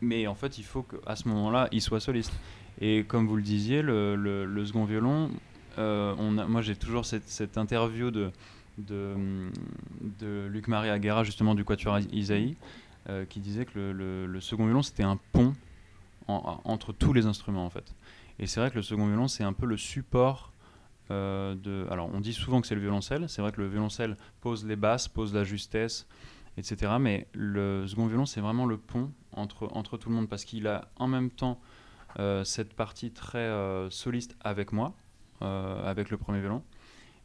mais 0.00 0.26
en 0.26 0.34
fait, 0.34 0.58
il 0.58 0.64
faut 0.64 0.82
qu'à 0.82 1.14
ce 1.14 1.28
moment-là, 1.28 1.68
il 1.70 1.80
soit 1.80 2.00
soliste. 2.00 2.32
Et 2.80 3.04
comme 3.04 3.28
vous 3.28 3.36
le 3.36 3.42
disiez, 3.42 3.82
le, 3.82 4.16
le, 4.16 4.66
second 4.66 4.84
violon, 4.84 5.30
euh, 5.78 6.14
on 6.18 6.38
a, 6.38 6.46
moi 6.46 6.62
j'ai 6.62 6.74
toujours 6.74 7.04
cette 7.04 7.58
interview 7.58 8.10
de 8.10 8.32
de, 8.78 9.50
de 10.20 10.46
Luc-Marie 10.50 10.90
Aguera, 10.90 11.24
justement 11.24 11.54
du 11.54 11.64
Quatuor 11.64 11.98
Isaïe, 12.12 12.56
euh, 13.08 13.24
qui 13.26 13.40
disait 13.40 13.66
que 13.66 13.78
le, 13.78 14.40
second 14.40 14.64
violon, 14.64 14.82
c'était 14.82 15.02
un 15.02 15.18
pont 15.32 15.54
entre 16.26 16.94
tous 16.94 17.12
les 17.12 17.26
instruments, 17.26 17.66
en 17.66 17.70
fait. 17.70 17.94
Et 18.38 18.46
c'est 18.46 18.60
vrai 18.60 18.70
que 18.70 18.76
le 18.76 18.82
second 18.82 19.06
violon, 19.06 19.28
c'est 19.28 19.44
un 19.44 19.52
peu 19.52 19.66
le 19.66 19.76
support 19.76 20.52
euh, 21.10 21.54
de... 21.54 21.86
Alors, 21.90 22.08
on 22.14 22.20
dit 22.20 22.32
souvent 22.32 22.62
que 22.62 22.66
c'est 22.66 22.74
le 22.74 22.80
violoncelle. 22.80 23.28
C'est 23.28 23.42
vrai 23.42 23.52
que 23.52 23.60
le 23.60 23.68
violoncelle 23.68 24.16
pose 24.40 24.64
les 24.64 24.76
basses, 24.76 25.06
pose 25.06 25.34
la 25.34 25.44
justesse, 25.44 26.06
etc. 26.56 26.92
Mais 26.98 27.28
le 27.34 27.86
second 27.86 28.06
violon, 28.06 28.24
c'est 28.24 28.40
vraiment 28.40 28.64
le 28.64 28.78
pont 28.78 29.12
entre, 29.32 29.68
entre 29.76 29.98
tout 29.98 30.08
le 30.08 30.14
monde, 30.14 30.28
parce 30.28 30.46
qu'il 30.46 30.66
a 30.66 30.88
en 30.96 31.06
même 31.06 31.30
temps 31.30 31.60
euh, 32.18 32.42
cette 32.42 32.72
partie 32.72 33.10
très 33.10 33.50
soliste 33.90 34.34
avec 34.40 34.72
moi, 34.72 34.94
avec 35.40 36.08
le 36.08 36.16
premier 36.16 36.40
violon, 36.40 36.62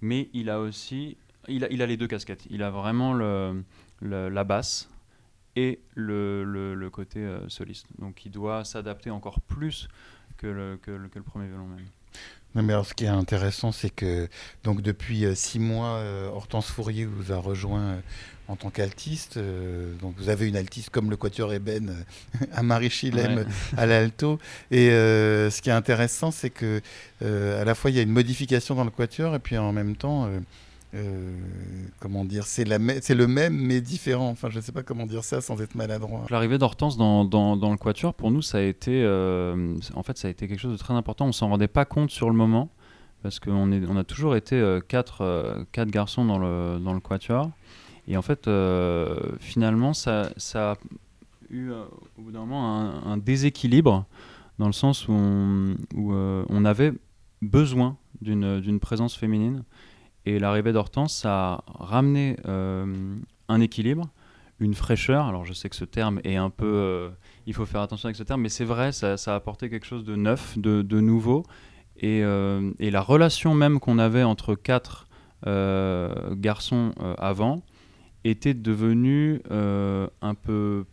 mais 0.01 0.29
il 0.33 0.49
a 0.49 0.59
aussi 0.59 1.15
il 1.49 1.81
a, 1.81 1.85
les 1.85 1.97
deux 1.97 2.07
casquettes. 2.07 2.45
Il 2.49 2.63
a 2.63 2.69
vraiment 2.69 3.13
la 4.01 4.43
basse 4.43 4.89
et 5.55 5.79
le, 5.95 6.89
côté 6.91 7.19
euh, 7.19 7.47
soliste. 7.49 7.88
Donc 7.99 8.25
il 8.25 8.31
doit 8.31 8.63
s'adapter 8.65 9.09
encore 9.09 9.41
plus 9.41 9.88
que 10.38 10.47
le, 10.47 10.77
premier 11.23 11.47
violon 11.47 11.67
même. 11.67 12.65
mais 12.65 12.73
alors, 12.73 12.85
ce 12.85 12.93
qui 12.93 13.03
est 13.03 13.07
intéressant, 13.07 13.71
c'est 13.71 13.89
que 13.89 14.29
donc 14.63 14.81
depuis 14.81 15.25
euh, 15.25 15.35
six 15.35 15.59
mois, 15.59 15.97
euh, 15.97 16.29
Hortense 16.29 16.67
Fourier 16.67 17.05
vous 17.05 17.31
a 17.33 17.38
rejoint 17.38 18.01
en 18.47 18.55
tant 18.55 18.71
qu'altiste. 18.71 19.38
donc 20.01 20.15
vous 20.17 20.29
avez 20.29 20.47
une 20.47 20.55
altiste 20.55 20.89
comme 20.89 21.12
le 21.12 21.17
Quatuor 21.17 21.53
Eben 21.53 22.03
à 22.51 22.63
Marie 22.63 22.89
Chilem 22.89 23.45
à 23.77 23.85
l'alto. 23.85 24.39
Et 24.71 24.89
ce 24.89 25.62
qui 25.62 25.69
est 25.69 25.73
intéressant, 25.73 26.31
c'est 26.31 26.49
que 26.49 26.81
à 27.21 27.63
la 27.63 27.75
fois 27.75 27.91
il 27.91 27.97
y 27.97 27.99
a 27.99 28.01
une 28.01 28.09
modification 28.09 28.73
dans 28.73 28.85
le 28.85 28.89
Quatuor 28.89 29.35
et 29.35 29.39
puis 29.39 29.55
en 29.59 29.71
même 29.71 29.95
temps 29.95 30.31
euh, 30.95 31.38
comment 31.99 32.25
dire, 32.25 32.45
c'est 32.45 32.65
le 32.65 33.28
même 33.28 33.56
mais 33.56 33.80
différent. 33.80 34.30
Enfin, 34.30 34.49
je 34.49 34.58
ne 34.58 34.62
sais 34.62 34.71
pas 34.71 34.82
comment 34.82 35.06
dire 35.06 35.23
ça 35.23 35.39
sans 35.39 35.62
être 35.62 35.75
maladroit. 35.75 36.25
L'arrivée 36.30 36.58
d'Hortense 36.58 36.97
dans, 36.97 37.23
le 37.23 37.78
Quatuor, 37.78 38.13
pour 38.13 38.32
nous, 38.32 38.41
ça 38.41 38.58
a 38.58 38.62
été, 38.62 39.04
euh, 39.04 39.75
en 39.93 40.04
fait, 40.04 40.17
ça 40.17 40.28
a 40.28 40.32
été 40.32 40.47
quelque 40.47 40.60
chose 40.60 40.73
de 40.73 40.78
très 40.78 40.95
important. 40.95 41.28
On 41.28 41.32
s'en 41.32 41.49
rendait 41.49 41.67
pas 41.67 41.86
compte 41.86 42.10
sur 42.10 42.30
le 42.30 42.36
moment 42.36 42.69
parce 43.21 43.39
qu'on 43.39 43.71
on 43.71 43.97
a 43.97 44.04
toujours 44.04 44.36
été 44.36 44.56
euh, 44.56 44.80
quatre, 44.80 45.65
garçons 45.86 46.25
dans 46.25 46.39
le, 46.39 46.99
Quatuor. 46.99 47.52
Et 48.08 48.17
en 48.17 48.23
fait, 48.23 48.49
finalement, 49.39 49.93
ça, 49.93 50.32
a 50.56 50.75
eu 51.52 51.69
au 51.71 52.21
bout 52.21 52.32
d'un 52.32 52.39
moment 52.39 53.06
un, 53.06 53.17
déséquilibre 53.17 54.06
dans 54.58 54.65
le 54.65 54.73
sens 54.73 55.08
où, 55.08 55.13
on 55.13 56.65
avait 56.65 56.93
besoin 57.43 57.95
d'une 58.21 58.80
présence 58.80 59.15
féminine. 59.15 59.63
Et 60.25 60.39
l'arrivée 60.39 60.73
d'Hortense 60.73 61.25
a 61.25 61.63
ramené 61.67 62.36
un 62.45 63.62
équilibre, 63.62 64.10
une 64.60 64.73
fraîcheur. 64.73 65.25
Alors 65.25 65.45
je 65.45 65.53
sais 65.53 65.69
que 65.69 65.75
ce 65.75 65.86
terme 65.86 66.19
est 66.23 66.36
un 66.36 66.49
peu... 66.49 67.10
il 67.45 67.53
faut 67.53 67.65
faire 67.65 67.82
attention 67.82 68.08
avec 68.08 68.15
ce 68.15 68.23
terme, 68.23 68.41
mais 68.41 68.49
c'est 68.49 68.65
vrai, 68.65 68.91
ça, 68.91 69.15
a 69.15 69.36
apporté 69.36 69.69
quelque 69.69 69.86
chose 69.86 70.03
de 70.03 70.15
neuf, 70.15 70.58
de, 70.58 70.99
nouveau. 70.99 71.43
Et, 71.97 72.19
et, 72.19 72.91
la 72.91 73.01
relation 73.01 73.53
même 73.53 73.79
qu'on 73.79 73.97
avait 73.97 74.23
entre 74.23 74.55
quatre 74.55 75.08
garçons 75.45 76.93
avant 77.17 77.63
était 78.23 78.53
devenue 78.53 79.41
un 79.49 80.36
peu 80.36 80.86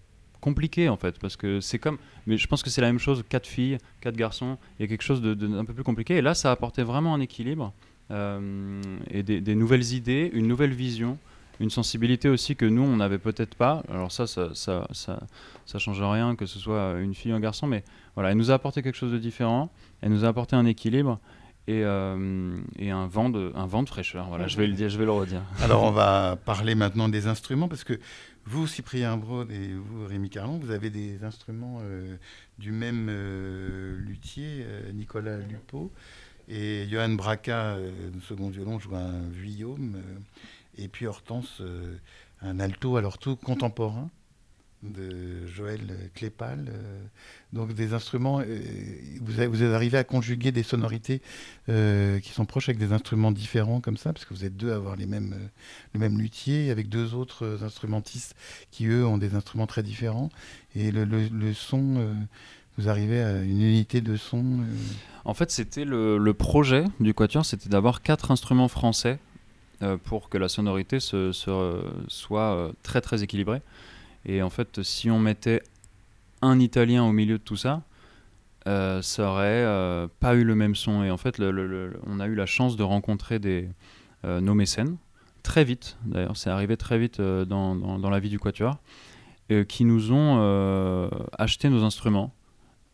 compliqué 0.47 0.89
en 0.89 0.97
fait, 0.97 1.19
parce 1.19 1.37
que 1.37 1.61
c'est 1.61 1.81
comme, 1.81 1.99
mais 2.27 2.37
je 2.37 2.47
pense 2.47 2.63
que 2.63 2.71
c'est 2.71 2.81
la 2.81 2.87
même 2.87 3.01
chose, 3.01 3.25
quatre 3.29 3.49
filles, 3.49 3.79
quatre 4.01 4.15
garçons, 4.17 4.59
il 4.79 4.83
y 4.83 4.85
a 4.85 4.89
quelque 4.89 5.03
chose 5.03 5.21
d'un 5.21 5.35
de, 5.35 5.63
peu 5.63 5.75
plus 5.75 5.83
compliqué. 5.83 6.17
Et 6.19 6.23
là, 6.23 6.35
ça 6.35 6.51
a 6.51 6.53
apporté 6.53 6.85
vraiment 6.85 7.15
un 7.15 7.21
équilibre 7.21 7.73
euh, 7.73 7.96
et 8.11 9.23
des, 9.23 9.55
nouvelles 9.55 9.93
idées, 9.93 10.31
une 10.33 10.47
nouvelle 10.47 10.73
vision, 10.73 11.19
une 11.61 11.71
sensibilité 11.71 12.29
aussi 12.29 12.55
que 12.57 12.67
nous, 12.67 12.83
on 12.83 12.97
n'avait 12.97 13.19
peut-être 13.19 13.55
pas. 13.55 13.83
Alors 13.91 14.13
ça 14.13 14.27
ça, 14.27 14.55
ça, 14.55 14.87
ça, 14.93 15.21
ça, 15.65 15.79
change 15.79 16.03
rien 16.03 16.37
que 16.37 16.47
ce 16.47 16.59
soit 16.59 16.99
une 17.01 17.15
fille 17.15 17.33
ou 17.33 17.37
un 17.37 17.41
garçon, 17.41 17.67
mais 17.67 17.83
voilà, 18.15 18.31
elle 18.31 18.37
nous 18.37 18.51
a 18.51 18.55
apporté 18.55 18.83
quelque 18.83 18.97
chose 18.97 19.13
de 19.13 19.19
différent, 19.19 19.71
elle 20.03 20.11
nous 20.11 20.25
a 20.25 20.29
apporté 20.29 20.57
un 20.57 20.67
équilibre. 20.67 21.19
Et, 21.69 21.83
euh, 21.83 22.61
et, 22.79 22.93
un, 22.93 23.09
vent 23.09 23.29
de, 23.29 23.51
un 23.57 23.67
vent 23.67 23.83
de 23.83 23.89
fraîcheur. 23.89 24.29
Voilà, 24.29 24.47
je 24.47 24.57
vais 24.57 24.69
le 24.69 24.75
dire, 24.75 24.89
je 24.89 24.97
vais 24.99 25.05
le 25.05 25.11
redire. 25.11 25.43
Alors 25.61 25.83
on 25.83 25.91
va 25.91 26.37
parler 26.37 26.77
maintenant 26.77 27.09
des 27.09 27.27
instruments 27.27 27.67
parce 27.67 27.83
que 27.83 27.99
vous, 28.49 28.69
Cyprien 28.69 29.17
Brode 29.17 29.51
et 29.51 29.73
vous, 29.75 30.07
Rémi 30.07 30.31
Carlon, 30.31 30.59
vous 30.59 30.71
avez 30.71 30.89
des 30.89 31.25
instruments 31.25 31.81
euh, 31.83 32.17
du 32.59 32.71
même 32.71 33.09
euh, 33.11 33.99
luthier, 33.99 34.63
euh, 34.65 34.93
Nicolas 34.93 35.39
Lupo. 35.39 35.91
Et 36.49 36.87
Johan 36.89 37.11
Braca, 37.11 37.77
le 37.77 38.21
second 38.21 38.49
violon, 38.51 38.79
joue 38.79 38.95
un 38.95 39.29
Vuillaume. 39.31 40.01
et 40.79 40.89
puis 40.89 41.07
Hortense, 41.07 41.63
un 42.41 42.61
alto, 42.61 42.97
alors 42.97 43.19
tout 43.19 43.37
contemporain 43.37 44.11
de 44.83 45.47
Joël 45.47 46.11
Clépal. 46.15 46.67
Euh, 46.69 47.05
donc 47.53 47.73
des 47.73 47.95
instruments, 47.95 48.41
euh, 48.41 48.59
vous, 49.21 49.33
vous 49.51 49.63
êtes 49.63 49.73
arrivé 49.73 49.99
à 49.99 50.05
conjuguer 50.05 50.53
des 50.53 50.63
sonorités 50.63 51.23
euh, 51.69 52.21
qui 52.21 52.33
sont 52.33 52.45
proches 52.45 52.69
avec 52.69 52.79
des 52.79 52.93
instruments 52.93 53.33
différents 53.33 53.81
comme 53.81 53.97
ça, 53.97 54.13
parce 54.13 54.25
que 54.25 54.35
vous 54.35 54.45
êtes 54.45 54.57
deux 54.57 54.73
à 54.73 54.77
avoir 54.77 54.97
les 54.97 55.07
mêmes, 55.07 55.51
le 55.95 56.01
même 56.01 56.19
luthier, 56.19 56.71
avec 56.71 56.89
deux 56.89 57.15
autres 57.15 57.61
instrumentistes 57.63 58.35
qui, 58.71 58.87
eux, 58.87 59.07
ont 59.07 59.19
des 59.19 59.35
instruments 59.35 59.67
très 59.67 59.83
différents. 59.83 60.31
Et 60.75 60.91
le, 60.93 61.55
son, 61.55 62.15
vous 62.79 62.89
arrivez 62.89 63.23
à 63.23 63.43
une 63.43 63.63
unité 63.63 64.01
de 64.01 64.17
son 64.17 64.61
En 65.25 65.35
fait, 65.35 65.51
c'était 65.51 65.85
le, 65.85 66.33
projet 66.33 66.85
du 67.01 67.15
Quatuor, 67.15 67.45
c'était 67.45 67.69
d'avoir 67.69 68.03
quatre 68.03 68.31
instruments 68.31 68.69
français 68.69 69.19
pour 70.05 70.29
que 70.29 70.39
la 70.39 70.49
sonorité 70.49 71.01
se, 71.01 71.33
soit 72.09 72.73
très 72.83 73.01
très 73.01 73.23
équilibrée. 73.23 73.63
Et 74.25 74.43
en 74.43 74.51
fait, 74.51 74.83
si 74.83 75.11
on 75.11 75.19
mettait 75.19 75.63
un 76.43 76.59
Italien 76.59 77.05
au 77.05 77.13
milieu 77.13 77.39
de 77.39 77.43
tout 77.43 77.57
ça, 77.57 77.83
euh, 78.67 79.01
ça 79.01 79.31
aurait 79.31 79.63
euh, 79.65 80.09
pas 80.19 80.35
eu 80.35 80.45
le 80.45 80.55
même 80.55 80.75
son. 80.75 81.05
Et 81.05 81.11
en 81.11 81.17
fait, 81.17 81.41
on 81.41 82.21
a 82.21 82.27
eu 82.27 82.35
la 82.35 82.47
chance 82.47 82.77
de 82.77 82.83
rencontrer 82.83 83.39
des, 83.39 83.69
euh, 84.25 84.41
nos 84.41 84.55
mécènes, 84.55 84.97
très 85.43 85.63
vite, 85.63 85.97
d'ailleurs, 86.05 86.37
c'est 86.37 86.51
arrivé 86.51 86.77
très 86.77 86.99
vite 86.99 87.21
dans, 87.21 87.77
dans, 87.77 88.11
la 88.11 88.19
vie 88.19 88.31
du 88.31 88.41
Quatuor, 88.41 88.79
qui 89.69 89.85
nous 89.85 90.11
ont 90.11 91.09
acheté 91.39 91.69
nos 91.69 91.85
instruments. 91.85 92.35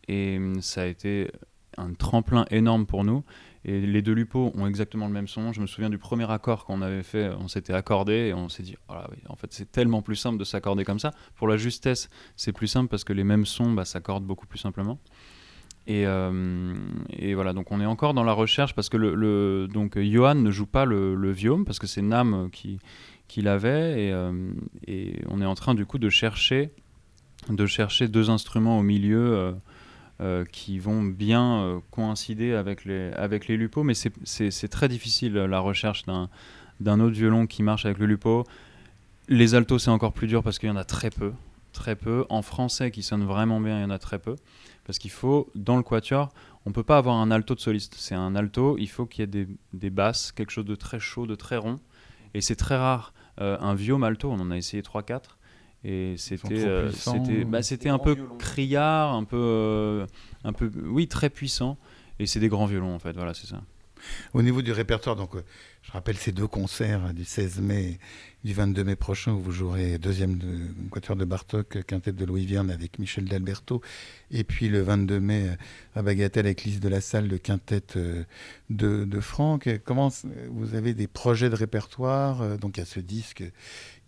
Et 0.07 0.39
ça 0.61 0.81
a 0.81 0.85
été 0.85 1.31
un 1.77 1.93
tremplin 1.93 2.45
énorme 2.51 2.85
pour 2.85 3.03
nous. 3.03 3.23
Et 3.65 3.79
les 3.79 4.01
deux 4.01 4.11
Lupo 4.11 4.51
ont 4.55 4.67
exactement 4.67 5.07
le 5.07 5.13
même 5.13 5.27
son. 5.27 5.53
Je 5.53 5.61
me 5.61 5.67
souviens 5.67 5.89
du 5.89 5.97
premier 5.97 6.29
accord 6.29 6.65
qu'on 6.65 6.81
avait 6.81 7.03
fait, 7.03 7.29
on 7.39 7.47
s'était 7.47 7.73
accordé 7.73 8.13
et 8.13 8.33
on 8.33 8.49
s'est 8.49 8.63
dit, 8.63 8.75
oh 8.89 8.93
en 9.29 9.35
fait 9.35 9.53
c'est 9.53 9.71
tellement 9.71 10.01
plus 10.01 10.17
simple 10.17 10.37
de 10.37 10.43
s'accorder 10.43 10.83
comme 10.83 10.99
ça. 10.99 11.11
Pour 11.35 11.47
la 11.47 11.55
justesse, 11.55 12.09
c'est 12.35 12.51
plus 12.51 12.67
simple 12.67 12.89
parce 12.89 13.05
que 13.05 13.13
les 13.13 13.23
mêmes 13.23 13.45
sons 13.45 13.71
bah, 13.71 13.85
s'accordent 13.85 14.25
beaucoup 14.25 14.47
plus 14.47 14.59
simplement. 14.59 14.99
Et, 15.85 16.07
euh, 16.07 16.73
et, 17.09 17.33
voilà, 17.33 17.51
donc 17.51 17.71
on 17.71 17.81
est 17.81 17.85
encore 17.85 18.13
dans 18.13 18.23
la 18.23 18.31
recherche 18.31 18.73
parce 18.73 18.87
que 18.87 18.95
le, 18.95 19.67
donc 19.67 19.99
Johan 19.99 20.35
ne 20.35 20.49
joue 20.49 20.65
pas 20.65 20.85
le, 20.85 21.13
le 21.13 21.63
parce 21.65 21.77
que 21.77 21.87
c'est 21.87 22.01
Nam 22.01 22.49
qui, 22.51 22.79
qui 23.27 23.41
l'avait 23.41 24.05
et, 24.05 24.11
euh, 24.13 24.53
on 25.27 25.41
est 25.41 25.45
en 25.45 25.55
train 25.55 25.73
du 25.73 25.85
coup 25.85 25.97
de 25.97 26.09
chercher, 26.09 26.71
de 27.49 27.65
chercher 27.65 28.07
deux 28.07 28.29
instruments 28.29 28.79
au 28.79 28.83
milieu. 28.83 29.35
Euh, 29.35 29.51
euh, 30.21 30.45
qui 30.45 30.77
vont 30.79 31.01
bien 31.03 31.63
euh, 31.63 31.79
coïncider 31.91 32.53
avec 32.53 32.85
les, 32.85 33.11
avec 33.13 33.47
les 33.47 33.57
lupos, 33.57 33.83
mais 33.83 33.95
c'est 33.95 34.67
très 34.67 34.87
difficile 34.87 35.33
la 35.33 35.59
recherche 35.59 36.05
d'un 36.05 36.99
autre 36.99 37.15
violon 37.15 37.47
qui 37.47 37.63
marche 37.63 37.85
avec 37.85 37.97
le 37.97 38.05
lupo. 38.05 38.45
Les 39.27 39.55
altos, 39.55 39.79
c'est 39.79 39.89
encore 39.89 40.13
plus 40.13 40.27
dur 40.27 40.43
parce 40.43 40.59
qu'il 40.59 40.69
y 40.69 40.71
en 40.71 40.75
a 40.75 40.83
très 40.83 41.09
peu. 41.09 41.33
Très 41.71 41.95
peu. 41.95 42.25
En 42.29 42.43
français, 42.43 42.91
qui 42.91 43.01
sonne 43.01 43.23
vraiment 43.23 43.59
bien, 43.59 43.79
il 43.79 43.81
y 43.81 43.85
en 43.85 43.89
a 43.89 43.97
très 43.97 44.19
peu. 44.19 44.35
Parce 44.85 44.99
qu'il 44.99 45.11
faut, 45.11 45.49
dans 45.55 45.77
le 45.77 45.83
quatuor, 45.83 46.29
on 46.65 46.69
ne 46.69 46.73
peut 46.75 46.83
pas 46.83 46.97
avoir 46.97 47.15
un 47.15 47.31
alto 47.31 47.55
de 47.55 47.59
soliste. 47.59 47.95
C'est 47.97 48.15
un 48.15 48.35
alto, 48.35 48.77
il 48.77 48.89
faut 48.89 49.05
qu'il 49.05 49.21
y 49.21 49.23
ait 49.23 49.27
des, 49.27 49.47
des, 49.73 49.89
basses, 49.89 50.31
quelque 50.31 50.51
chose 50.51 50.65
de 50.65 50.75
très 50.75 50.99
chaud, 50.99 51.25
de 51.25 51.35
très 51.35 51.57
rond. 51.57 51.79
Et 52.33 52.41
c'est 52.41 52.55
très 52.55 52.77
rare. 52.77 53.13
Euh, 53.41 53.57
un 53.59 53.73
vieux 53.73 53.95
alto, 54.03 54.29
on 54.29 54.39
en 54.39 54.51
a 54.51 54.57
essayé 54.57 54.83
3-4 54.83 55.21
et 55.83 56.15
c'était 56.17 56.65
euh, 56.65 56.91
c'était 56.91 57.43
bah, 57.43 57.61
c'était 57.61 57.89
un 57.89 57.99
peu 57.99 58.15
criard 58.39 59.13
un 59.13 59.25
peu 59.25 59.37
euh, 59.37 60.05
un 60.43 60.53
peu 60.53 60.71
oui 60.85 61.07
très 61.07 61.29
puissant. 61.29 61.77
Et 62.19 62.27
c'est 62.27 62.39
des 62.39 62.47
grands 62.47 62.67
violons 62.67 62.93
en 62.93 62.99
fait 62.99 63.13
voilà 63.13 63.33
c'est 63.33 63.47
ça. 63.47 63.61
Au 64.33 64.41
niveau 64.41 64.61
du 64.61 64.71
répertoire 64.71 65.15
donc 65.15 65.35
euh, 65.35 65.41
je 65.81 65.91
rappelle 65.91 66.15
ces 66.15 66.31
deux 66.31 66.47
concerts 66.47 67.13
du 67.13 67.25
16 67.25 67.59
mai 67.59 67.99
du 68.45 68.53
22 68.53 68.83
mai 68.83 68.95
prochain 68.95 69.33
où 69.33 69.39
vous 69.39 69.51
jouerez 69.51 69.97
deuxième 69.97 70.37
de, 70.37 70.47
quatuor 70.91 71.15
de 71.17 71.25
Bartok, 71.25 71.83
quintette 71.85 72.15
de 72.15 72.25
Louis 72.25 72.45
Vierne 72.45 72.71
avec 72.71 72.99
Michel 72.99 73.25
d'Alberto, 73.25 73.81
et 74.31 74.43
puis 74.43 74.67
le 74.67 74.81
22 74.81 75.19
mai 75.21 75.49
à 75.95 76.01
Bagatelle 76.01 76.45
avec 76.45 76.63
Lise 76.65 76.81
de 76.81 76.89
la 76.89 76.99
Salle, 76.99 77.29
le 77.29 77.37
quintette 77.37 77.97
de, 77.97 79.05
de 79.05 79.19
Franck. 79.21 79.69
Comment 79.85 80.11
vous 80.49 80.75
avez 80.75 80.93
des 80.93 81.07
projets 81.07 81.49
de 81.49 81.55
répertoire 81.55 82.57
Donc 82.57 82.75
il 82.75 82.81
y 82.81 82.83
a 82.83 82.85
ce 82.85 82.99
disque 82.99 83.43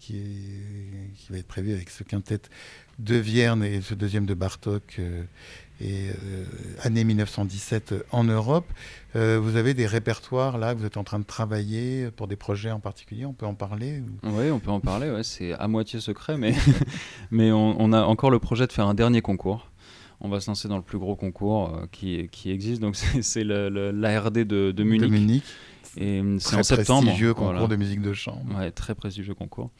qui, 0.05 0.17
est, 0.17 1.15
qui 1.15 1.31
va 1.31 1.39
être 1.39 1.47
prévu 1.47 1.73
avec 1.73 1.89
ce 1.89 2.03
quintet 2.03 2.41
de 2.99 3.15
Vierne 3.15 3.63
et 3.63 3.81
ce 3.81 3.95
deuxième 3.95 4.25
de 4.25 4.35
Bartok 4.35 4.97
euh, 4.99 5.23
et 5.81 6.09
euh, 6.09 6.45
année 6.83 7.03
1917 7.03 7.95
en 8.11 8.23
Europe. 8.23 8.71
Euh, 9.15 9.39
vous 9.41 9.55
avez 9.55 9.73
des 9.73 9.87
répertoires 9.87 10.59
là 10.59 10.73
que 10.73 10.79
vous 10.79 10.85
êtes 10.85 10.97
en 10.97 11.03
train 11.03 11.17
de 11.17 11.25
travailler 11.25 12.11
pour 12.11 12.27
des 12.27 12.35
projets 12.35 12.71
en 12.71 12.79
particulier. 12.79 13.25
On 13.25 13.33
peut 13.33 13.47
en 13.47 13.55
parler 13.55 14.03
Oui, 14.23 14.51
on 14.51 14.59
peut 14.59 14.71
en 14.71 14.79
parler. 14.79 15.09
Ouais, 15.09 15.23
c'est 15.23 15.53
à 15.53 15.67
moitié 15.67 15.99
secret, 15.99 16.37
mais, 16.37 16.53
mais 17.31 17.51
on, 17.51 17.91
a 17.91 18.03
encore 18.03 18.29
le 18.29 18.39
projet 18.39 18.67
de 18.67 18.71
faire 18.71 18.87
un 18.87 18.93
dernier 18.93 19.21
concours. 19.21 19.71
On 20.21 20.29
va 20.29 20.39
se 20.39 20.49
lancer 20.49 20.67
dans 20.67 20.77
le 20.77 20.83
plus 20.83 20.99
gros 20.99 21.15
concours 21.15 21.81
qui, 21.91 22.29
qui, 22.31 22.51
existe. 22.51 22.79
Donc 22.79 22.95
c'est 23.21 23.43
l'ARD 23.43 24.33
de, 24.33 24.71
de 24.71 24.83
Munich. 24.83 25.01
De 25.01 25.07
Munich 25.07 25.43
et 25.97 26.21
euh, 26.21 26.38
c'est 26.39 26.55
en 26.55 26.63
septembre. 26.63 27.03
prestigieux 27.03 27.34
concours 27.34 27.67
de 27.67 27.75
musique 27.75 28.01
de 28.01 28.13
chambre. 28.13 28.58
Ouais, 28.58 28.71
très 28.71 28.95
prestigieux 28.95 29.34
concours. 29.34 29.71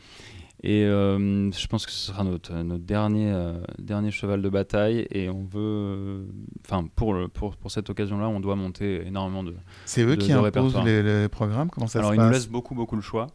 Et 0.64 0.84
euh, 0.84 1.52
je 1.52 1.68
pense 1.68 1.86
que 1.86 1.92
ce 1.92 2.08
sera 2.08 2.24
notre, 2.24 2.54
notre 2.54 2.84
dernier, 2.84 3.30
euh, 3.32 3.60
dernier 3.78 4.10
cheval 4.10 4.42
de 4.42 4.50
bataille. 4.50 5.06
Et 5.12 5.30
on 5.30 5.44
veut. 5.44 6.28
Enfin, 6.66 6.88
pour, 6.96 7.16
pour, 7.34 7.58
pour, 7.58 7.72
cette 7.72 7.90
occasion-là, 7.90 8.28
on 8.30 8.40
doit 8.40 8.56
monter 8.56 9.06
énormément 9.06 9.44
de. 9.44 9.56
C'est 9.86 10.04
eux 10.04 10.16
qui 10.16 10.32
imposent 10.32 10.78
les, 10.84 11.28
programmes? 11.30 11.70
Comment 11.70 11.88
ça 11.88 12.00
Alors, 12.00 12.12
se 12.12 12.16
passe 12.16 12.20
Alors, 12.20 12.26
ils 12.26 12.28
nous 12.28 12.34
laissent 12.34 12.50
beaucoup, 12.50 12.76
beaucoup 12.76 12.96
le 12.96 13.02
choix. 13.02 13.28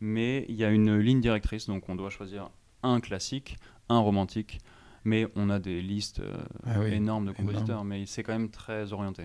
Mais 0.00 0.44
il 0.48 0.54
y 0.54 0.64
a 0.64 0.70
une 0.70 0.96
ligne 0.98 1.20
directrice. 1.20 1.66
Donc, 1.66 1.88
on 1.88 1.96
doit 1.96 2.10
choisir 2.10 2.50
un 2.82 3.00
classique, 3.00 3.56
un 3.88 3.98
romantique. 3.98 4.60
Mais 5.04 5.26
on 5.36 5.48
a 5.48 5.58
des 5.58 5.80
listes 5.80 6.20
ah 6.66 6.86
énormes 6.86 7.26
de 7.26 7.32
compositeurs. 7.32 7.82
Mais 7.84 8.04
c'est 8.06 8.22
quand 8.22 8.32
même 8.32 8.50
très 8.50 8.92
orienté. 8.92 9.24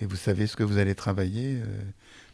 Et 0.00 0.06
vous 0.06 0.16
savez 0.16 0.46
ce 0.46 0.56
que 0.56 0.62
vous 0.62 0.78
allez 0.78 0.94
travailler 0.94 1.60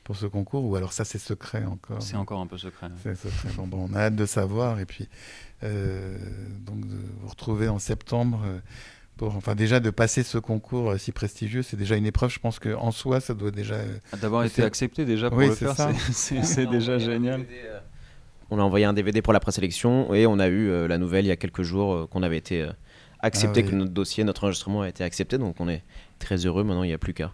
pour 0.04 0.16
ce 0.16 0.26
concours 0.26 0.64
ou 0.64 0.76
alors 0.76 0.92
ça 0.92 1.04
c'est 1.04 1.18
secret 1.18 1.64
encore? 1.64 2.02
C'est 2.02 2.16
encore 2.16 2.40
un 2.40 2.46
peu 2.46 2.58
secret. 2.58 2.88
C'est 3.02 3.16
secret. 3.16 3.48
Bon, 3.66 3.88
on 3.90 3.94
a 3.94 4.00
hâte 4.00 4.16
de 4.16 4.26
savoir 4.26 4.78
et 4.78 4.86
puis 4.86 5.08
euh, 5.64 6.16
donc 6.60 6.86
de 6.86 6.96
vous 7.20 7.28
retrouver 7.28 7.68
en 7.68 7.78
septembre. 7.78 8.42
Euh, 8.44 8.58
pour, 9.16 9.34
enfin 9.36 9.54
déjà 9.54 9.78
de 9.78 9.90
passer 9.90 10.24
ce 10.24 10.38
concours 10.38 10.90
euh, 10.90 10.98
si 10.98 11.12
prestigieux, 11.12 11.62
c'est 11.62 11.76
déjà 11.76 11.96
une 11.96 12.06
épreuve. 12.06 12.30
Je 12.30 12.38
pense 12.38 12.58
qu'en 12.58 12.90
soi, 12.90 13.20
ça 13.20 13.32
doit 13.32 13.52
déjà 13.52 13.76
ah, 14.12 14.16
d'avoir 14.16 14.44
été 14.44 14.62
accepté 14.62 15.04
déjà 15.04 15.30
pour 15.30 15.40
le 15.40 15.54
faire, 15.54 15.74
c'est 16.12 16.66
déjà 16.66 16.98
génial. 16.98 17.46
on 18.50 18.58
a 18.58 18.62
envoyé 18.62 18.84
un 18.84 18.92
DVD 18.92 19.22
pour 19.22 19.32
la 19.32 19.40
présélection 19.40 20.12
et 20.14 20.26
on 20.26 20.38
a 20.38 20.48
eu 20.48 20.86
la 20.86 20.98
nouvelle 20.98 21.24
il 21.24 21.28
y 21.28 21.32
a 21.32 21.36
quelques 21.36 21.62
jours 21.62 22.08
qu'on 22.10 22.22
avait 22.22 22.38
été 22.38 22.68
accepté, 23.20 23.64
ah 23.64 23.70
que 23.70 23.74
notre 23.74 23.92
dossier, 23.92 24.24
notre 24.24 24.44
enregistrement 24.44 24.82
a 24.82 24.88
été 24.88 25.04
accepté. 25.04 25.38
Donc 25.38 25.56
on 25.60 25.68
est 25.68 25.82
très 26.18 26.46
heureux. 26.46 26.64
Maintenant, 26.64 26.82
il 26.82 26.88
n'y 26.88 26.92
a 26.94 26.98
plus 26.98 27.14
qu'à. 27.14 27.32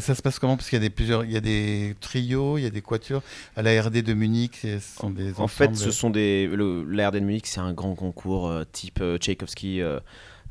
ça 0.00 0.14
se 0.14 0.22
passe 0.22 0.38
comment? 0.38 0.56
Parce 0.56 0.68
qu'il 0.68 0.76
y 0.76 0.82
a 0.84 0.88
des 0.88 0.90
plusieurs, 0.90 1.24
il 1.24 1.32
y 1.32 1.36
a 1.36 1.40
des 1.40 1.94
trios, 2.00 2.58
il 2.58 2.62
y 2.64 2.66
a 2.66 2.70
des 2.70 2.82
quatuors. 2.82 3.22
À 3.56 3.62
la 3.62 3.80
RD 3.82 4.02
de 4.02 4.14
Munich, 4.14 4.58
ce 4.62 4.78
sont 4.78 5.10
des. 5.10 5.32
En 5.38 5.48
fait, 5.48 5.74
ce 5.76 5.90
sont 5.90 6.10
des. 6.10 6.48
La 6.88 7.08
RD 7.10 7.14
de 7.16 7.20
Munich, 7.20 7.46
c'est 7.46 7.60
un 7.60 7.72
grand 7.72 7.94
concours 7.94 8.48
euh, 8.48 8.64
type 8.70 9.00
euh, 9.00 9.18
Tchaïkovski. 9.18 9.80
Euh, 9.82 10.00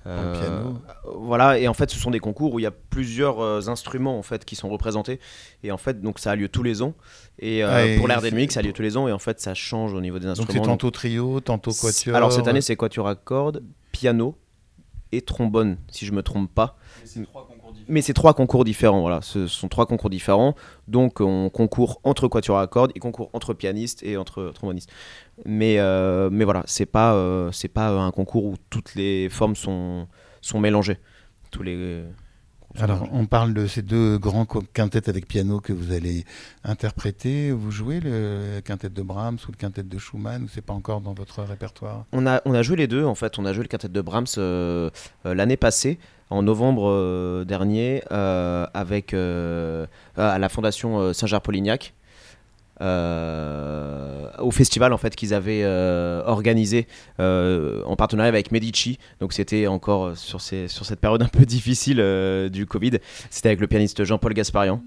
piano. 0.06 0.80
Voilà, 1.20 1.60
et 1.60 1.68
en 1.68 1.74
fait, 1.74 1.90
ce 1.92 2.00
sont 2.00 2.12
des 2.12 2.20
concours 2.22 2.54
où 2.54 2.60
il 2.60 2.64
y 2.64 2.66
a 2.68 2.72
plusieurs 2.72 3.68
instruments 3.68 4.18
en 4.18 4.22
fait 4.22 4.46
qui 4.46 4.56
sont 4.56 4.70
représentés, 4.70 5.20
et 5.64 5.72
en 5.72 5.78
fait, 5.78 6.02
donc 6.02 6.20
ça 6.20 6.32
a 6.32 6.36
lieu 6.38 6.48
tous 6.48 6.64
les 6.64 6.82
ans. 6.82 6.94
Et, 7.40 7.62
Ah, 7.62 7.86
et 7.86 7.98
pour 7.98 8.08
l'air 8.08 8.22
c'est- 8.22 8.32
des 8.32 8.50
ça 8.50 8.62
a 8.62 8.64
lieu 8.64 8.72
tous 8.72 8.84
les 8.84 8.96
ans, 8.96 9.10
et 9.10 9.12
en 9.12 9.20
fait, 9.20 9.42
ça 9.42 9.54
change 9.54 9.94
au 9.94 10.00
niveau 10.00 10.18
des 10.18 10.28
Donc 10.28 10.40
instruments. 10.40 10.64
c'est 10.64 10.70
tantôt 10.70 10.92
trio, 10.92 11.42
tantôt 11.42 11.72
quatuor. 11.72 12.16
Alors 12.16 12.32
cette 12.32 12.48
année, 12.48 12.62
c'est 12.62 12.78
quatuor 12.78 13.06
à 13.10 13.16
cordes, 13.16 13.62
piano 13.92 14.38
et 15.12 15.22
trombone, 15.22 15.78
si 15.90 16.06
je 16.06 16.12
me 16.12 16.22
trompe 16.22 16.54
pas. 16.54 16.78
Mais 17.88 18.02
c'est 18.02 18.14
trois 18.14 18.34
concours 18.34 18.64
différents, 18.64 19.02
voilà. 19.02 19.22
Ce 19.22 19.48
sont 19.48 19.68
trois 19.68 19.86
concours 19.86 20.10
différents. 20.10 20.56
Donc 20.88 21.22
on 21.22 21.50
concourt 21.50 22.02
entre 22.04 22.28
quatuor 22.28 22.60
à 22.60 22.68
cordes, 22.68 22.92
et 22.96 23.00
concours 23.00 23.30
entre 23.34 23.54
pianistes 23.54 24.04
et 24.04 24.18
entre 24.18 24.52
trombonistes. 24.54 24.92
Mais, 25.46 25.80
euh, 25.80 26.30
mais 26.32 26.44
voilà, 26.44 26.64
c'est 26.66 26.86
pas, 26.86 27.14
euh, 27.14 27.52
c'est 27.52 27.68
pas 27.68 27.90
un 27.90 28.12
concours 28.12 28.46
où 28.46 28.56
toutes 28.70 28.96
les 28.96 29.30
formes 29.30 29.56
sont, 29.56 30.08
sont 30.42 30.60
mélangées. 30.60 30.98
Tous 31.52 31.64
les... 31.64 32.04
Alors, 32.80 33.10
on 33.12 33.26
parle 33.26 33.56
de 33.56 33.66
ces 33.66 33.82
deux 33.82 34.20
grands 34.20 34.46
quintets 34.46 35.10
avec 35.10 35.28
piano 35.28 35.60
que 35.60 35.74
vous 35.74 35.92
allez 35.92 36.26
interpréter. 36.64 37.52
Vous 37.52 37.72
jouez 37.72 38.00
le 38.00 38.60
quintet 38.64 38.90
de 38.90 39.02
Brahms 39.02 39.40
ou 39.48 39.52
le 39.52 39.58
quintet 39.58 39.82
de 39.82 39.98
Schumann 39.98 40.44
ou 40.44 40.48
c'est 40.48 40.62
pas 40.62 40.74
encore 40.74 41.02
dans 41.02 41.14
votre 41.14 41.42
répertoire? 41.42 42.06
On 42.12 42.28
a, 42.28 42.40
on 42.46 42.54
a 42.54 42.62
joué 42.62 42.76
les 42.76 42.88
deux, 42.88 43.04
en 43.04 43.16
fait. 43.16 43.40
On 43.40 43.46
a 43.46 43.54
joué 43.54 43.64
le 43.64 43.68
quintet 43.68 43.90
de 43.90 44.02
Brahms 44.02 44.28
euh, 44.38 44.92
euh, 45.26 45.34
l'année 45.34 45.58
passée, 45.58 45.98
en 46.30 46.44
novembre 46.44 46.88
euh, 46.88 47.46
dernier, 47.46 48.04
euh, 48.12 48.68
avec, 48.76 49.16
euh, 49.16 49.88
à 50.16 50.38
la 50.38 50.48
Fondation 50.48 51.00
euh, 51.00 51.14
Saint-Germain-Polignac. 51.14 51.96
Euh, 52.82 54.30
au 54.38 54.52
festival 54.52 54.94
en 54.94 54.98
fait 54.98 55.16
qu'ils 55.16 55.34
avaient 55.34 55.64
euh, 55.64 56.22
organisé 56.26 56.88
euh, 57.20 57.82
en 57.86 57.96
partenariat 57.96 58.30
avec 58.30 58.52
Medici. 58.52 59.00
Donc 59.20 59.34
c'était 59.34 59.68
encore 59.68 60.16
sur, 60.16 60.42
cette 60.42 61.00
période 61.00 61.22
un 61.24 61.28
peu 61.28 61.46
difficile 61.46 61.98
du 62.52 62.66
Covid. 62.66 63.00
C'était 63.30 63.50
avec 63.50 63.60
le 63.60 63.68
pianiste 63.68 64.04
Jean-Paul 64.04 64.34
Gasparian 64.34 64.82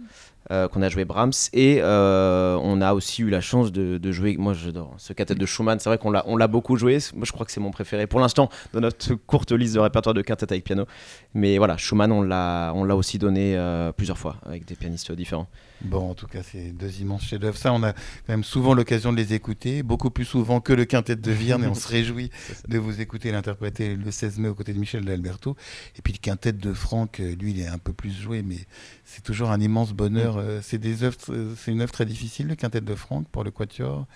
qu'on 0.49 0.83
a 0.83 0.89
joué 0.89 1.05
Brahms. 1.05 1.33
Et 1.53 1.81
on 1.83 2.81
a 2.81 2.95
aussi 2.95 3.23
eu 3.23 3.31
la 3.31 3.41
chance 3.41 3.73
de, 3.73 4.13
jouer 4.13 4.37
moi 4.39 4.53
j'adore 4.53 4.95
ce 4.99 5.13
quintet 5.13 5.35
de 5.35 5.47
Schumann. 5.47 5.79
C'est 5.81 5.91
vrai 5.91 5.99
qu'on 5.99 6.11
l'a 6.11 6.47
beaucoup 6.49 6.77
joué. 6.77 6.99
Moi 7.15 7.25
je 7.25 7.33
crois 7.33 7.47
que 7.47 7.53
c'est 7.53 7.61
mon 7.61 7.71
préféré 7.71 8.07
pour 8.07 8.21
l'instant 8.21 8.49
dans 8.73 8.81
notre 8.81 9.15
courte 9.15 9.53
liste 9.53 9.75
de 9.75 9.81
répertoire 9.81 10.15
de 10.15 10.23
quintet 10.23 10.53
avec 10.53 10.65
piano. 10.65 10.87
Mais 11.35 11.59
voilà 11.59 11.77
Schumann 11.77 12.13
on 12.13 12.23
l'a 12.23 12.97
aussi 12.97 13.19
donné 13.19 13.59
plusieurs 13.97 14.19
fois 14.19 14.37
avec 14.47 14.65
des 14.65 14.75
pianistes 14.75 15.13
différents 15.13 15.49
Bon, 15.83 16.11
en 16.11 16.15
tout 16.15 16.27
cas, 16.27 16.43
c'est 16.43 16.73
deux 16.73 17.01
immenses 17.01 17.25
chefs-d'œuvre. 17.25 17.57
Ça, 17.57 17.73
on 17.73 17.83
a 17.83 17.93
quand 17.93 18.29
même 18.29 18.45
souvent 18.45 18.75
l'occasion 18.75 19.13
de 19.13 19.17
les 19.17 19.33
écouter, 19.33 19.83
beaucoup 19.83 20.11
plus 20.11 20.25
souvent 20.25 20.61
que 20.61 20.73
le 20.73 20.85
quintet 20.85 21.17
de 21.17 21.33
Vierne, 21.33 21.65
et 21.65 21.67
on 21.67 21.75
se 21.81 21.89
réjouit 21.89 22.31
de 22.69 22.79
vous 22.79 23.01
écouter 23.01 23.33
l'interpréter 23.33 23.97
le 23.97 24.11
16 24.11 24.39
mai 24.39 24.49
aux 24.49 24.55
côtés 24.55 24.75
de 24.75 24.79
Michel 24.79 25.05
D'Alberto. 25.05 25.57
Et 25.97 26.03
puis 26.03 26.13
le 26.13 26.19
quintet 26.19 26.53
de 26.53 26.73
Franck, 26.73 27.21
euh, 27.21 27.35
lui, 27.35 27.53
il 27.53 27.61
est 27.61 27.67
un 27.67 27.79
peu 27.79 27.93
plus 27.93 28.13
joué, 28.13 28.43
mais 28.43 28.59
c'est 29.05 29.23
toujours 29.23 29.51
un 29.51 29.61
immense 29.61 29.93
bonheur. 29.93 30.37
Euh, 30.37 30.61
C'est 30.63 30.79
des 30.79 31.03
œuvres, 31.03 31.17
euh, 31.31 31.55
c'est 31.57 31.73
une 31.73 31.81
œuvre 31.81 31.93
très 31.93 32.07
difficile, 32.07 32.49
le 32.49 32.57
quintet 32.57 32.81
de 32.81 32.95
Franck 32.95 33.27
pour 33.29 33.45
le 33.45 33.51
quatuor. 33.51 34.07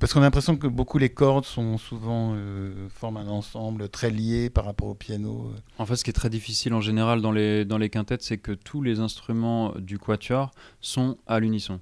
Parce 0.00 0.12
qu'on 0.12 0.20
a 0.20 0.24
l'impression 0.24 0.56
que 0.56 0.66
beaucoup 0.66 0.98
les 0.98 1.10
cordes 1.10 1.44
sont 1.44 1.76
souvent 1.78 2.32
euh, 2.34 2.88
forment 2.88 3.18
un 3.18 3.28
ensemble 3.28 3.88
très 3.88 4.10
lié 4.10 4.50
par 4.50 4.64
rapport 4.64 4.88
au 4.88 4.94
piano. 4.94 5.52
En 5.78 5.86
fait, 5.86 5.96
ce 5.96 6.04
qui 6.04 6.10
est 6.10 6.14
très 6.14 6.30
difficile 6.30 6.74
en 6.74 6.80
général 6.80 7.20
dans 7.20 7.32
les, 7.32 7.64
dans 7.64 7.78
les 7.78 7.90
quintettes, 7.90 8.22
c'est 8.22 8.38
que 8.38 8.52
tous 8.52 8.82
les 8.82 9.00
instruments 9.00 9.72
du 9.78 9.98
quatuor 9.98 10.50
sont 10.80 11.18
à 11.26 11.40
l'unisson. 11.40 11.80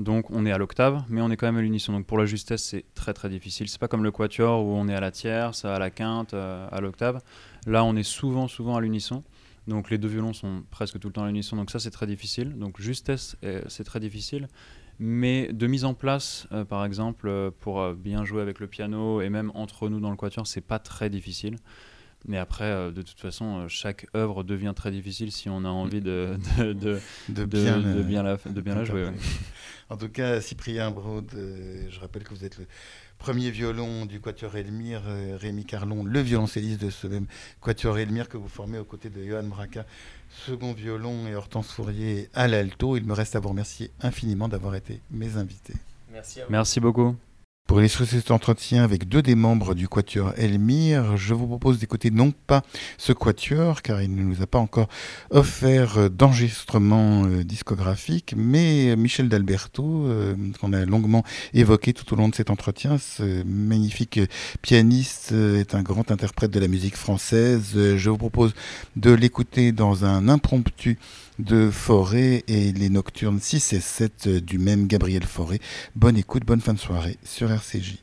Donc 0.00 0.30
on 0.30 0.46
est 0.46 0.52
à 0.52 0.58
l'octave, 0.58 1.04
mais 1.08 1.20
on 1.20 1.30
est 1.30 1.36
quand 1.36 1.46
même 1.46 1.58
à 1.58 1.60
l'unisson. 1.60 1.92
Donc 1.92 2.06
pour 2.06 2.18
la 2.18 2.24
justesse, 2.24 2.62
c'est 2.62 2.84
très 2.94 3.12
très 3.12 3.28
difficile. 3.28 3.68
C'est 3.68 3.80
pas 3.80 3.88
comme 3.88 4.02
le 4.02 4.10
quatuor 4.10 4.64
où 4.64 4.70
on 4.70 4.88
est 4.88 4.94
à 4.94 5.00
la 5.00 5.10
tierce, 5.10 5.64
à 5.64 5.78
la 5.78 5.90
quinte, 5.90 6.32
euh, 6.32 6.66
à 6.72 6.80
l'octave. 6.80 7.20
Là, 7.66 7.84
on 7.84 7.94
est 7.96 8.02
souvent 8.02 8.48
souvent 8.48 8.76
à 8.76 8.80
l'unisson. 8.80 9.22
Donc 9.66 9.90
les 9.90 9.98
deux 9.98 10.08
violons 10.08 10.32
sont 10.32 10.62
presque 10.70 10.98
tout 10.98 11.08
le 11.08 11.12
temps 11.12 11.24
à 11.24 11.26
l'unisson. 11.26 11.56
Donc 11.56 11.70
ça, 11.70 11.78
c'est 11.78 11.90
très 11.90 12.06
difficile. 12.06 12.58
Donc 12.58 12.80
justesse, 12.80 13.36
euh, 13.44 13.60
c'est 13.68 13.84
très 13.84 14.00
difficile. 14.00 14.48
Mais 15.02 15.50
de 15.50 15.66
mise 15.66 15.86
en 15.86 15.94
place, 15.94 16.46
euh, 16.52 16.66
par 16.66 16.84
exemple, 16.84 17.26
euh, 17.26 17.50
pour 17.58 17.80
euh, 17.80 17.94
bien 17.94 18.24
jouer 18.26 18.42
avec 18.42 18.60
le 18.60 18.66
piano 18.66 19.22
et 19.22 19.30
même 19.30 19.50
entre 19.54 19.88
nous 19.88 19.98
dans 19.98 20.10
le 20.10 20.16
quatuor, 20.16 20.46
c'est 20.46 20.60
pas 20.60 20.78
très 20.78 21.08
difficile. 21.08 21.56
Mais 22.28 22.36
après, 22.36 22.64
euh, 22.64 22.90
de 22.90 23.00
toute 23.00 23.18
façon, 23.18 23.66
chaque 23.66 24.06
œuvre 24.14 24.44
devient 24.44 24.74
très 24.76 24.90
difficile 24.90 25.32
si 25.32 25.48
on 25.48 25.64
a 25.64 25.68
envie 25.68 26.02
de, 26.02 26.36
de, 26.58 26.74
de, 26.74 27.00
De 27.30 27.34
de- 27.34 27.44
bien, 27.46 27.78
de 27.80 28.02
bien 28.02 28.22
la, 28.22 28.36
de 28.36 28.60
bien 28.60 28.74
la 28.74 28.84
jouer. 28.84 29.04
ouais. 29.04 29.12
En 29.88 29.96
tout 29.96 30.10
cas, 30.10 30.38
Cyprien 30.42 30.94
euh, 31.34 31.86
je 31.88 31.98
rappelle 31.98 32.22
que 32.24 32.34
vous 32.34 32.44
êtes 32.44 32.58
le 32.58 32.66
premier 33.20 33.50
violon 33.50 34.06
du 34.06 34.18
Quatuor 34.18 34.56
Elmire, 34.56 35.02
euh, 35.06 35.36
Rémi 35.38 35.66
Carlon, 35.66 36.04
le 36.04 36.20
violoncelliste 36.20 36.80
de 36.80 36.88
ce 36.90 37.06
même 37.06 37.26
Quatuor 37.60 37.98
Elmire 37.98 38.28
que 38.28 38.38
vous 38.38 38.48
formez 38.48 38.78
aux 38.78 38.84
côtés 38.84 39.10
de 39.10 39.22
Johan 39.22 39.44
Braca, 39.44 39.84
second 40.46 40.72
violon, 40.72 41.28
et 41.28 41.34
Hortense 41.36 41.70
Fourier 41.70 42.30
à 42.34 42.48
l'alto. 42.48 42.96
Il 42.96 43.04
me 43.04 43.12
reste 43.12 43.36
à 43.36 43.40
vous 43.40 43.50
remercier 43.50 43.90
infiniment 44.00 44.48
d'avoir 44.48 44.74
été 44.74 45.00
mes 45.10 45.36
invités. 45.36 45.74
merci 46.10 46.40
Merci 46.48 46.80
beaucoup. 46.80 47.14
Pour 47.70 47.78
illustrer 47.78 48.04
cet 48.04 48.32
entretien 48.32 48.82
avec 48.82 49.06
deux 49.06 49.22
des 49.22 49.36
membres 49.36 49.76
du 49.76 49.86
Quatuor 49.86 50.32
Elmire, 50.36 51.16
je 51.16 51.34
vous 51.34 51.46
propose 51.46 51.78
d'écouter 51.78 52.10
non 52.10 52.32
pas 52.32 52.62
ce 52.98 53.12
Quatuor, 53.12 53.82
car 53.82 54.02
il 54.02 54.12
ne 54.12 54.24
nous 54.24 54.42
a 54.42 54.48
pas 54.48 54.58
encore 54.58 54.88
offert 55.30 55.96
euh, 55.96 56.08
d'enregistrement 56.08 57.26
euh, 57.26 57.44
discographique, 57.44 58.34
mais 58.36 58.96
Michel 58.96 59.28
D'Alberto, 59.28 59.84
euh, 60.06 60.34
qu'on 60.60 60.72
a 60.72 60.84
longuement 60.84 61.22
évoqué 61.54 61.92
tout 61.92 62.12
au 62.12 62.16
long 62.16 62.28
de 62.28 62.34
cet 62.34 62.50
entretien. 62.50 62.98
Ce 62.98 63.44
magnifique 63.44 64.18
euh, 64.18 64.26
pianiste 64.62 65.30
euh, 65.30 65.60
est 65.60 65.76
un 65.76 65.82
grand 65.82 66.10
interprète 66.10 66.50
de 66.50 66.58
la 66.58 66.66
musique 66.66 66.96
française. 66.96 67.74
Euh, 67.76 67.96
Je 67.96 68.10
vous 68.10 68.18
propose 68.18 68.52
de 68.96 69.12
l'écouter 69.12 69.70
dans 69.70 70.04
un 70.04 70.28
impromptu 70.28 70.98
de 71.38 71.70
Forêt 71.70 72.44
et 72.48 72.72
les 72.72 72.88
nocturnes 72.88 73.40
6 73.40 73.72
et 73.72 73.80
7 73.80 74.28
du 74.28 74.58
même 74.58 74.86
Gabriel 74.86 75.24
Forêt. 75.24 75.60
Bonne 75.96 76.16
écoute, 76.16 76.44
bonne 76.44 76.60
fin 76.60 76.74
de 76.74 76.78
soirée 76.78 77.18
sur 77.24 77.50
RCJ. 77.50 78.02